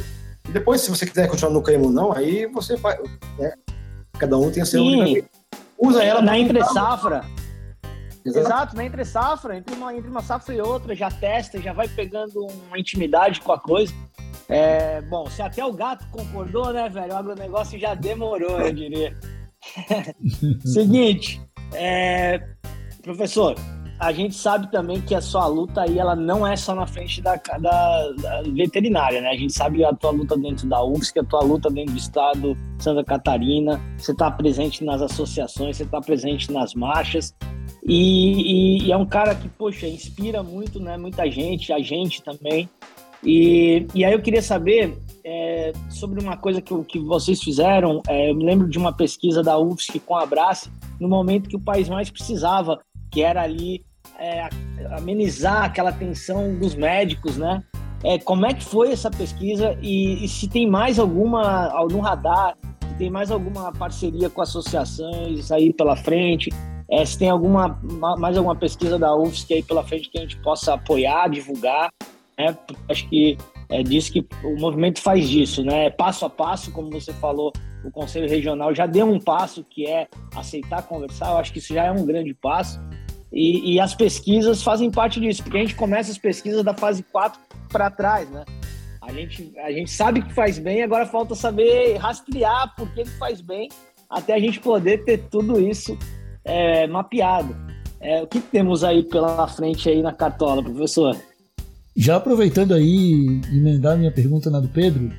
E 0.48 0.52
depois, 0.52 0.80
se 0.80 0.90
você 0.90 1.06
quiser 1.06 1.28
continuar 1.28 1.52
no 1.52 1.62
cânhamo 1.62 1.90
não, 1.90 2.12
aí 2.12 2.46
você 2.46 2.76
faz. 2.76 2.98
Né? 3.38 3.52
Cada 4.20 4.36
um 4.36 4.50
tem 4.50 4.62
a 4.62 4.66
seu. 4.66 4.84
Usa 5.78 6.04
ela 6.04 6.20
na 6.20 6.38
entre 6.38 6.62
safra. 6.62 7.24
Exato. 8.22 8.46
Exato, 8.46 8.76
na 8.76 8.84
entre 8.84 9.02
safra, 9.02 9.56
entre 9.56 9.74
uma, 9.74 9.96
entre 9.96 10.10
uma 10.10 10.20
safra 10.20 10.54
e 10.54 10.60
outra, 10.60 10.94
já 10.94 11.10
testa, 11.10 11.58
já 11.58 11.72
vai 11.72 11.88
pegando 11.88 12.46
uma 12.68 12.78
intimidade 12.78 13.40
com 13.40 13.50
a 13.50 13.58
coisa. 13.58 13.94
É, 14.46 15.00
bom, 15.00 15.24
se 15.30 15.40
até 15.40 15.64
o 15.64 15.72
gato 15.72 16.06
concordou, 16.10 16.70
né, 16.70 16.86
velho? 16.90 17.14
O 17.14 17.16
agronegócio 17.16 17.78
já 17.78 17.94
demorou, 17.94 18.60
eu 18.60 18.72
diria. 18.74 19.16
Seguinte, 20.66 21.40
é, 21.72 22.42
professor, 23.02 23.54
a 24.00 24.12
gente 24.12 24.34
sabe 24.34 24.70
também 24.72 24.98
que 25.02 25.14
a 25.14 25.20
sua 25.20 25.46
luta 25.46 25.82
aí, 25.82 25.98
ela 25.98 26.16
não 26.16 26.46
é 26.46 26.56
só 26.56 26.74
na 26.74 26.86
frente 26.86 27.20
da, 27.20 27.36
da, 27.36 28.12
da 28.12 28.42
veterinária, 28.50 29.20
né? 29.20 29.28
A 29.28 29.36
gente 29.36 29.52
sabe 29.52 29.84
a 29.84 29.92
tua 29.92 30.10
luta 30.10 30.38
dentro 30.38 30.66
da 30.66 30.82
UFSC, 30.82 31.18
a 31.18 31.24
tua 31.24 31.42
luta 31.42 31.68
dentro 31.68 31.92
do 31.92 31.98
estado 31.98 32.54
de 32.54 32.82
Santa 32.82 33.04
Catarina, 33.04 33.78
você 33.98 34.12
está 34.12 34.30
presente 34.30 34.82
nas 34.82 35.02
associações, 35.02 35.76
você 35.76 35.82
está 35.82 36.00
presente 36.00 36.50
nas 36.50 36.74
marchas, 36.74 37.36
e, 37.84 38.78
e, 38.82 38.86
e, 38.86 38.92
é 38.92 38.96
um 38.96 39.04
cara 39.04 39.34
que, 39.34 39.48
poxa, 39.48 39.86
inspira 39.86 40.42
muito, 40.42 40.80
né? 40.80 40.96
Muita 40.96 41.30
gente, 41.30 41.70
a 41.70 41.78
gente 41.78 42.22
também. 42.22 42.68
E, 43.22 43.86
e 43.94 44.02
aí 44.02 44.12
eu 44.12 44.22
queria 44.22 44.40
saber 44.40 44.96
é, 45.22 45.72
sobre 45.90 46.22
uma 46.22 46.38
coisa 46.38 46.62
que, 46.62 46.74
que 46.84 46.98
vocês 46.98 47.42
fizeram. 47.42 48.00
É, 48.08 48.30
eu 48.30 48.34
me 48.34 48.44
lembro 48.44 48.68
de 48.68 48.78
uma 48.78 48.92
pesquisa 48.94 49.42
da 49.42 49.58
UFSC 49.58 50.00
com 50.00 50.16
a 50.16 50.22
Abrace, 50.22 50.70
no 50.98 51.08
momento 51.08 51.50
que 51.50 51.56
o 51.56 51.60
país 51.60 51.88
mais 51.88 52.10
precisava, 52.10 52.80
que 53.10 53.22
era 53.22 53.42
ali 53.42 53.84
é, 54.20 54.48
amenizar 54.92 55.64
aquela 55.64 55.90
tensão 55.90 56.54
dos 56.56 56.74
médicos, 56.74 57.36
né? 57.36 57.62
É, 58.04 58.18
como 58.18 58.46
é 58.46 58.54
que 58.54 58.64
foi 58.64 58.92
essa 58.92 59.10
pesquisa 59.10 59.76
e, 59.82 60.24
e, 60.24 60.28
se 60.28 60.48
tem 60.48 60.66
mais 60.66 60.98
alguma 60.98 61.68
no 61.90 62.00
radar 62.00 62.56
tem 62.96 63.10
mais 63.10 63.30
alguma 63.30 63.72
parceria 63.72 64.28
com 64.28 64.42
associações 64.42 65.50
aí 65.50 65.72
pela 65.72 65.96
frente? 65.96 66.50
É, 66.90 67.04
se 67.04 67.18
tem 67.18 67.30
alguma 67.30 67.80
mais 68.18 68.36
alguma 68.36 68.54
pesquisa 68.54 68.98
da 68.98 69.16
UFSC 69.16 69.54
aí 69.54 69.62
pela 69.62 69.82
frente 69.82 70.10
que 70.10 70.18
a 70.18 70.20
gente 70.20 70.36
possa 70.42 70.74
apoiar, 70.74 71.28
divulgar, 71.28 71.90
né? 72.38 72.56
Acho 72.90 73.08
que 73.08 73.38
é 73.70 73.82
disso 73.82 74.12
que 74.12 74.26
o 74.44 74.60
movimento 74.60 75.00
faz 75.00 75.28
disso, 75.28 75.64
né? 75.64 75.88
Passo 75.90 76.26
a 76.26 76.30
passo, 76.30 76.72
como 76.72 76.90
você 76.90 77.12
falou, 77.14 77.52
o 77.84 77.90
Conselho 77.90 78.28
Regional 78.28 78.74
já 78.74 78.86
deu 78.86 79.06
um 79.06 79.18
passo 79.18 79.64
que 79.64 79.86
é 79.86 80.08
aceitar 80.34 80.82
conversar. 80.82 81.30
Eu 81.30 81.38
acho 81.38 81.52
que 81.52 81.58
isso 81.58 81.72
já 81.72 81.84
é 81.84 81.90
um 81.90 82.04
grande 82.04 82.34
passo. 82.34 82.80
E, 83.32 83.74
e 83.74 83.80
as 83.80 83.94
pesquisas 83.94 84.62
fazem 84.62 84.90
parte 84.90 85.20
disso, 85.20 85.42
porque 85.42 85.58
a 85.58 85.60
gente 85.60 85.74
começa 85.74 86.10
as 86.10 86.18
pesquisas 86.18 86.64
da 86.64 86.74
fase 86.74 87.02
4 87.04 87.40
para 87.68 87.90
trás, 87.90 88.28
né? 88.30 88.44
A 89.00 89.12
gente, 89.12 89.52
a 89.58 89.72
gente 89.72 89.90
sabe 89.90 90.22
que 90.22 90.32
faz 90.32 90.58
bem, 90.58 90.82
agora 90.82 91.06
falta 91.06 91.34
saber 91.34 91.96
rastrear 91.96 92.74
por 92.76 92.92
que, 92.92 93.04
que 93.04 93.18
faz 93.18 93.40
bem, 93.40 93.68
até 94.08 94.34
a 94.34 94.38
gente 94.38 94.60
poder 94.60 95.04
ter 95.04 95.18
tudo 95.30 95.60
isso 95.60 95.96
é, 96.44 96.86
mapeado. 96.86 97.56
É, 98.00 98.22
o 98.22 98.26
que 98.26 98.40
temos 98.40 98.82
aí 98.82 99.02
pela 99.02 99.46
frente 99.46 99.88
aí 99.88 100.02
na 100.02 100.12
cartola, 100.12 100.62
professor? 100.62 101.16
Já 101.96 102.16
aproveitando 102.16 102.72
aí, 102.72 103.40
emendar 103.52 103.96
minha 103.96 104.12
pergunta 104.12 104.50
na 104.50 104.60
do 104.60 104.68
Pedro, 104.68 105.12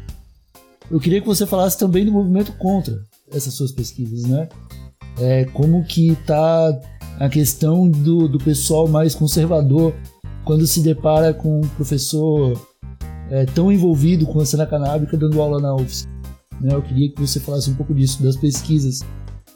eu 0.90 1.00
queria 1.00 1.22
que 1.22 1.28
você 1.28 1.46
falasse 1.46 1.78
também 1.78 2.06
do 2.06 2.12
movimento 2.12 2.52
contra 2.54 3.00
essas 3.32 3.54
suas 3.54 3.72
pesquisas, 3.72 4.24
né? 4.24 4.50
É, 5.20 5.46
como 5.46 5.84
que 5.86 6.12
está 6.12 6.80
a 7.22 7.30
questão 7.30 7.88
do, 7.88 8.28
do 8.28 8.40
pessoal 8.40 8.88
mais 8.88 9.14
conservador 9.14 9.94
quando 10.44 10.66
se 10.66 10.82
depara 10.82 11.32
com 11.32 11.62
um 11.62 11.68
professor 11.68 12.60
é, 13.30 13.46
tão 13.46 13.72
envolvido 13.72 14.26
com 14.26 14.40
a 14.40 14.46
cena 14.46 14.66
canábica 14.66 15.16
dando 15.16 15.40
aula 15.40 15.62
na 15.62 15.76
UFSC. 15.76 16.08
Né? 16.60 16.74
Eu 16.74 16.82
queria 16.82 17.12
que 17.12 17.22
você 17.22 17.40
falasse 17.40 17.70
um 17.70 17.76
pouco 17.76 17.94
disso, 17.94 18.24
das 18.24 18.36
pesquisas 18.36 19.02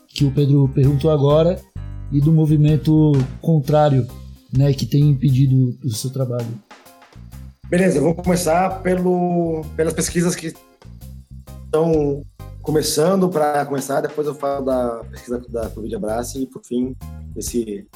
que 0.08 0.24
o 0.24 0.32
Pedro 0.32 0.70
perguntou 0.76 1.10
agora 1.10 1.60
e 2.12 2.22
do 2.22 2.32
movimento 2.32 3.14
contrário 3.42 4.06
né, 4.56 4.72
que 4.72 4.86
tem 4.86 5.02
impedido 5.10 5.76
o 5.84 5.90
seu 5.90 6.12
trabalho. 6.12 6.48
Beleza, 7.68 7.98
eu 7.98 8.04
vou 8.04 8.14
começar 8.14 8.84
pelo, 8.84 9.66
pelas 9.76 9.92
pesquisas 9.92 10.36
que 10.36 10.54
estão 11.66 12.22
começando 12.62 13.28
para 13.28 13.66
começar, 13.66 14.02
depois 14.02 14.28
eu 14.28 14.36
falo 14.36 14.66
da 14.66 15.04
pesquisa 15.10 15.44
da 15.50 15.68
Covid 15.70 15.96
Abrace 15.96 16.44
e, 16.44 16.46
por 16.46 16.64
fim, 16.64 16.96
esse 17.36 17.88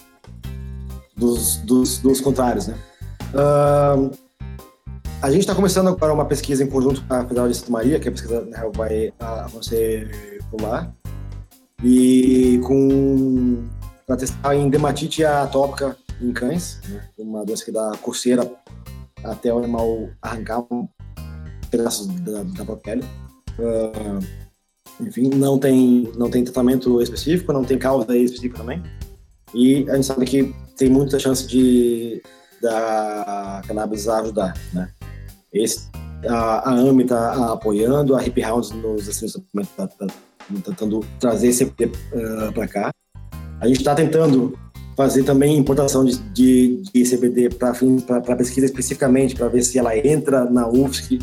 dos, 1.15 1.57
dos, 1.57 1.99
dos 1.99 2.21
contrários, 2.21 2.67
né? 2.67 2.77
Uh, 3.33 4.11
a 5.21 5.29
gente 5.29 5.41
está 5.41 5.53
começando 5.53 5.89
agora 5.89 6.13
uma 6.13 6.25
pesquisa 6.25 6.63
em 6.63 6.67
conjunto 6.67 7.03
com 7.05 7.13
a 7.13 7.25
Federal 7.25 7.47
de 7.47 7.55
Santa 7.55 7.71
Maria, 7.71 7.99
que 7.99 8.07
a 8.07 8.11
pesquisa 8.11 8.41
né, 8.41 8.57
vai 8.73 9.13
acontecer 9.19 10.39
por 10.49 10.61
lá, 10.61 10.91
e 11.83 12.59
com 12.63 13.67
para 14.07 14.17
testar 14.17 14.55
em 14.55 14.69
dermatite 14.69 15.23
atópica 15.23 15.95
em 16.19 16.31
cães, 16.31 16.79
né? 16.89 17.07
uma 17.17 17.45
doença 17.45 17.63
que 17.63 17.71
dá 17.71 17.91
coceira 18.01 18.49
até 19.23 19.53
o 19.53 19.59
animal 19.59 20.09
arrancar 20.21 20.61
um 20.71 20.87
pedaço 21.69 22.07
da, 22.07 22.43
da 22.43 22.65
própria 22.65 22.95
pele. 22.95 23.03
Uh, 23.59 24.39
enfim, 24.99 25.29
não 25.29 25.59
tem, 25.59 26.11
não 26.17 26.29
tem 26.29 26.43
tratamento 26.43 27.01
específico, 27.01 27.53
não 27.53 27.63
tem 27.63 27.77
causa 27.77 28.17
específica 28.17 28.57
também. 28.57 28.81
E 29.53 29.89
a 29.89 29.95
gente 29.95 30.05
sabe 30.05 30.25
que 30.25 30.53
tem 30.77 30.89
muita 30.89 31.19
chance 31.19 31.47
de 31.47 32.21
da 32.61 33.61
cannabis 33.65 34.07
ajudar, 34.07 34.53
né? 34.73 34.89
Esse, 35.53 35.89
a, 36.27 36.69
a 36.69 36.73
AMI 36.73 37.03
está 37.03 37.53
apoiando, 37.53 38.15
a 38.15 38.25
Hip 38.25 38.43
Hounds 38.43 38.71
nos 38.71 39.07
assinantes 39.07 39.41
está 39.55 39.87
tá, 39.87 40.07
tá 40.07 40.13
tentando 40.63 41.05
trazer 41.19 41.47
esse 41.47 41.63
uh, 41.63 41.69
ah, 42.47 42.51
para 42.53 42.67
cá. 42.67 42.91
A 43.59 43.67
gente 43.67 43.77
está 43.77 43.95
tentando 43.95 44.57
fazer 44.95 45.23
também 45.23 45.57
importação 45.57 46.03
de, 46.03 46.17
de, 46.33 46.83
de 46.93 47.03
CBD 47.03 47.49
para 47.49 48.35
pesquisa 48.35 48.65
especificamente, 48.65 49.35
para 49.35 49.47
ver 49.47 49.63
se 49.63 49.79
ela 49.79 49.97
entra 49.97 50.43
na 50.45 50.67
UFSC, 50.67 51.19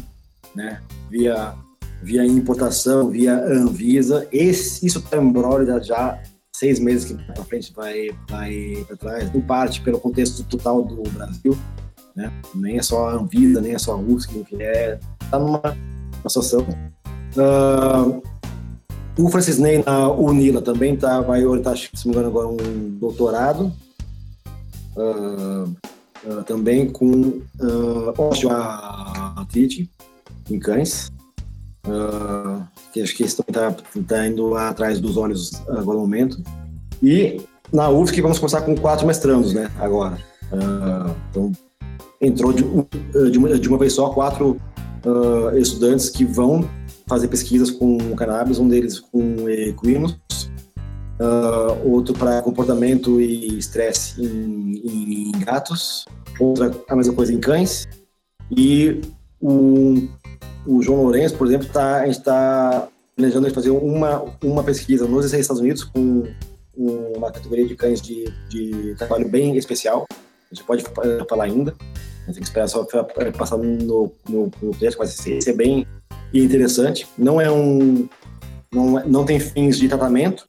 né, 0.55 0.81
via, 1.11 1.55
via 2.03 2.25
importação, 2.25 3.11
via 3.11 3.35
Anvisa. 3.35 4.27
Esse, 4.33 4.87
isso 4.87 4.99
está 4.99 5.19
já, 5.19 5.79
já 5.81 6.23
seis 6.59 6.79
meses 6.79 7.05
que 7.05 7.15
para 7.15 7.45
frente 7.45 7.73
vai, 7.75 8.11
vai 8.29 8.85
para 8.87 8.97
trás, 8.97 9.35
em 9.35 9.41
parte 9.41 9.81
pelo 9.83 10.01
contexto 10.01 10.43
total 10.45 10.83
do 10.83 11.03
Brasil, 11.11 11.57
né? 12.15 12.33
nem 12.55 12.79
é 12.79 12.83
só 12.83 13.09
a 13.09 13.13
Anvisa, 13.15 13.61
nem 13.61 13.75
é 13.75 13.79
só 13.79 13.93
a 13.93 13.97
UFSC, 13.97 14.39
enfim, 14.39 14.57
é, 14.61 14.99
está 15.23 15.39
numa, 15.39 15.61
numa 15.61 16.29
situação. 16.29 16.67
Uh, 17.37 18.23
o 19.19 19.29
Francis 19.29 19.59
Ney 19.59 19.83
na 19.85 20.11
UNILA 20.11 20.63
também 20.63 20.97
tá, 20.97 21.21
vai 21.21 21.45
orientar, 21.45 21.77
se 21.77 21.91
não 21.93 22.05
me 22.05 22.11
engano, 22.11 22.29
agora 22.29 22.49
um 22.49 22.99
doutorado. 22.99 23.73
Uh, 24.97 25.77
uh, 26.25 26.43
também 26.47 26.89
com 26.89 27.11
uh, 27.61 28.15
osteoartrite 28.17 29.91
em 30.51 30.59
cães. 30.59 31.11
Uh, 31.87 32.63
que 32.97 33.03
acho 33.03 33.15
que 33.15 33.25
isso 33.25 33.45
está 33.47 33.73
tá 33.73 34.27
indo 34.27 34.49
indo 34.49 34.55
atrás 34.57 34.99
dos 34.99 35.19
olhos 35.19 35.51
agora 35.69 35.99
no 35.99 36.01
momento. 36.01 36.43
E 37.03 37.43
na 37.71 37.91
UFSC 37.91 38.23
vamos 38.23 38.39
começar 38.39 38.63
com 38.63 38.75
quatro 38.75 39.07
mestrandos, 39.07 39.53
né, 39.53 39.71
agora. 39.79 40.19
então, 41.31 41.53
entrou 42.21 42.53
de, 42.55 42.63
de, 43.31 43.39
uma, 43.39 43.59
de 43.59 43.69
uma 43.69 43.77
vez 43.77 43.93
só 43.93 44.09
quatro 44.09 44.59
estudantes 45.57 46.09
que 46.09 46.25
vão 46.25 46.69
fazer 47.07 47.29
pesquisas 47.29 47.71
com 47.71 47.99
cannabis, 48.17 48.59
um 48.59 48.67
deles 48.67 48.99
com 48.99 49.49
equinos, 49.49 50.19
uh, 51.21 51.89
outro 51.89 52.15
para 52.15 52.43
comportamento 52.43 53.21
e 53.21 53.59
estresse 53.59 54.21
em, 54.21 55.31
em, 55.31 55.33
gatos, 55.45 56.07
outra 56.41 56.75
a 56.89 56.97
mesma 56.97 57.13
coisa 57.13 57.33
em 57.33 57.39
cães, 57.39 57.87
e 58.51 59.01
o, 59.41 60.09
o 60.67 60.83
João 60.83 61.03
Lourenço, 61.03 61.37
por 61.37 61.47
exemplo, 61.47 61.69
tá, 61.69 61.99
a 61.99 62.07
gente 62.07 62.19
está 62.19 62.89
planejando 63.15 63.51
fazer 63.55 63.71
uma, 63.71 64.25
uma 64.43 64.63
pesquisa 64.63 65.07
nos 65.07 65.33
Estados 65.33 65.61
Unidos 65.61 65.85
com 65.85 66.25
uma 66.77 67.33
categoria 67.33 67.67
de 67.67 67.75
cães 67.75 68.03
de, 68.03 68.27
de 68.51 68.95
trabalho 68.99 69.29
bem 69.29 69.57
especial, 69.57 70.07
a 70.51 70.55
gente 70.55 70.65
pode 70.65 70.85
falar 71.29 71.45
ainda, 71.45 71.75
tem 72.27 72.35
que 72.35 72.43
esperar 72.43 72.69
só 72.69 72.85
passar 73.37 73.57
no, 73.57 74.13
no, 74.29 74.51
no 74.61 74.71
texto, 74.79 74.99
mas 74.99 75.27
esse 75.27 75.49
é 75.49 75.53
bem 75.53 75.87
interessante. 76.35 77.07
Não 77.17 77.41
é 77.41 77.51
um. 77.51 78.09
Não, 78.73 79.07
não 79.07 79.25
tem 79.25 79.39
fins 79.39 79.79
de 79.79 79.89
tratamento 79.89 80.49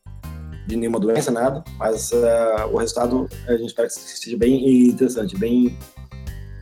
de 0.65 0.75
nenhuma 0.75 0.99
doença, 0.99 1.31
nada, 1.31 1.63
mas 1.77 2.11
uh, 2.11 2.67
o 2.73 2.77
resultado 2.77 3.29
a 3.47 3.53
gente 3.53 3.67
espera 3.67 3.87
que 3.87 3.93
seja 3.93 4.37
bem 4.37 4.89
interessante, 4.89 5.37
bem 5.37 5.77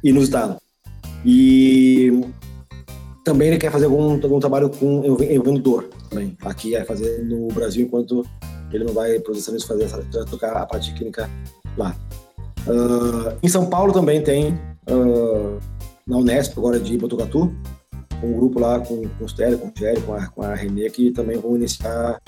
inusitado. 0.03 0.57
E 1.25 2.11
também 3.25 3.47
ele 3.47 3.57
quer 3.57 3.71
fazer 3.71 3.85
algum, 3.85 4.13
algum 4.13 4.39
trabalho 4.39 4.69
com 4.69 5.03
envolvendo 5.03 5.59
dor 5.59 5.89
também. 6.09 6.37
Aqui 6.45 6.75
é 6.75 6.85
fazer 6.85 7.23
no 7.25 7.47
Brasil, 7.47 7.85
enquanto 7.85 8.23
ele 8.71 8.83
não 8.83 8.93
vai 8.93 9.19
Estados 9.63 9.93
Unidos 9.93 10.13
fazer 10.13 10.25
tocar 10.25 10.55
a 10.55 10.65
parte 10.65 10.93
clínica 10.93 11.29
lá. 11.75 11.95
Uh, 12.67 13.35
em 13.41 13.49
São 13.49 13.65
Paulo 13.65 13.91
também 13.91 14.21
tem, 14.21 14.53
uh, 14.89 15.59
na 16.05 16.17
Unesp, 16.17 16.57
agora 16.57 16.79
de 16.79 16.97
Botucatu, 16.97 17.51
um 18.23 18.33
grupo 18.33 18.59
lá 18.59 18.79
com, 18.79 19.07
com 19.07 19.25
o 19.25 19.27
Stélio, 19.27 19.57
com 19.57 19.67
o 19.67 19.73
Gério, 19.75 20.01
com 20.03 20.13
a, 20.13 20.27
com 20.27 20.43
a 20.43 20.53
Renê, 20.53 20.89
que 20.91 21.11
também 21.11 21.39
vão 21.39 21.55
iniciar 21.55 22.21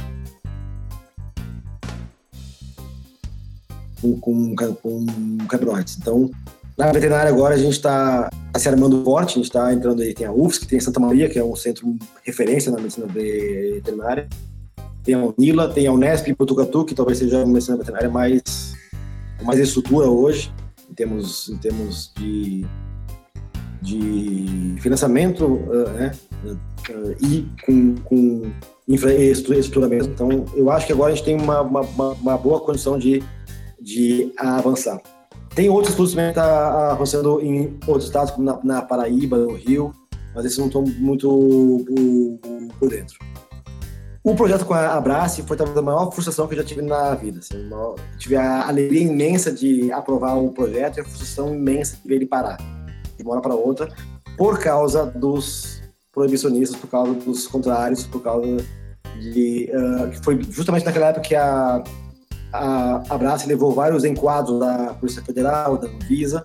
com, 4.02 4.20
com, 4.20 4.56
com 4.56 5.06
cabroides. 5.48 5.98
Então, 6.00 6.32
na 6.78 6.91
veterinária 6.91 7.32
agora 7.32 7.55
a 7.55 7.57
gente 7.57 7.73
está 7.73 8.30
tá 8.53 8.59
se 8.59 8.69
armando 8.69 9.03
forte, 9.03 9.32
a 9.32 9.36
gente 9.36 9.45
está 9.45 9.73
entrando 9.73 10.01
aí, 10.01 10.13
tem 10.13 10.28
a 10.28 10.32
UFSC, 10.32 10.67
tem 10.67 10.78
a 10.78 10.82
Santa 10.82 10.99
Maria, 10.99 11.28
que 11.28 11.39
é 11.39 11.43
um 11.43 11.55
centro 11.55 11.95
referência 12.23 12.71
na 12.71 12.78
medicina 12.78 13.07
veterinária, 13.07 14.30
tem 15.03 15.15
a 15.15 15.25
Unila, 15.25 15.69
tem 15.69 15.88
a 15.88 15.91
Unesp 15.91 16.28
em 16.28 16.36
Botucatu, 16.36 16.86
que 16.86 16.93
talvez 16.93 17.17
seja 17.17 17.38
uma 17.38 17.53
medicina 17.53 17.78
veterinária 17.78 18.09
mais, 18.09 18.75
mais 19.41 19.59
estrutura 19.59 20.07
hoje, 20.07 20.53
em 20.89 20.93
termos, 20.93 21.49
em 21.49 21.57
termos 21.57 22.13
de 22.15 22.65
de 23.82 24.75
financiamento 24.80 25.45
uh, 25.45 25.89
né, 25.91 26.11
uh, 26.43 27.15
e 27.23 27.47
com, 27.65 27.95
com 28.03 28.51
infraestrutura 28.88 29.88
mesmo. 29.88 30.13
Então, 30.13 30.45
eu 30.55 30.71
acho 30.71 30.86
que 30.86 30.93
agora 30.93 31.11
a 31.11 31.15
gente 31.15 31.25
tem 31.25 31.39
uma, 31.39 31.61
uma, 31.61 31.82
uma 31.82 32.38
boa 32.38 32.59
condição 32.59 32.97
de, 32.97 33.23
de 33.80 34.32
avançar. 34.38 34.99
Tem 35.58 35.72
outros 35.72 35.89
estudos 35.89 36.12
também 36.12 36.28
que 36.28 36.36
tá 36.36 36.91
avançando 36.91 37.41
em 37.41 37.80
outros 37.88 38.05
estados, 38.05 38.30
como 38.30 38.45
na, 38.45 38.60
na, 38.64 38.80
Paraíba, 38.84 39.39
no 39.39 39.55
Rio, 39.55 39.91
mas 40.36 40.45
esses 40.45 40.60
não 40.60 40.68
estão 40.68 40.84
muito 40.84 41.84
por, 41.88 42.78
por 42.78 42.89
dentro. 42.89 43.18
O 44.24 44.36
projeto 44.36 44.66
com 44.66 44.76
a 44.76 44.93
Abrace 44.93 45.41
foi 45.41 45.58
talvez 45.58 45.76
a 45.76 45.82
maior 45.82 46.12
frustração 46.12 46.47
que 46.47 46.53
eu 46.53 46.60
já 46.60 46.64
tive 46.64 46.84
na 46.84 47.16
vida. 47.16 47.39
Assim, 47.39 47.68
maior, 47.70 47.95
tive 48.20 48.36
a 48.36 48.68
alegria 48.68 49.01
imensa 49.01 49.51
de 49.51 49.91
aprovar 49.91 50.38
o 50.38 50.51
projeto 50.51 50.97
e 50.97 51.01
a 51.01 51.03
frustração 51.03 51.55
imensa 51.55 51.97
de 51.97 52.08
ver 52.08 52.18
ele 52.18 52.28
parar 52.28 52.58
de 53.18 53.24
uma 53.24 53.32
hora 53.32 53.41
para 53.41 53.55
outra, 53.55 53.89
por 54.38 54.60
causa 54.60 55.08
dos 55.08 55.82
proibicionistas, 56.12 56.80
por 56.80 56.88
causa 56.88 57.16
dos 57.16 57.47
contrários, 57.47 58.03
por 58.03 58.22
causa 58.22 58.58
de, 59.20 59.72
uh, 59.74 60.12
que 60.12 60.24
foi 60.24 60.39
justamente 60.51 60.86
naquela 60.86 61.08
época 61.08 61.28
que 61.28 61.36
a, 61.36 61.84
a, 62.52 63.04
a 63.10 63.18
Brás 63.18 63.45
levou 63.45 63.72
vários 63.72 64.04
enquadros 64.04 64.60
da 64.60 64.93
Polícia 64.93 65.22
Federal, 65.22 65.78
da 65.78 65.88
Anvisa, 65.88 66.43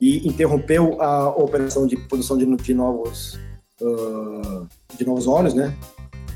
e 0.00 0.26
interrompeu 0.28 1.00
a 1.00 1.28
operação 1.30 1.86
de 1.86 1.96
produção 1.96 2.36
de, 2.36 2.44
de 2.56 2.74
novos 2.74 3.38
uh, 3.80 4.66
de 4.96 5.06
novos 5.06 5.26
óleos, 5.26 5.54
né? 5.54 5.74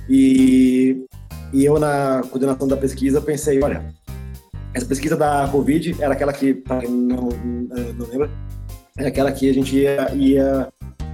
E, 0.08 1.04
e 1.52 1.64
eu 1.64 1.78
na 1.78 2.22
coordenação 2.30 2.66
da 2.66 2.76
pesquisa 2.76 3.20
pensei, 3.20 3.62
olha, 3.62 3.94
essa 4.72 4.86
pesquisa 4.86 5.16
da 5.16 5.48
Covid 5.48 5.96
era 6.00 6.14
aquela 6.14 6.32
que, 6.32 6.54
para 6.54 6.80
quem 6.80 6.90
não, 6.90 7.28
não 7.96 8.06
lembra, 8.06 8.30
era 8.96 9.08
aquela 9.08 9.32
que 9.32 9.48
a 9.48 9.54
gente 9.54 9.76
ia, 9.76 10.14
ia 10.14 10.68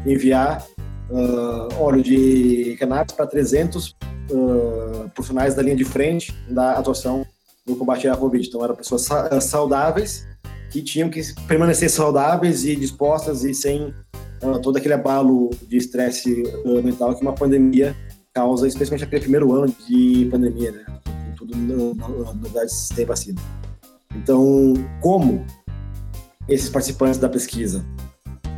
enviar 0.04 0.64
uh, 1.10 1.82
óleo 1.82 2.02
de 2.02 2.76
cannabis 2.78 3.14
para 3.14 3.26
300 3.26 3.96
uh, 4.30 5.10
profissionais 5.14 5.54
da 5.54 5.62
linha 5.62 5.76
de 5.76 5.84
frente 5.84 6.34
da 6.48 6.72
atuação 6.72 7.26
no 7.66 7.76
combate 7.76 8.08
à 8.08 8.16
Covid. 8.16 8.46
Então, 8.46 8.64
eram 8.64 8.74
pessoas 8.74 9.08
saudáveis 9.42 10.26
que 10.70 10.82
tinham 10.82 11.08
que 11.08 11.22
permanecer 11.46 11.88
saudáveis 11.90 12.64
e 12.64 12.76
dispostas 12.76 13.44
e 13.44 13.54
sem 13.54 13.94
uh, 14.42 14.60
todo 14.62 14.76
aquele 14.76 14.94
abalo 14.94 15.50
de 15.66 15.76
estresse 15.76 16.42
uh, 16.64 16.82
mental 16.82 17.14
que 17.14 17.22
uma 17.22 17.34
pandemia 17.34 17.96
causa, 18.34 18.68
especialmente 18.68 19.04
aquele 19.04 19.22
primeiro 19.22 19.52
ano 19.52 19.74
de 19.88 20.28
pandemia, 20.30 20.72
né? 20.72 20.84
Tudo 21.36 21.56
novidades 21.56 22.88
sem 22.94 23.06
vacina. 23.06 23.40
Então, 24.14 24.74
como 25.00 25.44
esses 26.48 26.68
participantes 26.68 27.18
da 27.18 27.28
pesquisa 27.28 27.84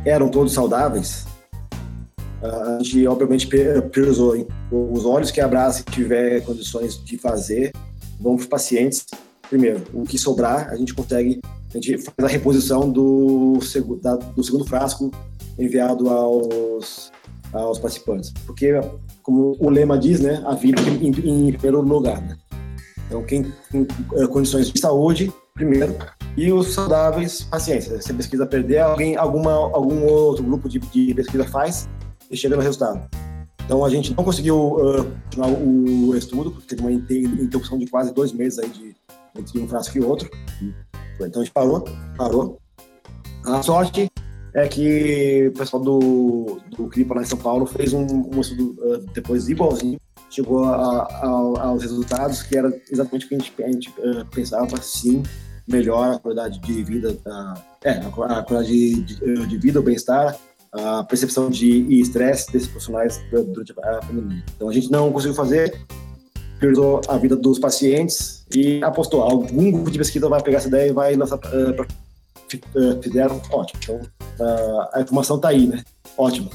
eram 0.05 0.29
todos 0.29 0.53
saudáveis, 0.53 1.25
a 2.41 2.81
gente 2.81 3.05
obviamente 3.07 3.47
priorizou 3.91 4.47
os 4.71 5.05
olhos 5.05 5.29
que 5.31 5.41
a 5.41 5.47
Brás 5.47 5.83
tiver 5.91 6.41
condições 6.41 7.03
de 7.03 7.17
fazer, 7.17 7.73
vão 8.19 8.35
para 8.35 8.41
os 8.41 8.47
pacientes 8.47 9.05
primeiro. 9.49 9.81
O 9.93 10.03
que 10.03 10.17
sobrar, 10.17 10.69
a 10.69 10.75
gente 10.75 10.93
consegue, 10.93 11.41
a 11.69 11.73
gente 11.73 11.97
faz 11.97 12.15
a 12.23 12.27
reposição 12.27 12.89
do, 12.89 13.59
da, 14.01 14.15
do 14.15 14.43
segundo 14.43 14.65
frasco 14.65 15.11
enviado 15.57 16.09
aos, 16.09 17.11
aos 17.51 17.79
participantes. 17.79 18.31
Porque, 18.45 18.73
como 19.23 19.57
o 19.59 19.69
lema 19.69 19.97
diz, 19.97 20.19
né, 20.19 20.41
a 20.45 20.53
vida 20.53 20.81
em, 20.81 21.07
em 21.07 21.51
primeiro 21.51 21.81
lugar. 21.81 22.21
Né? 22.21 22.37
Então, 23.07 23.23
quem 23.23 23.51
tem 23.71 23.87
eh, 24.15 24.27
condições 24.27 24.71
de 24.71 24.79
saúde, 24.79 25.33
primeiro, 25.55 25.95
e 26.37 26.51
os 26.53 26.73
saudáveis, 26.73 27.41
paciência. 27.41 27.99
Se 28.01 28.11
a 28.11 28.15
pesquisa 28.15 28.45
perder, 28.45 28.79
alguém, 28.79 29.15
alguma, 29.17 29.51
algum 29.51 30.05
outro 30.05 30.43
grupo 30.43 30.69
de, 30.69 30.79
de 30.79 31.13
pesquisa 31.13 31.43
faz 31.45 31.89
e 32.29 32.37
chega 32.37 32.55
no 32.55 32.61
resultado. 32.61 33.09
Então, 33.69 33.85
a 33.85 33.89
gente 33.91 34.15
não 34.17 34.23
conseguiu 34.23 34.57
uh, 34.57 35.05
continuar 35.25 35.51
o 35.51 36.17
estudo, 36.17 36.49
porque 36.49 36.75
teve 36.75 36.81
uma 36.81 36.91
interrupção 36.91 37.77
de 37.77 37.85
quase 37.85 38.11
dois 38.11 38.31
meses 38.31 38.57
aí 38.57 38.67
de, 38.67 38.95
entre 39.37 39.59
um 39.59 39.67
frasco 39.67 39.95
e 39.95 40.01
outro. 40.01 40.27
Então, 41.21 41.39
a 41.39 41.45
gente 41.45 41.53
parou, 41.53 41.85
parou. 42.17 42.59
A 43.45 43.61
sorte 43.61 44.11
é 44.55 44.67
que 44.67 45.51
o 45.53 45.57
pessoal 45.59 45.83
do, 45.83 46.59
do 46.75 46.87
CRIPA 46.87 47.13
lá 47.13 47.21
em 47.21 47.25
São 47.25 47.37
Paulo 47.37 47.67
fez 47.67 47.93
um, 47.93 48.07
um 48.07 48.41
estudo 48.41 48.75
uh, 48.79 49.05
depois 49.13 49.47
igualzinho, 49.47 49.99
chegou 50.31 50.63
a, 50.63 51.03
a, 51.03 51.27
aos 51.67 51.83
resultados 51.83 52.41
que 52.41 52.57
era 52.57 52.75
exatamente 52.91 53.27
o 53.27 53.29
que 53.29 53.35
a 53.35 53.37
gente, 53.37 53.53
a 53.61 53.71
gente 53.71 53.89
uh, 53.99 54.25
pensava, 54.31 54.81
sim, 54.81 55.21
melhor 55.67 56.15
a 56.15 56.17
qualidade 56.17 56.59
de 56.59 56.83
vida, 56.83 57.15
da, 57.23 57.63
é, 57.83 57.91
a, 57.91 58.09
qualidade 58.09 58.67
de, 58.67 59.03
de, 59.03 59.45
de 59.45 59.57
vida, 59.59 59.79
o 59.79 59.83
bem-estar, 59.83 60.35
a 60.71 61.03
percepção 61.03 61.49
de 61.49 61.99
estresse 61.99 62.51
desses 62.51 62.67
profissionais 62.67 63.19
durante 63.31 63.71
a 63.71 63.99
pandemia. 63.99 64.43
Então 64.55 64.69
a 64.69 64.73
gente 64.73 64.91
não 64.91 65.11
conseguiu 65.11 65.35
fazer, 65.35 65.79
priorizou 66.57 67.01
a 67.07 67.17
vida 67.17 67.35
dos 67.35 67.57
pacientes 67.57 68.45
e 68.53 68.83
apostou, 68.83 69.21
algum 69.21 69.71
grupo 69.71 69.89
de 69.89 69.97
pesquisa 69.97 70.27
vai 70.29 70.41
pegar 70.41 70.57
essa 70.57 70.67
ideia 70.67 70.89
e 70.89 70.93
vai 70.93 71.15
lançar 71.15 71.37
uh, 71.37 71.73
para 71.73 71.87
uh, 72.57 73.01
fizeram, 73.01 73.41
ótimo. 73.51 73.79
Então, 73.83 73.95
uh, 74.39 74.87
a 74.93 75.01
informação 75.01 75.35
está 75.35 75.49
aí, 75.49 75.67
né? 75.67 75.83
Ótimo. 76.17 76.49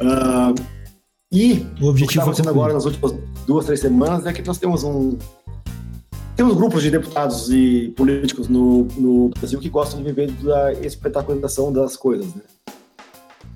Uh, 0.00 0.54
e 1.32 1.66
o 1.80 1.88
objetivo 1.88 1.96
que 1.96 2.04
está 2.04 2.22
acontecendo 2.22 2.50
agora 2.50 2.72
nas 2.72 2.84
últimas 2.84 3.14
duas, 3.46 3.66
três 3.66 3.80
semanas 3.80 4.26
é 4.26 4.32
que 4.32 4.42
nós 4.42 4.58
temos 4.58 4.84
um 4.84 5.16
temos 6.36 6.54
grupos 6.54 6.84
de 6.84 6.90
deputados 6.92 7.50
e 7.50 7.92
políticos 7.96 8.46
no, 8.46 8.84
no 8.96 9.28
Brasil 9.30 9.58
que 9.58 9.68
gostam 9.68 10.00
de 10.00 10.04
viver 10.04 10.30
da 10.30 10.72
espetacularização 10.72 11.72
das 11.72 11.96
coisas, 11.96 12.32
né? 12.32 12.42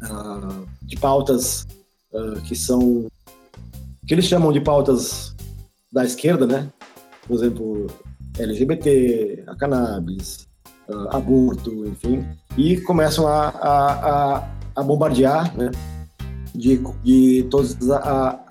Uh, 0.03 0.67
de 0.83 0.97
pautas 0.97 1.67
uh, 2.13 2.41
que 2.43 2.57
são 2.57 3.07
que 4.07 4.15
eles 4.15 4.25
chamam 4.25 4.53
de 4.53 4.61
pautas 4.61 5.35
da 5.93 6.05
esquerda, 6.05 6.47
né? 6.47 6.69
Por 7.27 7.37
exemplo, 7.37 7.87
LGBT, 8.39 9.45
a 9.47 9.55
cannabis, 9.55 10.49
uh, 10.89 11.15
aborto, 11.17 11.87
enfim, 11.87 12.27
e 12.57 12.81
começam 12.81 13.29
a, 13.29 13.49
a, 13.49 14.37
a, 14.37 14.49
a 14.77 14.83
bombardear, 14.83 15.57
né? 15.57 15.71
De, 16.55 16.83
de 17.03 17.47
todas 17.51 17.77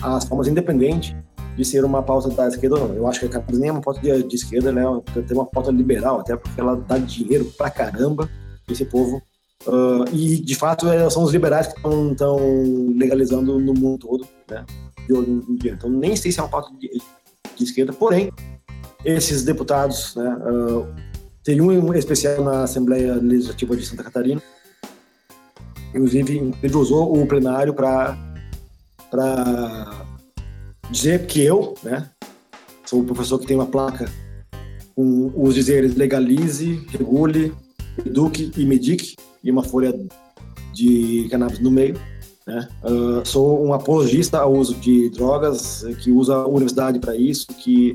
as 0.02 0.26
formas 0.26 0.48
independentes 0.48 1.14
de 1.56 1.66
ser 1.66 1.84
uma 1.84 2.02
pauta 2.02 2.30
da 2.30 2.48
esquerda 2.48 2.80
ou 2.80 2.88
não. 2.88 2.96
Eu 2.96 3.08
acho 3.08 3.20
que 3.20 3.26
a 3.26 3.30
cannabis 3.30 3.60
nem 3.60 3.70
é 3.70 3.72
uma 3.72 3.82
pauta 3.82 4.00
de, 4.00 4.24
de 4.24 4.36
esquerda, 4.36 4.72
né? 4.72 4.84
Tem 5.14 5.38
uma 5.38 5.46
pauta 5.46 5.70
liberal, 5.70 6.22
até 6.22 6.36
porque 6.36 6.60
ela 6.60 6.76
dá 6.76 6.98
dinheiro 6.98 7.46
pra 7.58 7.70
caramba 7.70 8.30
esse 8.70 8.86
povo 8.86 9.22
Uh, 9.68 10.04
e, 10.12 10.38
de 10.42 10.56
fato, 10.56 10.90
é, 10.90 11.10
são 11.10 11.24
os 11.24 11.32
liberais 11.32 11.68
que 11.68 11.76
estão 11.76 12.48
legalizando 12.96 13.60
no 13.60 13.74
mundo 13.74 14.00
todo, 14.00 14.28
né? 14.50 14.66
De 15.08 15.14
hoje 15.14 15.30
em 15.30 15.56
dia. 15.56 15.74
Então, 15.74 15.90
nem 15.90 16.16
sei 16.16 16.32
se 16.32 16.40
é 16.40 16.44
uma 16.44 16.50
pauta 16.50 16.72
de, 16.80 16.90
de 17.56 17.64
esquerda, 17.64 17.94
porém, 17.94 18.32
esses 19.06 19.44
deputados, 19.44 20.16
né? 20.16 20.36
Uh, 20.38 20.88
tem 21.44 21.60
um 21.60 21.94
especial 21.94 22.44
na 22.44 22.64
Assembleia 22.64 23.16
Legislativa 23.16 23.76
de 23.76 23.86
Santa 23.86 24.04
Catarina, 24.04 24.42
inclusive, 25.90 26.54
ele 26.62 26.76
usou 26.76 27.20
o 27.20 27.28
plenário 27.28 27.74
para 27.74 28.16
dizer 30.90 31.26
que 31.26 31.42
eu, 31.42 31.74
né? 31.84 32.10
Sou 32.86 33.02
o 33.02 33.06
professor 33.06 33.40
que 33.40 33.48
tem 33.48 33.56
uma 33.56 33.66
placa 33.66 34.12
com 34.96 35.32
os 35.36 35.56
dizeres 35.56 35.96
legalize, 35.96 36.86
regule, 36.90 37.54
eduque 38.06 38.52
e 38.58 38.66
medique, 38.66 39.16
e 39.44 39.52
uma 39.52 39.64
folha 39.64 39.94
de 40.74 41.28
cannabis 41.30 41.60
no 41.60 41.72
meio. 41.72 42.00
Né? 42.46 42.68
Uh, 42.84 43.26
sou 43.28 43.64
um 43.66 43.74
apologista 43.74 44.40
ao 44.40 44.54
uso 44.54 44.76
de 44.76 45.10
drogas, 45.10 45.84
que 46.02 46.12
usa 46.12 46.36
a 46.36 46.48
universidade 46.48 47.00
para 47.00 47.16
isso, 47.16 47.48
que 47.48 47.94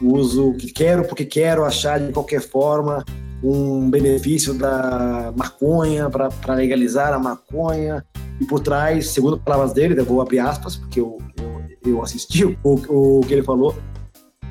uso, 0.00 0.54
que 0.54 0.72
quero 0.72 1.04
porque 1.04 1.24
quero 1.24 1.64
achar 1.64 2.00
de 2.00 2.12
qualquer 2.12 2.40
forma 2.40 3.04
um 3.42 3.90
benefício 3.90 4.54
da 4.54 5.32
maconha 5.36 6.08
para 6.08 6.54
legalizar 6.54 7.12
a 7.12 7.18
maconha 7.18 8.04
e 8.40 8.44
por 8.46 8.60
trás, 8.60 9.08
segundo 9.10 9.38
palavras 9.38 9.72
dele, 9.72 9.98
eu 9.98 10.04
vou 10.04 10.20
abrir 10.20 10.38
aspas 10.38 10.76
porque 10.76 10.98
eu, 10.98 11.18
eu, 11.38 11.92
eu 11.92 12.02
assisti 12.02 12.44
o, 12.44 12.56
o 12.64 13.20
que 13.20 13.34
ele 13.34 13.42
falou. 13.42 13.76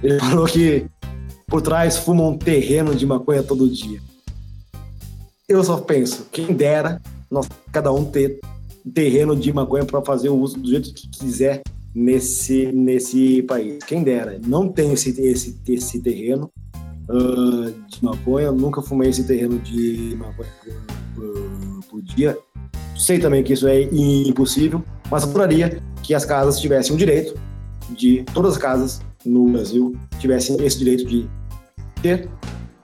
Ele 0.01 0.19
falou 0.21 0.45
que 0.45 0.85
por 1.47 1.61
trás 1.61 1.97
fuma 1.97 2.23
um 2.23 2.37
terreno 2.37 2.93
de 2.93 3.05
maconha 3.05 3.41
todo 3.41 3.67
dia 3.67 3.99
eu 5.47 5.63
só 5.63 5.77
penso, 5.77 6.27
quem 6.31 6.53
dera 6.53 7.01
nós, 7.29 7.47
cada 7.71 7.91
um 7.91 8.05
ter 8.05 8.39
terreno 8.93 9.35
de 9.35 9.51
maconha 9.51 9.85
para 9.85 10.01
fazer 10.01 10.29
o 10.29 10.37
uso 10.37 10.59
do 10.59 10.69
jeito 10.69 10.93
que 10.93 11.07
quiser 11.07 11.61
nesse, 11.93 12.71
nesse 12.71 13.41
país. 13.43 13.83
Quem 13.83 14.03
dera. 14.03 14.39
Não 14.45 14.69
tenho 14.69 14.93
esse, 14.93 15.09
esse, 15.21 15.59
esse 15.67 15.99
terreno 16.01 16.51
uh, 17.09 17.71
de 17.87 18.03
maconha, 18.03 18.51
nunca 18.51 18.81
fumei 18.81 19.09
esse 19.09 19.23
terreno 19.23 19.59
de 19.59 20.15
maconha 20.17 20.49
por, 21.15 21.79
por, 21.89 22.01
dia. 22.01 22.37
Sei 22.95 23.19
também 23.19 23.43
que 23.43 23.53
isso 23.53 23.67
é 23.67 23.81
impossível, 23.81 24.83
mas 25.09 25.23
adoraria 25.23 25.81
que 26.01 26.13
as 26.13 26.25
casas 26.25 26.59
tivessem 26.59 26.95
o 26.95 26.97
direito 26.97 27.37
de, 27.89 28.23
todas 28.33 28.53
as 28.53 28.57
casas 28.57 29.01
no 29.25 29.49
Brasil, 29.49 29.95
tivessem 30.19 30.61
esse 30.63 30.77
direito 30.77 31.05
de 31.05 31.27
ter 32.01 32.29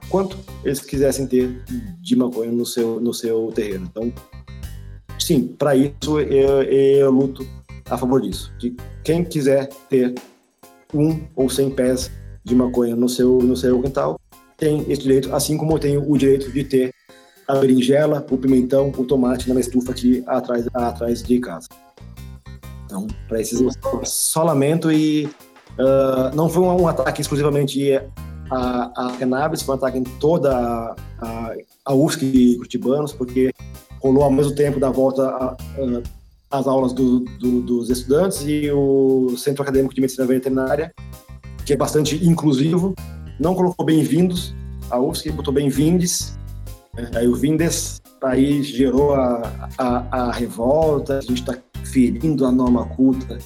quanto 0.09 0.37
eles 0.63 0.79
quisessem 0.79 1.27
ter 1.27 1.63
de 2.01 2.15
maconha 2.15 2.51
no 2.51 2.65
seu, 2.65 2.99
no 2.99 3.13
seu 3.13 3.51
terreno. 3.53 3.87
Então, 3.89 4.11
sim, 5.19 5.47
para 5.47 5.75
isso 5.75 6.19
eu, 6.19 6.63
eu 6.63 7.11
luto 7.11 7.47
a 7.89 7.97
favor 7.97 8.21
disso. 8.21 8.51
De 8.59 8.75
quem 9.03 9.23
quiser 9.23 9.69
ter 9.89 10.15
um 10.93 11.21
ou 11.35 11.49
cem 11.49 11.69
pés 11.69 12.11
de 12.43 12.55
maconha 12.55 12.95
no 12.95 13.07
seu, 13.07 13.37
no 13.39 13.55
seu 13.55 13.81
quintal, 13.81 14.19
tem 14.57 14.85
esse 14.89 15.01
direito, 15.01 15.33
assim 15.33 15.57
como 15.57 15.73
eu 15.73 15.79
tenho 15.79 16.11
o 16.11 16.17
direito 16.17 16.51
de 16.51 16.63
ter 16.63 16.93
a 17.47 17.55
berinjela, 17.55 18.25
o 18.29 18.37
pimentão, 18.37 18.91
o 18.95 19.05
tomate 19.05 19.51
na 19.51 19.59
estufa 19.59 19.91
aqui 19.91 20.23
atrás, 20.27 20.67
atrás 20.73 21.23
de 21.23 21.39
casa. 21.39 21.67
Então, 22.85 23.07
para 23.27 23.39
esses 23.39 23.59
só 24.03 24.43
lamento 24.43 24.91
e 24.91 25.25
uh, 25.25 26.35
não 26.35 26.49
foi 26.49 26.63
um 26.63 26.87
ataque 26.87 27.21
exclusivamente 27.21 27.79
a, 28.51 29.07
a 29.07 29.17
cannabis, 29.17 29.61
foi 29.61 29.75
um 29.75 29.77
ataque 29.77 29.97
em 29.97 30.03
toda 30.03 30.55
a, 30.55 30.95
a, 31.19 31.53
a 31.85 31.93
UFSC 31.93 32.31
de 32.31 32.55
Curitibanos, 32.55 33.13
porque 33.13 33.51
rolou 34.01 34.23
ao 34.23 34.31
mesmo 34.31 34.55
tempo 34.55 34.79
da 34.79 34.89
volta 34.89 35.55
as 36.51 36.67
aulas 36.67 36.93
do, 36.93 37.19
do, 37.19 37.61
dos 37.61 37.89
estudantes 37.89 38.41
e 38.45 38.71
o 38.71 39.35
Centro 39.37 39.61
Acadêmico 39.61 39.93
de 39.93 40.01
Medicina 40.01 40.25
Veterinária, 40.25 40.93
que 41.65 41.73
é 41.73 41.77
bastante 41.77 42.15
inclusivo, 42.25 42.95
não 43.39 43.53
colocou 43.53 43.85
bem-vindos, 43.85 44.55
a 44.89 44.99
UFSC 44.99 45.31
botou 45.31 45.53
bem-vindes, 45.53 46.37
né? 46.95 47.11
aí 47.13 47.27
o 47.27 47.35
Vindes 47.35 48.01
aí 48.23 48.63
gerou 48.63 49.13
a, 49.13 49.69
a, 49.77 50.27
a 50.27 50.31
revolta, 50.31 51.19
a 51.19 51.21
gente 51.21 51.41
está 51.41 51.57
ferindo 51.85 52.45
a 52.45 52.51
norma 52.51 52.85
culta 52.87 53.37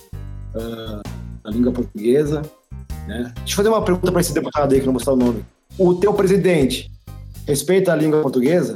uh, 0.55 1.01
da 1.43 1.51
língua 1.51 1.71
portuguesa. 1.71 2.41
Né? 3.07 3.31
Deixa 3.37 3.53
eu 3.53 3.55
fazer 3.57 3.69
uma 3.69 3.83
pergunta 3.83 4.11
para 4.11 4.21
esse 4.21 4.33
deputado 4.33 4.73
aí 4.73 4.79
que 4.79 4.85
não 4.85 4.93
vou 4.93 4.99
mostrar 4.99 5.13
o 5.13 5.17
nome. 5.17 5.45
O 5.77 5.95
teu 5.95 6.13
presidente 6.13 6.91
respeita 7.45 7.91
a 7.91 7.95
língua 7.95 8.21
portuguesa? 8.21 8.75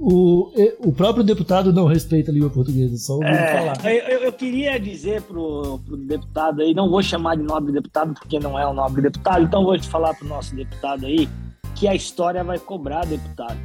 O, 0.00 0.52
o 0.78 0.92
próprio 0.92 1.24
deputado 1.24 1.72
não 1.72 1.86
respeita 1.86 2.30
a 2.30 2.34
língua 2.34 2.48
portuguesa, 2.48 2.96
só 2.96 3.14
ouviu 3.14 3.28
é, 3.28 3.58
falar. 3.58 3.84
Eu, 3.84 4.20
eu, 4.20 4.32
queria 4.32 4.78
dizer 4.78 5.22
pro, 5.22 5.80
pro 5.80 5.96
deputado 5.96 6.62
aí, 6.62 6.72
não 6.72 6.88
vou 6.88 7.02
chamar 7.02 7.36
de 7.36 7.42
nobre 7.42 7.72
deputado 7.72 8.14
porque 8.14 8.38
não 8.38 8.56
é 8.56 8.66
um 8.66 8.72
nobre 8.72 9.02
deputado, 9.02 9.42
então 9.42 9.64
vou 9.64 9.76
te 9.76 9.88
falar 9.88 10.14
pro 10.14 10.26
nosso 10.26 10.54
deputado 10.54 11.04
aí 11.04 11.28
que 11.74 11.88
a 11.88 11.94
história 11.94 12.44
vai 12.44 12.58
cobrar, 12.58 13.04
deputado. 13.06 13.58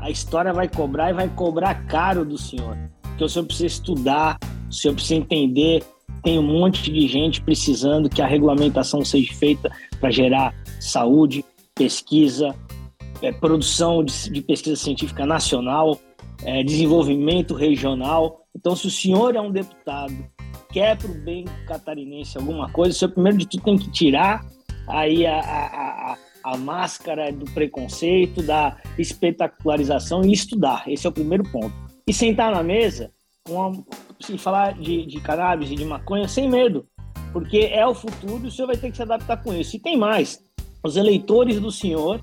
A 0.00 0.10
história 0.10 0.52
vai 0.52 0.68
cobrar 0.68 1.10
e 1.10 1.12
vai 1.14 1.28
cobrar 1.28 1.74
caro 1.86 2.24
do 2.24 2.36
senhor. 2.36 2.76
Porque 3.02 3.24
o 3.24 3.28
senhor 3.28 3.44
precisa 3.44 3.66
estudar, 3.66 4.38
o 4.68 4.72
senhor 4.72 4.94
precisa 4.94 5.14
entender. 5.14 5.82
Tem 6.22 6.38
um 6.38 6.42
monte 6.42 6.90
de 6.90 7.06
gente 7.06 7.40
precisando 7.40 8.08
que 8.08 8.22
a 8.22 8.26
regulamentação 8.26 9.04
seja 9.04 9.32
feita 9.34 9.70
para 10.00 10.10
gerar 10.10 10.54
saúde, 10.80 11.44
pesquisa, 11.74 12.54
é, 13.20 13.32
produção 13.32 14.02
de, 14.02 14.30
de, 14.30 14.40
pesquisa 14.40 14.76
científica 14.76 15.26
nacional, 15.26 15.98
é, 16.44 16.62
desenvolvimento 16.62 17.54
regional. 17.54 18.46
Então, 18.54 18.74
se 18.74 18.86
o 18.86 18.90
senhor 18.90 19.34
é 19.34 19.40
um 19.40 19.50
deputado, 19.50 20.14
quer 20.72 20.96
para 20.96 21.10
o 21.10 21.14
bem 21.14 21.44
catarinense 21.66 22.38
alguma 22.38 22.70
coisa, 22.70 22.94
o 22.94 22.98
senhor 22.98 23.12
primeiro 23.12 23.38
de 23.38 23.46
tudo 23.46 23.64
tem 23.64 23.78
que 23.78 23.90
tirar 23.90 24.44
aí 24.86 25.26
a, 25.26 25.40
a, 25.40 26.12
a, 26.12 26.18
a 26.44 26.56
máscara 26.56 27.32
do 27.32 27.46
preconceito, 27.46 28.42
da 28.42 28.76
espetacularização 28.98 30.24
e 30.24 30.32
estudar. 30.32 30.84
Esse 30.86 31.06
é 31.06 31.10
o 31.10 31.12
primeiro 31.12 31.44
ponto. 31.44 31.74
E 32.06 32.12
sentar 32.12 32.52
na 32.52 32.62
mesa 32.62 33.10
e 34.32 34.38
falar 34.38 34.74
de, 34.74 35.06
de 35.06 35.20
cannabis 35.20 35.70
e 35.70 35.74
de 35.74 35.84
maconha 35.84 36.28
sem 36.28 36.48
medo, 36.48 36.86
porque 37.32 37.70
é 37.72 37.86
o 37.86 37.94
futuro 37.94 38.44
e 38.44 38.48
o 38.48 38.50
senhor 38.50 38.68
vai 38.68 38.76
ter 38.76 38.90
que 38.90 38.96
se 38.96 39.02
adaptar 39.02 39.42
com 39.42 39.52
isso. 39.52 39.76
E 39.76 39.80
tem 39.80 39.96
mais, 39.96 40.42
os 40.82 40.96
eleitores 40.96 41.60
do 41.60 41.72
senhor 41.72 42.20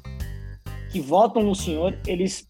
que 0.91 0.99
votam 0.99 1.43
no 1.43 1.55
senhor, 1.55 1.97
eles 2.05 2.47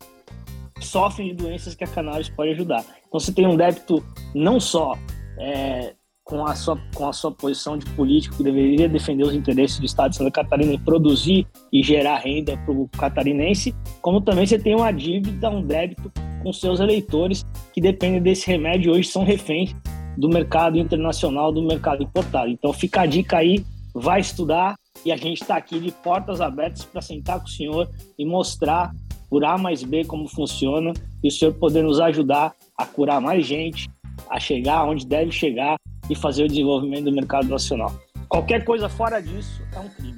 sofrem 0.79 1.29
de 1.29 1.35
doenças 1.35 1.75
que 1.75 1.83
a 1.83 1.87
cannabis 1.87 2.29
pode 2.29 2.51
ajudar. 2.51 2.83
Então 3.07 3.19
você 3.19 3.31
tem 3.31 3.47
um 3.47 3.55
débito 3.55 4.03
não 4.33 4.59
só 4.59 4.97
é, 5.37 5.93
com, 6.31 6.45
a 6.45 6.55
sua, 6.55 6.79
com 6.95 7.09
a 7.09 7.11
sua 7.11 7.29
posição 7.29 7.77
de 7.77 7.85
político 7.87 8.37
que 8.37 8.43
deveria 8.43 8.87
defender 8.87 9.25
os 9.25 9.33
interesses 9.33 9.77
do 9.79 9.85
Estado 9.85 10.11
de 10.11 10.15
Santa 10.15 10.31
Catarina 10.31 10.71
e 10.71 10.77
produzir 10.77 11.45
e 11.73 11.83
gerar 11.83 12.19
renda 12.19 12.55
para 12.55 12.71
o 12.71 12.87
catarinense, 12.87 13.75
como 14.01 14.21
também 14.21 14.47
você 14.47 14.57
tem 14.57 14.73
uma 14.73 14.93
dívida, 14.93 15.49
um 15.49 15.61
débito 15.61 16.09
com 16.41 16.53
seus 16.53 16.79
eleitores 16.79 17.45
que 17.73 17.81
dependem 17.81 18.21
desse 18.21 18.47
remédio 18.47 18.93
hoje 18.93 19.09
são 19.09 19.25
reféns 19.25 19.75
do 20.17 20.29
mercado 20.29 20.77
internacional, 20.77 21.51
do 21.51 21.61
mercado 21.61 22.01
importado. 22.01 22.49
Então 22.49 22.71
fica 22.71 23.01
a 23.01 23.05
dica 23.05 23.39
aí, 23.39 23.65
vai 23.93 24.21
estudar, 24.21 24.75
e 25.03 25.11
a 25.11 25.17
gente 25.17 25.41
está 25.41 25.57
aqui 25.57 25.81
de 25.81 25.91
portas 25.91 26.39
abertas 26.39 26.85
para 26.85 27.01
sentar 27.01 27.39
com 27.39 27.45
o 27.45 27.49
senhor 27.49 27.89
e 28.17 28.25
mostrar 28.25 28.93
por 29.29 29.43
A 29.43 29.57
mais 29.57 29.83
B 29.83 30.05
como 30.05 30.29
funciona 30.29 30.93
e 31.21 31.27
o 31.27 31.31
senhor 31.31 31.53
poder 31.55 31.83
nos 31.83 31.99
ajudar 31.99 32.53
a 32.77 32.85
curar 32.85 33.19
mais 33.19 33.45
gente, 33.45 33.89
a 34.29 34.39
chegar 34.39 34.85
onde 34.85 35.05
deve 35.05 35.31
chegar 35.31 35.75
e 36.09 36.15
fazer 36.15 36.43
o 36.43 36.47
desenvolvimento 36.47 37.05
do 37.05 37.11
mercado 37.11 37.47
nacional. 37.47 37.93
Qualquer 38.27 38.63
coisa 38.63 38.87
fora 38.87 39.21
disso 39.21 39.61
é 39.73 39.79
um 39.79 39.89
crime. 39.89 40.15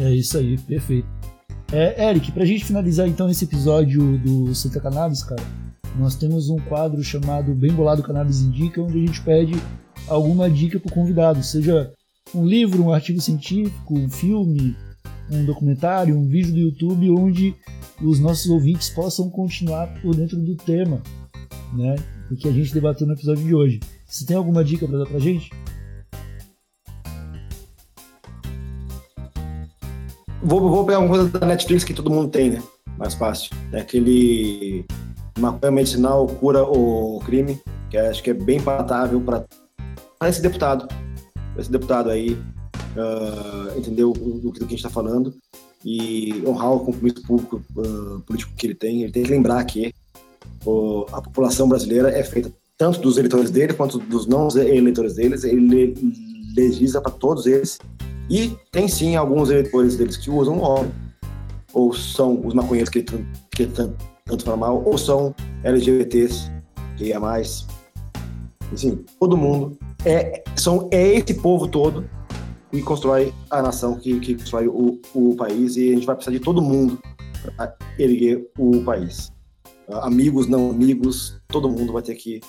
É 0.00 0.10
isso 0.10 0.38
aí, 0.38 0.58
perfeito. 0.58 1.08
É, 1.72 2.10
Eric, 2.10 2.32
a 2.38 2.44
gente 2.44 2.64
finalizar 2.64 3.08
então 3.08 3.30
esse 3.30 3.44
episódio 3.44 4.18
do 4.18 4.54
Santa 4.54 4.78
Cannabis, 4.78 5.22
cara, 5.22 5.42
nós 5.98 6.14
temos 6.14 6.50
um 6.50 6.58
quadro 6.58 7.02
chamado 7.02 7.54
Bem 7.54 7.72
Bolado 7.72 8.02
Cannabis 8.02 8.40
Indica, 8.40 8.82
onde 8.82 8.98
a 8.98 9.06
gente 9.06 9.22
pede 9.22 9.54
alguma 10.08 10.50
dica 10.50 10.78
para 10.78 10.90
o 10.90 10.94
convidado, 10.94 11.42
seja 11.42 11.90
um 12.34 12.46
livro, 12.46 12.82
um 12.82 12.92
artigo 12.92 13.20
científico, 13.20 13.98
um 13.98 14.08
filme, 14.08 14.76
um 15.30 15.44
documentário, 15.44 16.16
um 16.16 16.26
vídeo 16.26 16.52
do 16.52 16.60
YouTube 16.60 17.10
onde 17.10 17.54
os 18.02 18.18
nossos 18.20 18.50
ouvintes 18.50 18.90
possam 18.90 19.30
continuar 19.30 19.86
por 20.00 20.14
dentro 20.14 20.38
do 20.38 20.56
tema, 20.56 21.02
né? 21.72 21.96
O 22.32 22.36
que 22.36 22.48
a 22.48 22.52
gente 22.52 22.72
debateu 22.72 23.06
no 23.06 23.12
episódio 23.12 23.44
de 23.44 23.54
hoje. 23.54 23.80
Você 24.06 24.24
tem 24.24 24.36
alguma 24.36 24.64
dica 24.64 24.86
para 24.88 24.98
dar 24.98 25.06
pra 25.06 25.18
gente? 25.18 25.50
Vou, 30.42 30.60
vou 30.60 30.84
pegar 30.84 30.98
uma 30.98 31.08
coisa 31.08 31.28
da 31.28 31.46
Netflix 31.46 31.84
que 31.84 31.94
todo 31.94 32.10
mundo 32.10 32.28
tem, 32.30 32.50
né? 32.50 32.62
Mais 32.98 33.14
fácil. 33.14 33.54
É 33.72 33.80
aquele 33.80 34.84
maconha 35.38 35.70
medicinal 35.70 36.26
cura 36.26 36.64
o 36.64 37.20
crime, 37.24 37.60
que 37.90 37.96
acho 37.96 38.22
que 38.22 38.30
é 38.30 38.34
bem 38.34 38.60
palatável 38.60 39.20
para 39.20 39.46
esse 40.28 40.42
deputado 40.42 40.88
esse 41.56 41.70
deputado 41.70 42.10
aí 42.10 42.32
uh, 42.32 43.78
entendeu 43.78 44.12
do, 44.12 44.52
que 44.52 44.58
a 44.58 44.62
gente 44.62 44.76
está 44.76 44.90
falando 44.90 45.34
e 45.84 46.42
honrar 46.46 46.72
o 46.72 46.80
compromisso 46.80 47.22
público, 47.22 47.62
uh, 47.76 48.20
político 48.20 48.54
que 48.56 48.66
ele 48.66 48.74
tem. 48.74 49.02
Ele 49.02 49.12
tem 49.12 49.22
que 49.22 49.30
lembrar 49.30 49.64
que 49.64 49.92
uh, 50.64 51.06
a 51.12 51.20
população 51.20 51.68
brasileira 51.68 52.10
é 52.10 52.22
feita 52.22 52.52
tanto 52.76 53.00
dos 53.00 53.16
eleitores 53.16 53.50
dele 53.50 53.74
quanto 53.74 53.98
dos 53.98 54.26
não 54.26 54.48
eleitores 54.56 55.14
deles. 55.14 55.44
Ele 55.44 55.94
legisla 56.56 57.00
para 57.00 57.12
todos 57.12 57.46
eles. 57.46 57.78
E 58.28 58.56
tem 58.70 58.88
sim 58.88 59.16
alguns 59.16 59.50
eleitores 59.50 59.96
deles 59.96 60.16
que 60.16 60.30
usam 60.30 60.58
óleo, 60.60 60.90
ou 61.72 61.92
são 61.92 62.44
os 62.46 62.54
maconheiros 62.54 62.88
que, 62.88 63.02
que 63.02 63.66
tanto 63.66 64.44
falam 64.44 64.58
mal, 64.58 64.82
ou 64.84 64.96
são 64.96 65.34
LGBTs, 65.64 66.50
que 66.96 67.12
é 67.12 67.18
mais. 67.18 67.66
Enfim, 68.72 69.04
todo 69.20 69.36
mundo 69.36 69.76
é, 70.04 70.42
são, 70.56 70.88
é 70.90 71.14
esse 71.14 71.34
povo 71.34 71.68
todo 71.68 72.08
que 72.70 72.80
constrói 72.82 73.34
a 73.50 73.60
nação, 73.60 73.96
que, 73.98 74.18
que 74.18 74.34
constrói 74.34 74.66
o, 74.66 74.98
o 75.14 75.36
país, 75.36 75.76
e 75.76 75.90
a 75.90 75.94
gente 75.94 76.06
vai 76.06 76.16
precisar 76.16 76.36
de 76.36 76.42
todo 76.42 76.62
mundo 76.62 76.98
para 77.56 77.76
erguer 77.98 78.48
o 78.58 78.82
país. 78.82 79.30
Amigos, 80.00 80.46
não 80.46 80.70
amigos, 80.70 81.40
todo 81.48 81.68
mundo 81.68 81.92
vai 81.92 82.02
ter 82.02 82.14
que 82.14 82.40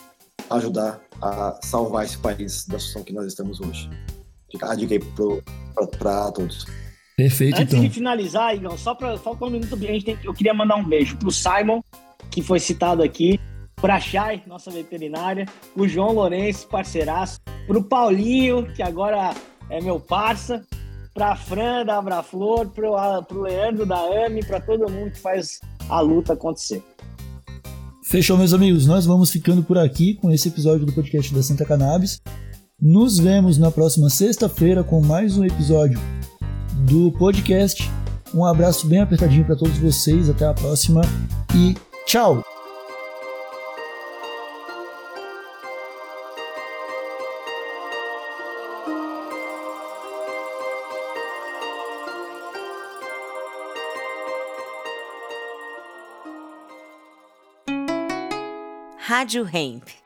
ajudar 0.50 1.02
a 1.22 1.60
salvar 1.64 2.06
esse 2.06 2.18
país 2.18 2.66
da 2.66 2.80
situação 2.80 3.04
que 3.04 3.14
nós 3.14 3.26
estamos 3.26 3.60
hoje. 3.60 3.89
Fica 4.52 4.72
a 4.72 4.76
dica 4.76 4.94
aí 4.94 5.00
para 5.98 6.32
todos. 6.32 6.66
Perfeito, 7.16 7.60
Antes 7.60 7.74
então. 7.74 7.84
de 7.84 7.89
finalizar, 7.89 8.56
Igor, 8.56 8.78
só 8.78 8.96
para 8.96 9.18
falta 9.18 9.46
um 9.46 9.50
minuto, 9.50 9.76
a 9.76 9.78
gente 9.78 10.06
tem, 10.06 10.18
eu 10.24 10.34
queria 10.34 10.54
mandar 10.54 10.76
um 10.76 10.84
beijo 10.84 11.18
pro 11.18 11.32
Simon, 11.32 11.82
que 12.32 12.41
foi 12.41 12.60
citado 12.60 13.04
aqui, 13.04 13.39
para 13.76 13.96
a 13.96 14.00
Chay, 14.00 14.41
nossa 14.48 14.72
veterinária, 14.72 15.46
o 15.76 15.88
João 15.88 16.14
Lourenço, 16.14 16.68
parceiraço, 16.68 17.39
para 17.68 17.78
o 17.78 17.84
Paulinho, 17.84 18.72
que 18.74 18.82
agora 18.82 19.34
é 19.70 19.82
meu 19.82 20.00
parça, 20.00 20.66
para 21.14 21.34
a 21.34 21.36
Fran 21.36 21.86
da 21.86 21.98
Abraflor, 21.98 22.70
para 22.70 22.89
o 22.89 23.41
Leandro 23.41 23.86
da 23.86 24.00
AMI, 24.00 24.46
para 24.46 24.60
todo 24.60 24.89
mundo 24.89 25.12
que 25.12 25.20
faz 25.20 25.60
a 25.89 26.00
luta 26.00 26.34
acontecer. 26.34 26.84
Fechou, 28.14 28.38
meus 28.38 28.53
amigos. 28.53 28.86
Nós 28.86 29.07
vamos 29.07 29.32
ficando 29.32 29.64
por 29.64 29.76
aqui 29.76 30.14
com 30.14 30.30
esse 30.30 30.47
episódio 30.47 30.86
do 30.86 30.93
podcast 30.93 31.34
da 31.34 31.41
Santa 31.41 31.66
Cannabis. 31.66 32.22
Nos 32.80 33.18
vemos 33.18 33.57
na 33.57 33.72
próxima 33.72 34.07
sexta-feira 34.07 34.84
com 34.84 35.01
mais 35.01 35.36
um 35.36 35.43
episódio 35.43 35.99
do 36.86 37.11
podcast. 37.14 37.89
Um 38.32 38.45
abraço 38.45 38.86
bem 38.86 39.01
apertadinho 39.01 39.43
para 39.43 39.55
todos 39.55 39.80
vocês. 39.80 40.30
Até 40.30 40.45
a 40.45 40.53
próxima 40.53 41.01
e 41.55 41.74
tchau! 42.05 42.53
Rádio 59.24 59.45
Hemp. 59.45 60.03